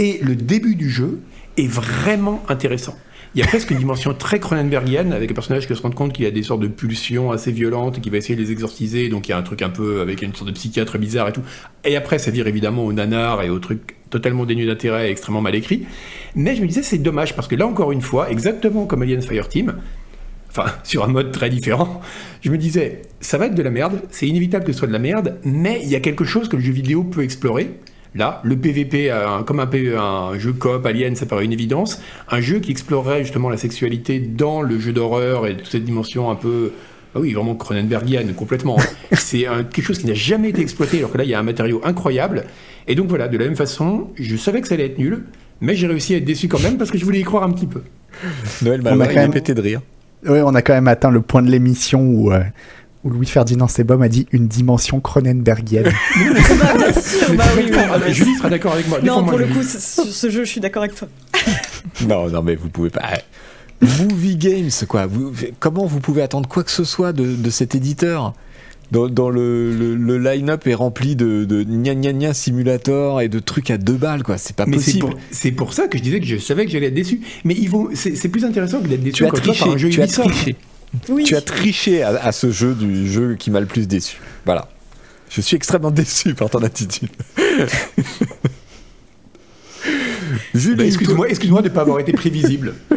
[0.00, 1.20] Et le début du jeu
[1.58, 2.96] est vraiment intéressant.
[3.34, 6.14] Il y a presque une dimension très Cronenbergienne avec un personnage qui se rend compte
[6.14, 9.10] qu'il a des sortes de pulsions assez violentes et qui va essayer de les exorciser.
[9.10, 11.32] Donc il y a un truc un peu avec une sorte de psychiatre bizarre et
[11.32, 11.42] tout.
[11.84, 15.42] Et après, ça vire évidemment au nanar et au truc totalement dénué d'intérêt et extrêmement
[15.42, 15.84] mal écrit.
[16.34, 19.20] Mais je me disais, c'est dommage parce que là, encore une fois, exactement comme Alien
[19.20, 19.76] Fireteam,
[20.48, 22.00] enfin sur un mode très différent,
[22.40, 24.94] je me disais, ça va être de la merde, c'est inévitable que ce soit de
[24.94, 27.78] la merde, mais il y a quelque chose que le jeu vidéo peut explorer.
[28.14, 29.68] Là, le PVP, euh, comme un,
[29.98, 32.00] un jeu coop Alien, ça paraît une évidence.
[32.28, 36.30] Un jeu qui explorerait justement la sexualité dans le jeu d'horreur et toute cette dimension
[36.30, 36.72] un peu.
[37.14, 38.76] Ah oui, vraiment Cronenbergienne, complètement.
[39.12, 41.44] c'est quelque chose qui n'a jamais été exploité, alors que là, il y a un
[41.44, 42.44] matériau incroyable.
[42.88, 45.24] Et donc voilà, de la même façon, je savais que ça allait être nul,
[45.60, 47.50] mais j'ai réussi à être déçu quand même parce que je voulais y croire un
[47.52, 47.82] petit peu.
[48.62, 49.80] Noël On a Malloy, quand même- pété de rire.
[50.28, 52.40] Oui, on a quand même atteint le point de l'émission où, euh,
[53.04, 55.90] où Louis-Ferdinand Sebom a dit une dimension Cronenbergienne.
[56.60, 57.76] Bah, bien sûr, bah oui, oui.
[57.78, 59.00] Ah, mais Julie sera d'accord avec moi.
[59.02, 61.08] Non, pour le coup, ce jeu, je suis d'accord avec toi.
[62.06, 63.02] Non, non, mais vous pouvez pas.
[63.80, 65.06] Movie Games, quoi.
[65.06, 68.34] Vous- comment vous pouvez attendre quoi que ce soit de, de cet éditeur?
[68.90, 73.28] Dans, dans le, le, le line-up est rempli de, de gna gna gna simulator et
[73.28, 74.36] de trucs à deux balles, quoi.
[74.36, 75.06] C'est pas Mais possible.
[75.30, 77.20] c'est pour ça que je disais que je savais que j'allais être déçu.
[77.44, 77.56] Mais
[77.94, 79.64] c'est, plus intéressant que d'être déçu Tu as triché.
[79.64, 80.28] par un jeu Tu as Ubisoft.
[80.28, 80.56] triché.
[81.08, 81.24] Oui.
[81.24, 84.18] Tu as triché à, à ce jeu du jeu qui m'a le plus déçu.
[84.44, 84.68] Voilà.
[85.28, 87.10] Je suis extrêmement déçu par ton attitude.
[90.54, 92.74] Julie, Bah, excuse-moi, excuse-moi de ne pas avoir été prévisible.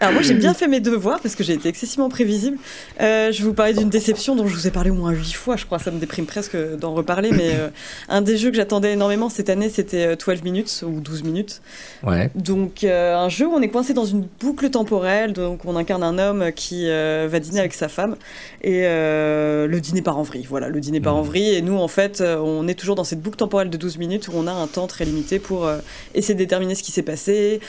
[0.00, 2.56] Alors moi j'ai bien fait mes devoirs parce que j'ai été excessivement prévisible.
[3.00, 5.56] Euh, je vous parler d'une déception dont je vous ai parlé au moins huit fois,
[5.56, 5.78] je crois.
[5.78, 7.68] Ça me déprime presque d'en reparler, mais euh,
[8.08, 11.60] un des jeux que j'attendais énormément cette année, c'était euh, 12 minutes ou 12 minutes.
[12.02, 12.30] Ouais.
[12.34, 16.02] Donc euh, un jeu où on est coincé dans une boucle temporelle, donc on incarne
[16.02, 18.16] un homme qui euh, va dîner avec sa femme
[18.62, 20.46] et euh, le dîner part en vrille.
[20.48, 23.04] Voilà, le dîner part en vrille et nous en fait euh, on est toujours dans
[23.04, 25.78] cette boucle temporelle de 12 minutes où on a un temps très limité pour euh,
[26.14, 27.60] essayer de déterminer ce qui s'est passé,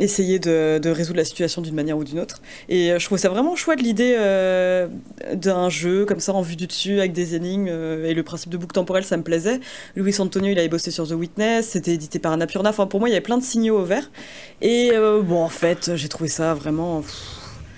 [0.00, 2.40] essayer de, résoudre la situation d'une manière ou d'une autre.
[2.68, 4.88] Et euh, je trouve ça vraiment chouette l'idée euh,
[5.34, 8.50] d'un jeu comme ça en vue du dessus avec des énigmes euh, et le principe
[8.50, 9.60] de boucle temporelle ça me plaisait.
[9.96, 12.70] Louis Antonio il avait bossé sur The Witness, c'était édité par Annapurna.
[12.70, 14.10] Enfin pour moi il y avait plein de signaux au vert.
[14.62, 14.90] Et
[15.24, 17.02] bon en fait j'ai trouvé ça vraiment.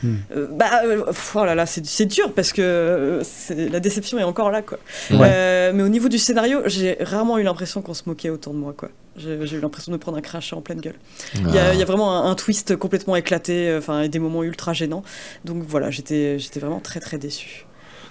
[0.02, 0.14] Hmm.
[0.36, 1.04] euh, bah, euh,
[1.34, 3.22] oh là là, c'est dur parce que euh,
[3.70, 4.78] la déception est encore là, quoi.
[5.10, 5.18] Ouais.
[5.22, 8.58] Euh, mais au niveau du scénario, j'ai rarement eu l'impression qu'on se moquait autant de
[8.58, 8.90] moi, quoi.
[9.16, 10.96] J'ai eu l'impression de me prendre un crachat en pleine gueule.
[11.34, 14.18] Il y, a- il y a vraiment un, un twist complètement éclaté, enfin, et des
[14.18, 15.02] moments ultra gênants.
[15.46, 17.64] Donc voilà, j'étais vraiment très très déçu.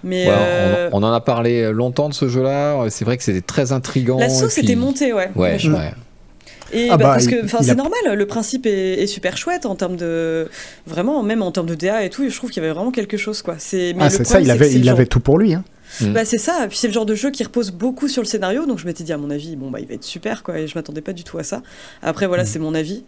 [0.03, 2.85] Mais Ouais, euh, on, on en a parlé longtemps de ce jeu-là.
[2.89, 4.17] C'est vrai que c'était très intrigant.
[4.19, 5.29] la sauce puis- était montée, ouais.
[5.35, 5.57] Ouais.
[6.73, 9.65] Et Ah bah, bah, parce que c'est a- normal, le principe est, est super chouette
[9.65, 10.49] en termes de
[10.87, 12.27] vraiment même en termes de DA et tout.
[12.29, 13.55] Je trouve qu'il y avait vraiment quelque chose quoi.
[13.59, 15.37] C'est mais Ah, le c'est ça, il avait, c'est le il genre- avait tout pour
[15.37, 15.53] lui.
[15.53, 15.63] Hein.
[16.01, 18.27] Bah c'est ça, et puis c'est le genre de jeu qui repose beaucoup sur le
[18.27, 20.59] scénario, donc je m'étais dit à mon avis, bon bah il va être super quoi,
[20.59, 21.61] et je m'attendais pas du tout à ça.
[22.01, 23.03] Après voilà, c'est mon avis.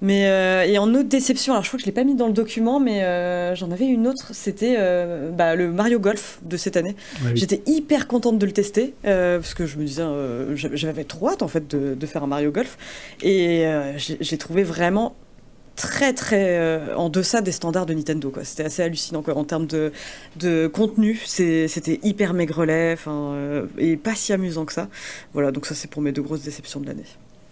[0.00, 2.28] Mais euh, et en autre déception, alors je crois que je l'ai pas mis dans
[2.28, 6.56] le document, mais euh, j'en avais une autre, c'était euh, bah, le Mario Golf de
[6.56, 6.94] cette année.
[7.22, 7.36] Ouais, oui.
[7.36, 11.30] J'étais hyper contente de le tester, euh, parce que je me disais, euh, j'avais trop
[11.30, 12.78] hâte en fait de, de faire un Mario Golf,
[13.22, 15.16] et euh, j'ai trouvé vraiment
[15.74, 19.44] très très euh, en deçà des standards de Nintendo quoi c'était assez hallucinant quoi en
[19.44, 19.92] termes de,
[20.34, 24.88] de contenu c'était hyper maigrelet enfin euh, et pas si amusant que ça
[25.34, 27.04] voilà donc ça c'est pour mes deux grosses déceptions de l'année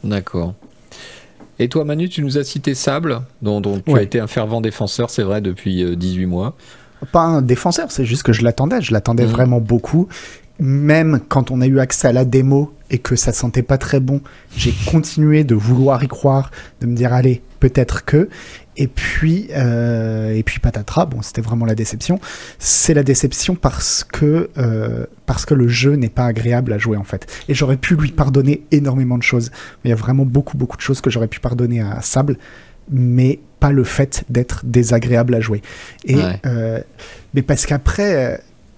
[0.02, 0.54] D'accord.
[1.58, 4.00] Et toi, Manu, tu nous as cité Sable, dont, dont tu Ouais.
[4.00, 6.54] as été un fervent défenseur, c'est vrai, depuis euh, 18 mois.
[7.12, 8.80] Pas un défenseur, c'est juste que je l'attendais.
[8.82, 9.30] Je l'attendais Mhm.
[9.30, 10.08] vraiment beaucoup.
[10.58, 14.00] Même quand on a eu accès à la démo et que ça sentait pas très
[14.00, 14.20] bon,
[14.56, 16.50] j'ai continué de vouloir y croire,
[16.80, 18.28] de me dire allez, peut-être que.
[18.78, 22.20] Et puis, euh, et puis patatras, bon, c'était vraiment la déception.
[22.58, 26.96] C'est la déception parce que, euh, parce que le jeu n'est pas agréable à jouer
[26.98, 27.26] en fait.
[27.48, 29.50] Et j'aurais pu lui pardonner énormément de choses.
[29.84, 32.36] Il y a vraiment beaucoup, beaucoup de choses que j'aurais pu pardonner à Sable,
[32.90, 35.62] mais pas le fait d'être désagréable à jouer.
[36.04, 36.40] Et, Ouais.
[36.44, 36.80] euh,
[37.32, 38.36] mais parce qu'après, euh,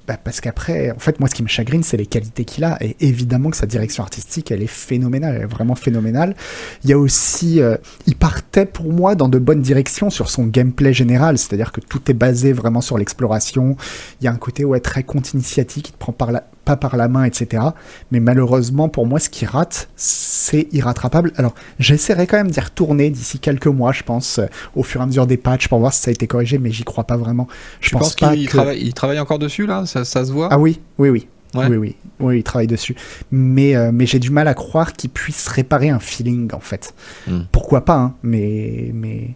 [0.08, 2.82] bah, parce qu'après, en fait, moi, ce qui me chagrine, c'est les qualités qu'il a.
[2.82, 6.34] Et évidemment que sa direction artistique, elle est phénoménale, elle est vraiment phénoménale.
[6.82, 7.76] Il y a aussi, euh,
[8.06, 12.10] il partait pour moi dans de bonnes directions sur son gameplay général, c'est-à-dire que tout
[12.10, 13.76] est basé vraiment sur l'exploration.
[14.22, 16.76] Il y a un côté ouais très compte initiatique qui te prend par la, pas
[16.76, 17.62] par la main, etc.
[18.10, 21.32] Mais malheureusement, pour moi, ce qui rate, c'est irrattrapable.
[21.36, 24.46] Alors, j'essaierai quand même d'y retourner d'ici quelques mois, je pense, euh,
[24.76, 26.70] au fur et à mesure des patchs pour voir si ça a été corrigé, mais
[26.70, 27.48] j'y crois pas vraiment.
[27.80, 29.86] Je Tu pense qu'il que- travaille, il travaille encore dessus là?
[29.86, 30.48] Ça, ça se voit?
[30.50, 31.26] Ah oui, oui, oui.
[31.54, 31.66] Ouais.
[31.70, 32.94] Oui, oui, oui, il travaille dessus.
[33.30, 36.92] Mais, euh, mais j'ai du mal à croire qu'il puisse réparer un feeling, en fait.
[37.26, 37.44] Hmm.
[37.50, 39.30] Pourquoi pas, hein, mais, mais,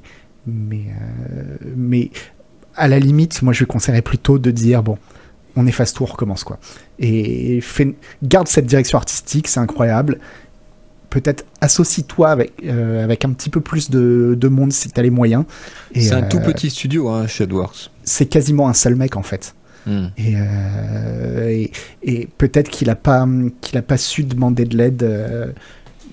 [0.47, 2.11] mais, euh, mais
[2.77, 4.99] à la limite, moi, je lui conseillerais plutôt de dire, bon,
[5.57, 6.59] on efface tout, on recommence, quoi.
[6.99, 10.19] Et fais- garde cette direction artistique, c'est incroyable.
[11.11, 15.11] Peut-être associe-toi avec, euh, avec un petit peu plus de, de monde si t'as les
[15.11, 15.45] moyens.
[15.95, 17.91] C'est un euh, tout petit studio, hein, Shadowworks.
[18.03, 19.55] C'est quasiment un seul mec, en fait.
[19.85, 20.07] Hmm.
[20.17, 21.73] Et, euh, et,
[22.03, 23.27] et peut-être qu'il a pas
[23.61, 25.51] qu'il a pas su demander de l'aide euh,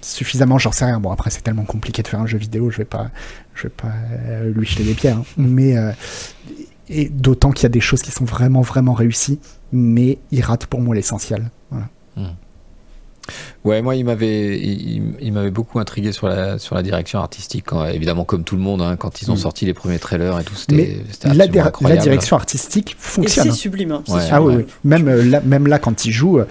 [0.02, 1.00] suffisamment, j'en sais rien.
[1.00, 3.12] Bon après c'est tellement compliqué de faire un jeu vidéo, je vais pas
[3.54, 3.92] je vais pas
[4.28, 5.18] euh, lui jeter des pierres.
[5.20, 5.26] hein.
[5.38, 5.92] Mais euh,
[6.90, 9.40] et d'autant qu'il y a des choses qui sont vraiment vraiment réussies,
[9.72, 11.50] mais il rate pour moi l'essentiel.
[11.72, 11.88] Voilà.
[13.64, 17.66] Ouais, moi, il m'avait, il, il m'avait beaucoup intrigué sur la, sur la direction artistique.
[17.68, 19.38] quand- évidemment, comme tout le monde, hein, quand ils ont Mm.
[19.38, 23.44] sorti les premiers trailers et tout, c'était, c'était La, la direction artistique Et fonctionne.
[23.46, 23.54] c'est hein.
[23.54, 23.92] sublime.
[23.92, 24.20] hein, c'est Ouais.
[24.22, 24.36] sublime.
[24.36, 24.66] Ah oui, ouais.
[24.68, 24.74] oui.
[24.84, 26.46] Même, euh, là, même là, quand il joue, euh,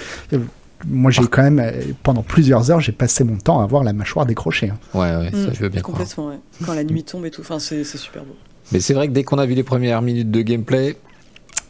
[0.87, 1.73] moi j'ai quand même, euh,
[2.05, 4.71] pendant plusieurs heures, j'ai passé mon temps à voir la mâchoire décrochée.
[4.71, 4.79] hein.
[4.95, 5.99] Ouais, ouais, ça, Mm, je veux bien croire.
[5.99, 6.39] Complètement, ouais.
[6.65, 8.37] Quand la nuit tombe et tout, enfin, c'est c'est super beau.
[8.73, 10.97] Mais c'est vrai que dès qu'on a vu les premières minutes de gameplay,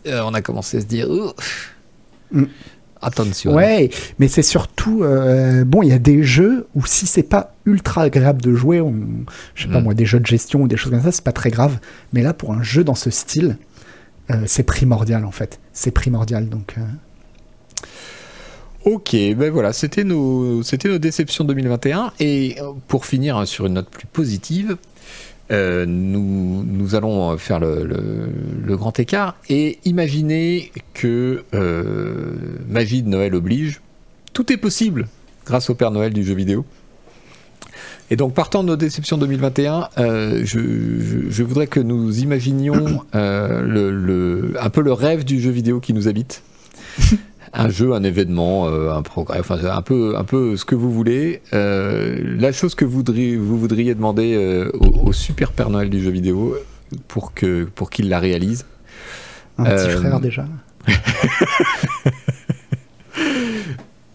[0.07, 1.09] euh, on a commencé à se dire,
[2.31, 2.45] Mm.
[3.01, 3.55] attention.
[3.55, 3.89] Ouais,
[4.19, 8.03] mais c'est surtout euh, bon, il y a des jeux où si c'est pas ultra
[8.03, 8.95] agréable de jouer, on,
[9.55, 9.85] je sais pas Mm.
[9.85, 11.79] moi, des jeux de gestion ou des choses comme ça, c'est pas très grave.
[12.13, 13.57] Mais là, pour un jeu dans ce style,
[14.31, 15.59] euh, c'est primordial en fait.
[15.73, 16.75] C'est primordial donc.
[18.85, 22.13] Ok, ben voilà, c'était nos, c'était nos déceptions 2021.
[22.21, 22.57] Et
[22.87, 24.77] pour finir hein, sur une note plus positive,
[25.51, 32.35] euh, nous, nous allons faire le, grand écart et imaginer que euh,
[32.69, 33.81] magie de Noël oblige,
[34.33, 35.09] tout est possible
[35.47, 36.67] grâce au Père Noël du jeu vidéo.
[38.11, 44.81] Et donc, partant de nos déceptions 2021, euh, je, voudrais que nous imaginions un peu
[44.83, 46.43] le rêve du jeu vidéo qui nous habite.
[47.53, 50.93] Un jeu, un événement, euh, un progrès, enfin un peu, un peu ce que vous
[50.93, 51.43] voulez.
[51.53, 55.91] Euh, la chose que vous voudriez, vous voudriez demander euh, au, au super Père Noël
[55.91, 56.57] du jeu vidéo
[57.07, 58.67] pour que pour qu'il la réalise.
[59.59, 60.47] un petit frère déjà.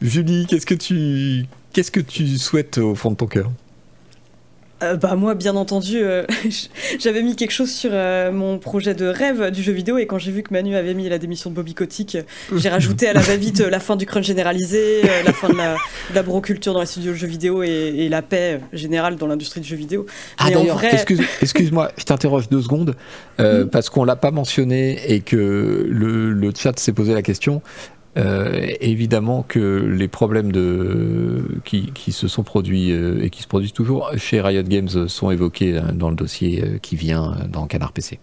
[0.01, 3.51] Julie, qu'est-ce que tu qu'est-ce que tu souhaites au fond de ton cœur?
[4.81, 6.25] Euh, bah moi, bien entendu, euh,
[6.99, 10.17] j'avais mis quelque chose sur euh, mon projet de rêve du jeu vidéo et quand
[10.17, 12.17] j'ai vu que Manu avait mis la démission de Bobby Kotick,
[12.53, 15.75] j'ai rajouté à la va-vite la fin du crunch généralisé, la fin de la,
[16.09, 19.27] de la broculture dans les studios de jeux vidéo et, et la paix générale dans
[19.27, 20.05] l'industrie du jeu vidéo.
[20.37, 22.95] Ah d'ailleurs, vrai- excuse, excuse-moi, je t'interroge deux secondes
[23.39, 27.61] euh, parce qu'on l'a pas mentionné et que le, le chat s'est posé la question.
[28.15, 33.47] Euh, évidemment que les problèmes de, qui, qui se sont produits euh, et qui se
[33.47, 37.65] produisent toujours chez Riot Games sont évoqués euh, dans le dossier euh, qui vient dans
[37.65, 38.19] Canard PC.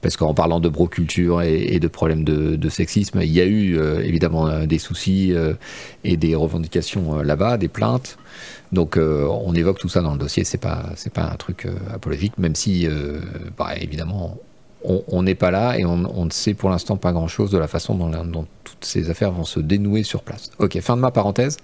[0.00, 3.80] Parce qu'en parlant de broculture et, et de problèmes de, sexisme, il y a eu
[4.04, 5.32] évidemment des soucis
[6.04, 8.16] et des revendications là-bas, des plaintes.
[8.72, 12.54] Donc on évoque tout ça dans le dossier, c'est pas pas un truc apologique, même
[12.54, 13.20] si euh,
[13.56, 14.38] bah, évidemment
[15.08, 17.58] on- n'est pas là et on, on ne sait pour l'instant pas grand chose de
[17.58, 20.50] la façon dont, la- dont toutes ces affaires vont se dénouer sur place.
[20.58, 21.56] Ok, fin de ma parenthèse.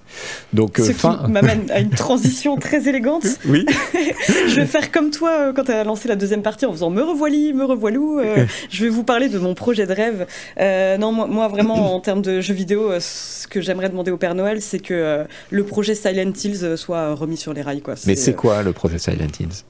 [0.52, 1.20] Donc euh, Ce fin.
[1.24, 3.24] qui m'amène à une transition très élégante.
[3.46, 3.66] Oui.
[4.48, 6.90] Je vais faire comme toi euh, quand tu as lancé la deuxième partie en faisant
[6.90, 8.18] me revoili, me revoilou.
[8.20, 10.26] euh, je vais vous parler de mon projet de rêve.
[10.58, 14.10] Euh, non, moi, moi, vraiment, en termes de jeux vidéo, euh, ce que j'aimerais demander
[14.10, 17.82] au Père Noël, c'est que euh, le projet Silent Hills soit remis sur les rails.
[17.82, 17.94] Quoi.
[18.06, 19.64] Mais c'est quoi le projet Silent Hills?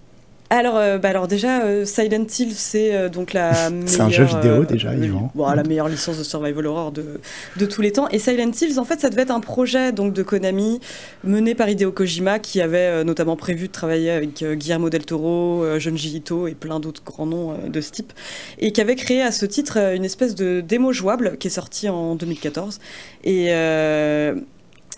[0.59, 3.53] Alors, euh, bah alors déjà, euh, Silent Hill, c'est euh, donc la
[3.87, 5.31] C'est un meilleure, jeu vidéo, déjà, Yvan.
[5.35, 7.21] bon, la meilleure licence de survival horror de,
[7.57, 8.09] de tous les temps.
[8.11, 10.81] Et Silent Hills, en fait, ça devait être un projet donc de Konami
[11.25, 16.17] mené par Hideo Kojima, qui avait notamment prévu de travailler avec Guillermo del Toro, Junji
[16.17, 18.13] Ito et plein d'autres grands noms de ce type,
[18.59, 21.89] et qui avait créé à ce titre une espèce de démo jouable qui est sortie
[21.89, 22.79] en 2014.
[23.25, 23.51] Et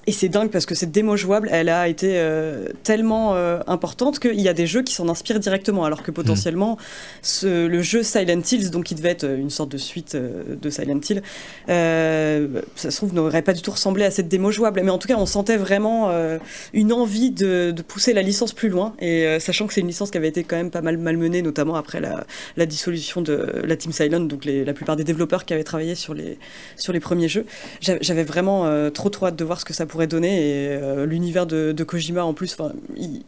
[0.07, 4.19] Et c'est dingue parce que cette démo jouable, elle a été euh, tellement euh, importante
[4.19, 6.77] qu'il y a des jeux qui s'en inspirent directement, alors que potentiellement
[7.23, 10.69] ce- le jeu Silent Hills, donc qui devait être une sorte de suite euh, de
[10.71, 11.23] Silent Hill,
[11.69, 14.81] euh, ça se trouve n'aurait pas du tout ressemblé à cette démo jouable.
[14.85, 16.39] Mais en tout cas, on sentait vraiment euh,
[16.73, 19.87] une envie de, de pousser la licence plus loin, et euh, sachant que c'est une
[19.87, 22.27] licence qui avait été quand même pas mal malmenée, notamment après la,
[22.57, 25.95] la dissolution de la Team Silent, donc les- la plupart des développeurs qui avaient travaillé
[25.95, 26.39] sur les,
[26.77, 27.47] sur les premiers jeux.
[27.81, 30.35] J'a- J'avais vraiment euh, trop trop hâte de voir ce que ça pourrait donner
[30.65, 32.57] et euh, l'univers de, de Kojima en plus,
[32.97, 33.23] il,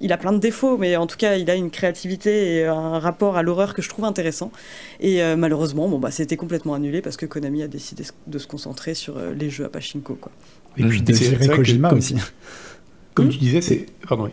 [0.00, 3.00] il a plein de défauts, mais en tout cas, il a une créativité et un
[3.00, 4.52] rapport à l'horreur que je trouve intéressant.
[5.00, 8.46] Et euh, malheureusement, bon, bah, c'était complètement annulé parce que Konami a décidé de se
[8.46, 10.14] concentrer sur euh, les jeux à Pachinko.
[10.14, 10.30] Quoi.
[10.76, 12.14] Et puis, de c'est- Kojima comme- aussi.
[13.14, 13.86] Comme tu disais, c'est.
[14.08, 14.30] Pardon, oui.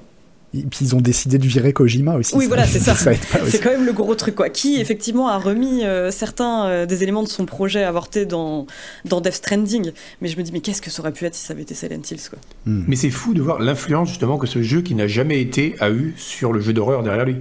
[0.54, 2.36] Et puis ils ont décidé de virer Kojima aussi.
[2.36, 2.96] Oui, voilà, c'est ça.
[2.96, 4.50] C'est quand même le gros truc, quoi.
[4.50, 8.66] Qui, effectivement, a remis euh, certains euh, des éléments de son projet avorté dans,
[9.06, 9.92] dans Death Stranding.
[10.22, 11.76] Mais je me dis, mais qu'est-ce que ça aurait pu être si ça avait été
[11.76, 12.40] Silent Hills, quoi?
[12.66, 12.84] Hmm.
[12.88, 15.92] Mais c'est fou de voir l'influence justement que ce jeu qui n'a jamais été a
[15.92, 17.38] eu sur le jeu d'horreur derrière lui.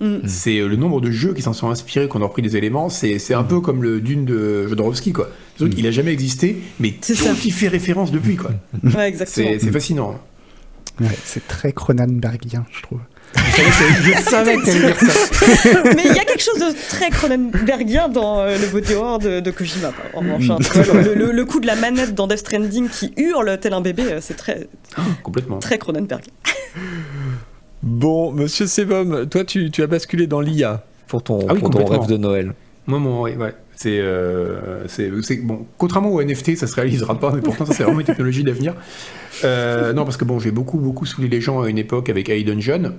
[0.00, 0.26] Mm.
[0.26, 2.88] C'est euh, le nombre de jeux qui s'en sont inspirés, qu'on a repris des éléments.
[2.88, 5.30] C'est un peu comme le Dune de Jodorowsky, quoi.
[5.56, 7.32] Truc, Il a jamais existé, mais C'est tout ça.
[7.32, 8.50] y fait référence depuis, quoi.
[8.82, 9.48] Ouais, exactement.
[9.50, 10.18] C'est c'est fascinant.
[11.00, 13.00] Ouais, c'est très Cronenbergien, je trouve.
[13.36, 15.82] Je savais que dire ça.
[15.96, 19.40] Mais il y a quelque chose de très Cronenbergien dans euh, le body horror de,
[19.40, 19.92] de Kojima.
[20.14, 20.58] En revanche, hein.
[20.60, 23.80] Vois, le, le- le coup de la manette dans Death Stranding qui hurle tel un
[23.80, 24.68] bébé, euh, c'est très,
[25.24, 25.58] Complètement.
[25.58, 26.22] très Cronenberg.
[27.82, 31.70] Bon, monsieur Sebum, toi, tu, tu as basculé dans l'IA pour ton, Ah oui, pour
[31.70, 32.54] ton rêve de Noël.
[32.86, 33.54] Moi, mon, ouais, ouais.
[33.86, 35.66] Euh, c'est, c'est- bon.
[35.78, 38.74] Contrairement au NFT, ça se réalisera pas, mais pourtant, ça c'est vraiment une technologie d'avenir.
[39.44, 42.28] Euh, non, parce que bon, j'ai beaucoup, beaucoup saoulé les gens à une époque avec
[42.28, 42.94] AI Dungeon.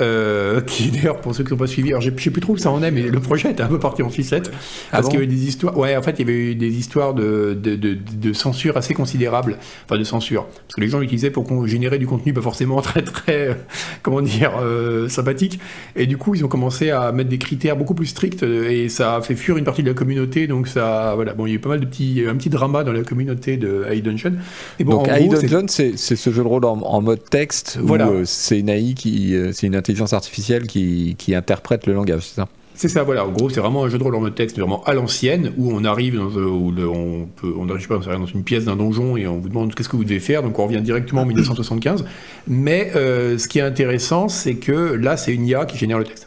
[0.00, 2.56] Euh, qui d'ailleurs pour ceux qui n'ont pas suivi alors je sais plus trop où
[2.58, 4.58] ça en est mais le projet était un peu parti en ficette Ah
[4.92, 6.76] parce bon qu'il y avait des histoires ouais en fait il y avait eu des
[6.76, 9.56] histoires de, de, de, de censure assez considérables.
[9.86, 10.44] Enfin de censure.
[10.46, 13.54] Parce que les gens l'utilisaient pour générer du contenu pas forcément très très euh,
[14.02, 15.58] comment dire euh, sympathique.
[15.94, 18.88] Et du coup ils ont commencé à mettre des critères beaucoup plus stricts euh, et
[18.88, 20.46] ça a fait fuir une partie de la communauté.
[20.46, 21.32] Donc ça voilà.
[21.32, 23.56] Bon il y a eu pas mal de petits un petit drama dans la communauté
[23.56, 24.34] de AI Dungeon
[24.78, 27.78] et bon Donc, c'est- Dungeon, c'est c'est ce jeu de rôle en, en mode texte
[27.80, 28.08] Voilà.
[28.10, 32.22] où euh, c'est une AI qui, c'est une intelligence artificielle qui, qui interprète le langage,
[32.22, 33.24] c'est ça C'est ça, voilà.
[33.24, 35.70] En gros, c'est vraiment un jeu de rôle en mode texte, vraiment à l'ancienne, où
[35.72, 39.28] on arrive dans, euh, où on peut, on arrive, dans une pièce d'un donjon et
[39.28, 40.42] on vous demande qu'est-ce que vous devez faire.
[40.42, 42.04] Donc on revient directement en 1975.
[42.48, 46.04] Mais euh, ce qui est intéressant, c'est que là, c'est une IA qui génère le
[46.04, 46.26] texte.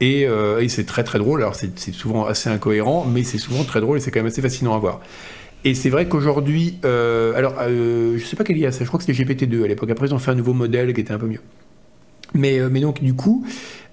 [0.00, 1.40] Et, euh, et c'est très très drôle.
[1.40, 4.42] Alors c'est souvent assez incohérent, mais c'est souvent très drôle et c'est quand même assez
[4.42, 5.00] fascinant à voir.
[5.64, 9.24] Et c'est vrai qu'aujourd'hui, alors je sais pas quelle IA c'est, je crois que c'était
[9.24, 9.90] GPT-2 à l'époque.
[9.90, 11.40] Après ils ont fait un nouveau modèle qui était un peu mieux.
[12.34, 13.46] Mais, euh, mais donc du coup,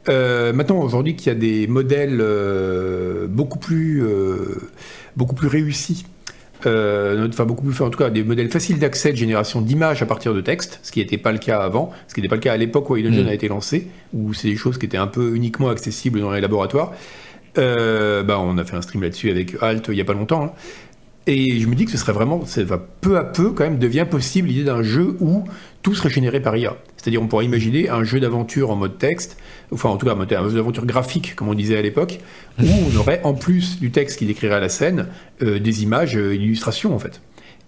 [0.10, 4.58] euh, maintenant aujourd'hui qu'il y a des modèles euh, beaucoup plus euh,
[5.16, 6.06] beaucoup plus réussis,
[6.62, 10.34] enfin beaucoup plus, en tout cas des modèles faciles d'accès de génération d'images à partir
[10.34, 12.54] de texte, ce qui n'était pas le cas avant, ce qui n'était pas le cas
[12.54, 13.28] à l'époque où Dungeon Mm.
[13.28, 16.42] a été lancé, où c'est des choses qui étaient un peu uniquement accessibles dans les
[16.42, 16.94] laboratoires.
[17.56, 20.44] Bah, on a fait un stream là-dessus avec Alt il y a pas longtemps.
[20.46, 20.52] hein.
[21.28, 23.80] Et je me dis que ce serait vraiment, ça va peu à peu quand même
[23.80, 25.44] devient possible l'idée d'un jeu où
[25.86, 26.78] tout serait généré par IA.
[26.98, 29.38] C'est-à-dire on pourrait imaginer un jeu d'aventure en mode texte,
[29.72, 32.22] enfin en tout cas un jeu d'aventure graphique comme on disait à l'époque,
[32.60, 35.10] où on aurait en plus du texte qui décrirait la scène,
[35.44, 37.22] euh, des images, euh, une illustration en fait.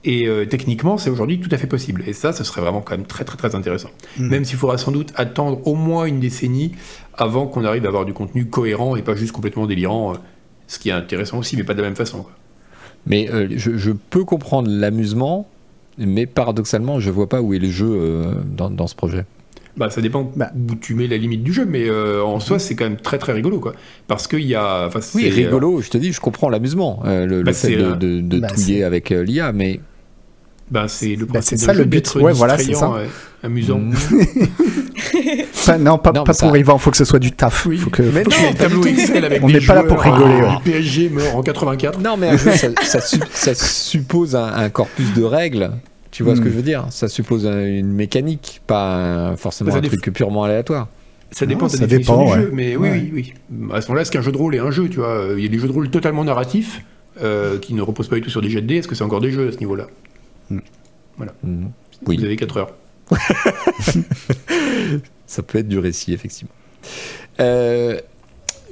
[0.03, 2.03] Et euh, techniquement, c'est aujourd'hui tout à fait possible.
[2.07, 3.89] Et ça, ce serait vraiment quand même très très très intéressant.
[4.17, 4.29] Mhm.
[4.29, 6.71] Même s'il faudra sans doute attendre au moins une décennie
[7.13, 10.17] avant qu'on arrive à avoir du contenu cohérent et pas juste complètement délirant, euh,
[10.65, 12.23] ce qui est intéressant aussi, mais pas de la même façon.
[12.23, 12.31] quoi.
[13.05, 15.47] Mais je, je peux comprendre l'amusement,
[15.97, 19.25] mais paradoxalement, je vois pas où est le jeu euh, dans, dans ce projet.
[19.75, 20.49] Bah, ça dépend Bah.
[20.55, 23.19] où tu mets la limite du jeu, mais euh, en soi, c'est quand même très
[23.19, 23.73] très rigolo, quoi.
[24.07, 24.87] Parce qu'il y a.
[24.87, 27.83] Oui, c'est- rigolo, je te dis, je comprends l'amusement, euh, le, le Bah, fait de,
[27.83, 29.79] euh, de, de bah, touiller avec euh, l'IA, mais
[30.71, 32.15] Bah, c'est le Bah, c'est ça, le but.
[32.15, 32.91] Ouais, voilà, c'est ça.
[33.43, 33.77] amusant.
[33.77, 33.93] Mm.
[35.53, 37.65] Enfin, non, pas, Non, pas mais ça- pour Yvan, faut que ce soit du taf.
[37.65, 37.77] Oui.
[37.77, 40.47] Faut que, Mais faut non, que- Excel avec On n'est pas là pour rigoler, euh,
[40.47, 40.53] ouais.
[40.63, 41.99] PSG mort en 84.
[41.99, 45.71] Non, mais un jeu, ça, ça su- ça suppose un, un corpus de règles.
[46.11, 46.45] Tu vois ce Hmm.
[46.45, 46.85] que je veux dire?
[46.89, 50.87] Ça suppose un- une mécanique, pas un- forcément un truc purement aléatoire.
[51.31, 52.45] Ça Non, dépend de ça la définition dépend, du ouais.
[52.45, 53.09] jeu, mais oui, Ouais.
[53.13, 53.71] oui, oui.
[53.73, 55.27] À ce moment-là, est-ce qu'un jeu de rôle est un jeu, tu vois?
[55.37, 56.81] Il y a des jeux de rôle totalement narratifs
[57.21, 58.77] euh, qui ne reposent pas du tout sur des jets de dés.
[58.77, 59.87] Est-ce que c'est encore des jeux à ce niveau-là?
[60.49, 60.61] Mhm.
[61.19, 61.25] Vous
[62.05, 62.71] Oui, avez 4 heures.
[65.27, 66.51] ça peut être du récit, effectivement.
[67.39, 67.99] Euh,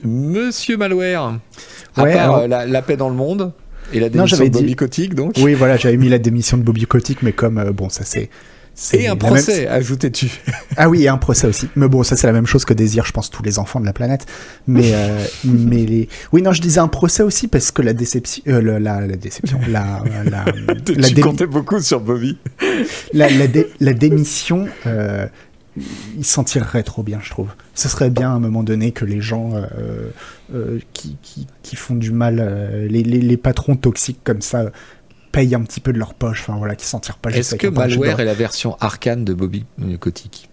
[0.04, 1.40] Monsieur Malware,
[1.96, 3.52] à Ouais, part alors- euh, la, la paix dans le monde
[3.94, 5.36] et la démission j'avais de Bobby dit- Kotick, donc.
[5.42, 8.30] Oui, voilà, j'avais mis la démission de Bobby Kotick, mais comme, euh, bon, ça c'est.
[8.92, 10.28] Et un la procès, ajoutais-tu.
[10.76, 11.70] Ah oui, et un procès aussi.
[11.78, 13.86] Mais bon, ça c'est la même chose que désir, je pense, tous les enfants de
[13.86, 14.26] la planète.
[14.68, 16.10] Mais, euh, mais les...
[16.34, 18.44] Oui, non, je disais un procès aussi parce que la déception...
[18.50, 19.62] euh, le- la, la déception...
[19.70, 20.44] La, la,
[20.98, 22.38] la, tu comptais beaucoup sur Bobby.
[23.14, 25.26] la, la dé- la démission, euh,
[26.18, 27.50] il s'en tirerait trop bien, je trouve.
[27.74, 30.10] Ce serait bien à un moment donné que les gens euh,
[30.54, 34.72] euh, qui, qui, qui font du mal, euh, les, les, les patrons toxiques comme ça,
[35.32, 37.68] payent un petit peu de leur poche, enfin voilà, qui s'en tirent pas Est-ce que
[37.68, 39.66] Malware est la version arcane de Bobby
[40.00, 40.50] Kotick?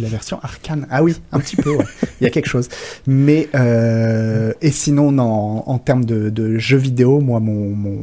[0.00, 0.86] La version arcane?
[0.90, 1.84] Ah oui, un petit peu, ouais.
[2.20, 2.68] Il y a quelque chose.
[3.06, 7.70] Mais, euh, et sinon, non, en, en termes de, de jeux vidéo, moi, mon.
[7.76, 7.98] mon-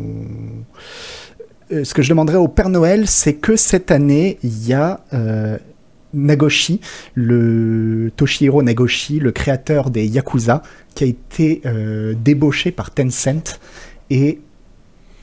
[1.74, 5.02] euh, ce que je demanderais au Père Noël, c'est que cette année, il y a.
[5.14, 5.57] euh,
[6.16, 6.80] Nagoshi,
[7.14, 10.64] le Toshihiro Nagoshi, le créateur des Yakuza,
[10.96, 13.60] qui a été euh, débauché par Tencent
[14.10, 14.40] et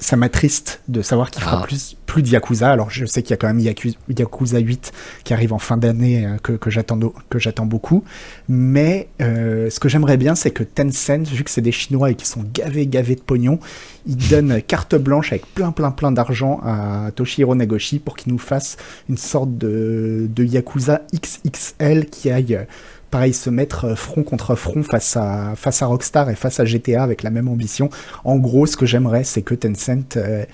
[0.03, 1.67] ça m'attriste de savoir qu'il fera Ah.
[1.67, 2.71] plus, plus de Yakuza.
[2.71, 4.93] Alors je sais qu'il y a quand même Yaku- Yakuza 8
[5.25, 8.05] qui arrive en fin d'année euh, que, que j'attends beaucoup.
[8.49, 12.15] Mais euh, ce que j'aimerais bien, c'est que Tencent, vu que c'est des Chinois et
[12.15, 13.59] qui sont gavés gavés de pognon,
[14.07, 18.39] ils donnent carte blanche avec plein plein plein d'argent à Toshihiro Nagoshi pour qu'il nous
[18.39, 18.77] fasse
[19.09, 22.65] une sorte de, de Yakuza XXL qui aille euh,
[23.13, 26.65] pareil se mettre euh, front contre front face à, face à Rockstar et face à
[26.65, 27.91] GTA avec la même ambition.
[28.25, 30.45] En gros, ce que j'aimerais, c'est que Tencent euh,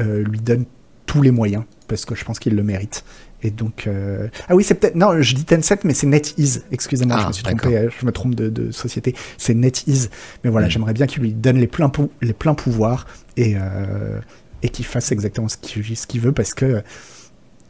[0.00, 0.64] euh, lui donne
[1.04, 3.04] tous les moyens, parce que je pense qu'il le mérite.
[3.42, 6.64] Et donc, euh, ah oui, c'est peut-être non, je dis Tencent, mais c'est NetEase.
[6.72, 9.14] Excusez-moi, Ah, je me suis trompé, je me trompe de, de société.
[9.36, 10.08] C'est NetEase.
[10.44, 10.70] Mais voilà, Mm.
[10.70, 13.56] j'aimerais bien qu'il lui donne les pleins, pou- les pleins pouvoirs et
[14.62, 16.82] et qu'il fasse exactement ce qu'il veut, parce que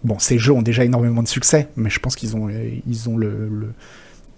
[0.04, 2.48] bon, ces jeux ont déjà énormément de succès, mais je pense qu'ils ont
[2.86, 3.72] ils ont le, le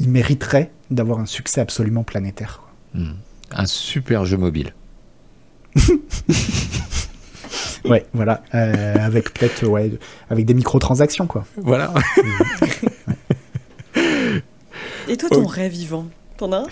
[0.00, 2.60] ils mériteraient d'avoir un succès absolument planétaire.
[2.92, 3.00] quoi.
[3.02, 3.14] Hmm.
[3.52, 4.72] Un super jeu mobile.
[7.84, 9.92] Ouais, voilà, euh, avec peut-être ouais,
[10.28, 11.44] avec des microtransactions quoi.
[11.56, 11.94] Voilà.
[15.08, 16.06] Et toi, ton rêve vivant
[16.36, 16.66] T'en as un?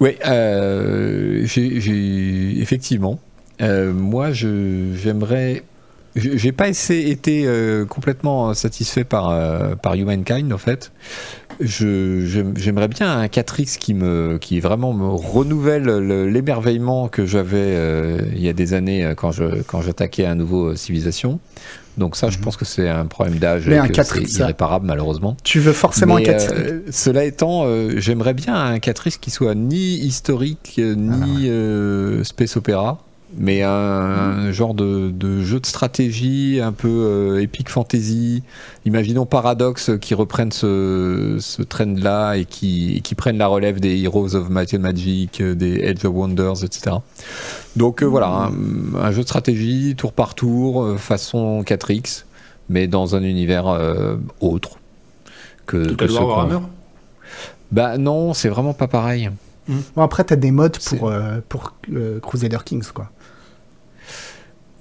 [0.00, 3.18] Oui, euh, j'ai effectivement.
[3.62, 5.62] Euh, moi, je- j'aimerais.
[6.14, 10.92] j'ai pas essayé- été euh, complètement satisfait par euh, par Humankind en fait.
[11.60, 18.18] J'aimerais bien un 4X qui me qui vraiment me renouvelle le- l'émerveillement que j'avais euh,
[18.34, 21.40] il y a des années euh, quand je quand j'attaquais un nouveau euh, civilisation.
[21.96, 22.44] Donc ça, je Mhm.
[22.44, 25.36] pense que c'est un problème d'âge Mais et un que 4X, c'est irréparable malheureusement.
[25.44, 29.30] Tu veux forcément Mais, un 4 euh, cela étant, euh, j'aimerais bien un 4 qui
[29.30, 32.98] soit ni historique, ni Ah, space opéra,
[33.36, 38.42] mais un, un genre de, de jeu de stratégie un peu euh, epic fantasy.
[38.84, 43.80] Imaginons Paradox euh, qui reprennent ce, ce trend-là et qui, et qui prennent la relève
[43.80, 46.96] des Heroes of Might and Magic, euh, des Edge of Wonders, etc.
[47.76, 48.52] Donc euh, voilà, un,
[49.00, 52.24] un jeu de stratégie tour par tour, façon 4X,
[52.68, 54.78] mais dans un univers euh, autre
[55.66, 56.58] que, Tout que qu'on- Warhammer?
[57.72, 59.30] Bah non, c'est vraiment pas pareil.
[59.96, 63.10] Bon, après, t'as des modes pour, euh, pour euh, Crusader Kings, quoi.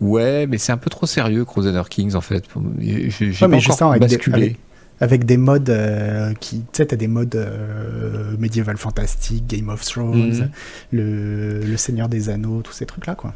[0.04, 2.44] Ouais, mais c'est un peu trop sérieux, Crusader Kings en fait.
[2.80, 4.58] J'ai Ouais, pas mais encore avec des- avec-
[5.00, 6.60] Avec des modes euh, qui.
[6.60, 10.50] Tu sais, t'as des modes euh, médiéval fantastique, Game of Thrones, Mhm.
[10.92, 13.34] le, le Seigneur des Anneaux, tous ces trucs-là, quoi.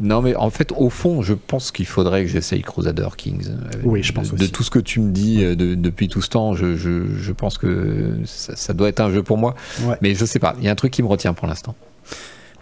[0.00, 3.48] Non, mais en fait, au fond, je pense qu'il faudrait que j'essaye Crusader Kings.
[3.48, 4.52] Euh, Oui, je pense de, de aussi.
[4.52, 7.32] tout ce que tu me dis euh, de- depuis tout ce temps, je, je, je
[7.32, 9.56] pense que ça, ça doit être un jeu pour moi.
[9.82, 9.96] Ouais.
[10.02, 11.74] Mais je sais pas, il y a un truc qui me retient pour l'instant.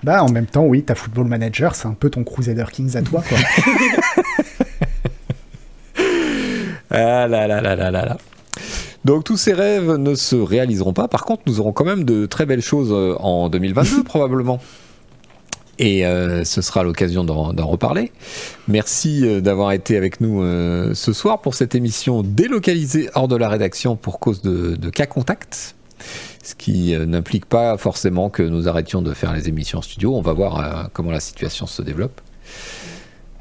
[0.03, 3.03] Bah, en même temps, oui, ta Football Manager, c'est un peu ton Crusader Kings à
[3.03, 3.23] toi.
[6.89, 8.17] Ah là là là là là là.
[9.05, 11.09] Donc tous ces rêves ne se réaliseront pas.
[11.09, 14.61] Par contre, nous aurons quand même de très belles choses euh, en 2022 probablement.
[15.79, 18.13] Et euh, ce sera l'occasion d'en reparler.
[18.67, 20.43] Merci euh, d'avoir été avec nous
[20.95, 25.77] ce soir pour cette émission délocalisée hors de la rédaction pour cause de cas contact.
[26.47, 30.15] Ce qui euh, n'implique pas forcément que nous arrêtions de faire les émissions en studio.
[30.15, 32.21] On va voir euh, comment la situation se développe.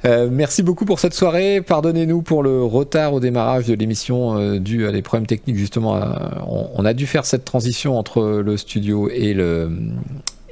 [0.06, 1.62] Euh, merci beaucoup pour cette soirée.
[1.62, 5.58] Pardonnez-nous pour le retard au démarrage de l'émission dû à des problèmes techniques.
[5.58, 6.02] Justement,
[6.48, 9.70] on, a dû faire cette transition entre le studio et le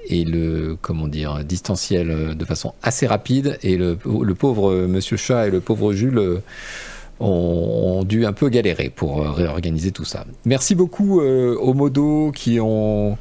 [0.10, 3.58] et le comment dire distanciel de façon assez rapide.
[3.64, 3.96] Et le,
[4.36, 6.42] pauvre Monsieur Chat et le pauvre Jules
[7.20, 10.26] ont, ont dû un peu galérer pour euh, réorganiser tout ça.
[10.46, 13.18] Merci beaucoup euh, aux modos qui ont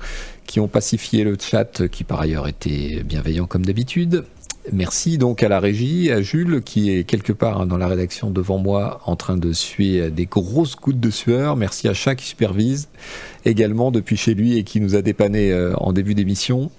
[0.47, 4.25] qui ont pacifié le chat, qui par ailleurs était bienveillant comme d'habitude.
[4.71, 8.31] Merci donc à la régie, à Jules qui est quelque part hein, dans la rédaction
[8.31, 11.57] devant moi en train de suer des grosses gouttes de sueur.
[11.57, 12.89] Merci à Chat qui supervise
[13.45, 16.71] également depuis chez lui et qui nous a dépanné euh, en début d'émission.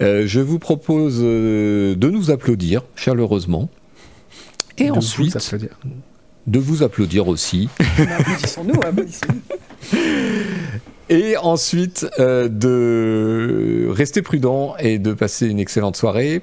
[0.00, 3.68] Euh, je vous propose euh, de nous applaudir chaleureusement.
[4.78, 5.38] Et ensuite,
[6.46, 7.68] de vous applaudir aussi.
[7.98, 9.40] Applaudissons-nous, applaudissons-nous.
[11.10, 16.42] Et ensuite, euh, de rester prudent et de passer une excellente soirée.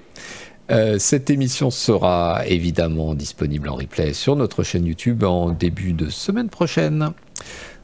[0.70, 6.10] Euh, cette émission sera évidemment disponible en replay sur notre chaîne YouTube en début de
[6.10, 7.12] semaine prochaine.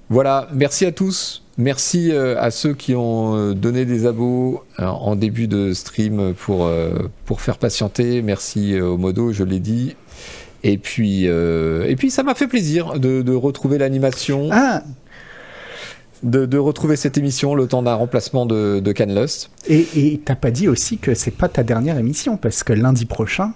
[0.10, 1.44] Voilà, merci à tous.
[1.58, 6.70] Merci euh, à ceux qui ont donné des abos en début de stream pour,
[7.26, 8.22] pour faire patienter.
[8.22, 9.96] Merci au modo, je l'ai dit.
[10.64, 14.84] Et puis, euh, et puis ça m'a fait plaisir de, de retrouver l'animation Ah,
[16.24, 19.52] de, de retrouver cette émission le temps d'un remplacement de, de Canlust.
[19.68, 23.06] et et t'as pas dit aussi que c'est pas ta dernière émission, parce que lundi
[23.06, 23.54] prochain,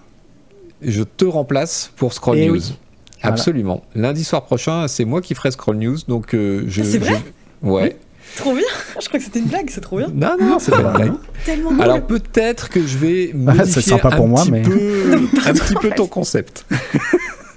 [0.83, 2.53] Je te remplace pour Scroll Eh News.
[2.55, 2.77] oui.
[3.21, 3.33] Voilà.
[3.35, 3.83] Absolument.
[3.95, 5.97] Lundi soir prochain, c'est moi qui ferai Scroll News.
[6.07, 7.21] Donc, euh, je, Ah, c'est vrai?
[7.63, 7.97] Je- Ouais.
[8.37, 8.63] Trop bien
[9.01, 10.07] Je crois que c'était une blague, c'est trop bien.
[10.13, 11.13] Non, non, c'est pas une blague.
[11.45, 11.81] Tellement cool.
[11.81, 15.13] Alors peut-être que je vais Ah, modifier un, pour moi, petit mais- peu,
[15.45, 16.65] un petit peu ton concept.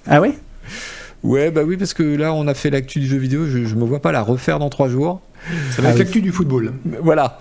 [0.06, 0.34] ah ouais?
[1.22, 3.46] Ouais, bah oui, parce que là, on a fait l'actu du jeu vidéo.
[3.46, 5.22] Je, je me vois pas la refaire dans trois jours.
[5.70, 6.04] Ça va Ah être oui.
[6.04, 6.72] l'actu du football.
[7.02, 7.38] Voilà.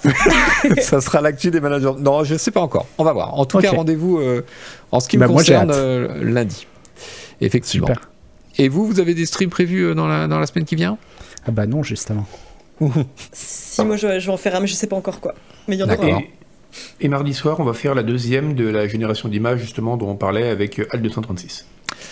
[0.82, 1.92] ça sera l'actu des managers.
[2.00, 2.86] Non, je sais pas encore.
[2.98, 3.38] On va voir.
[3.38, 4.42] En tout cas, rendez-vous euh,
[4.92, 6.66] en ce qui Bah, me concerne euh, lundi.
[7.42, 7.88] Effectivement.
[7.88, 8.10] Super.
[8.58, 10.98] Et vous, vous avez des streams prévus euh, dans la, dans la semaine qui vient?
[11.48, 12.26] Ah bah non, justement.
[13.32, 15.34] Si, moi je, je vais en faire un, mais je sais pas encore quoi.
[15.68, 16.16] Mais il y en aura D'accord.
[16.16, 16.20] un.
[16.20, 16.32] Et,
[17.02, 20.16] et mardi soir, on va faire la deuxième de la génération d'images, justement, dont on
[20.16, 21.66] parlait avec euh, Al 236.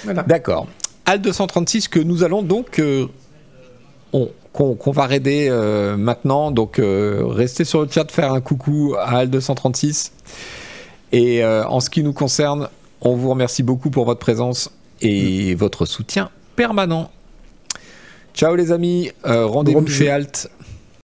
[0.03, 0.23] Voilà.
[0.23, 0.67] D'accord.
[1.05, 3.07] AL 236 que nous allons donc euh,
[4.13, 6.51] on- qu'on va raider euh, maintenant.
[6.51, 10.11] Donc euh, restez sur le chat, faire un coucou à AL 236.
[11.13, 12.67] Et euh, en ce qui nous concerne,
[13.01, 14.69] on vous remercie beaucoup pour votre présence
[15.01, 17.09] et votre soutien permanent.
[18.33, 20.49] Ciao les amis, Euh, rendez-vous chez Alt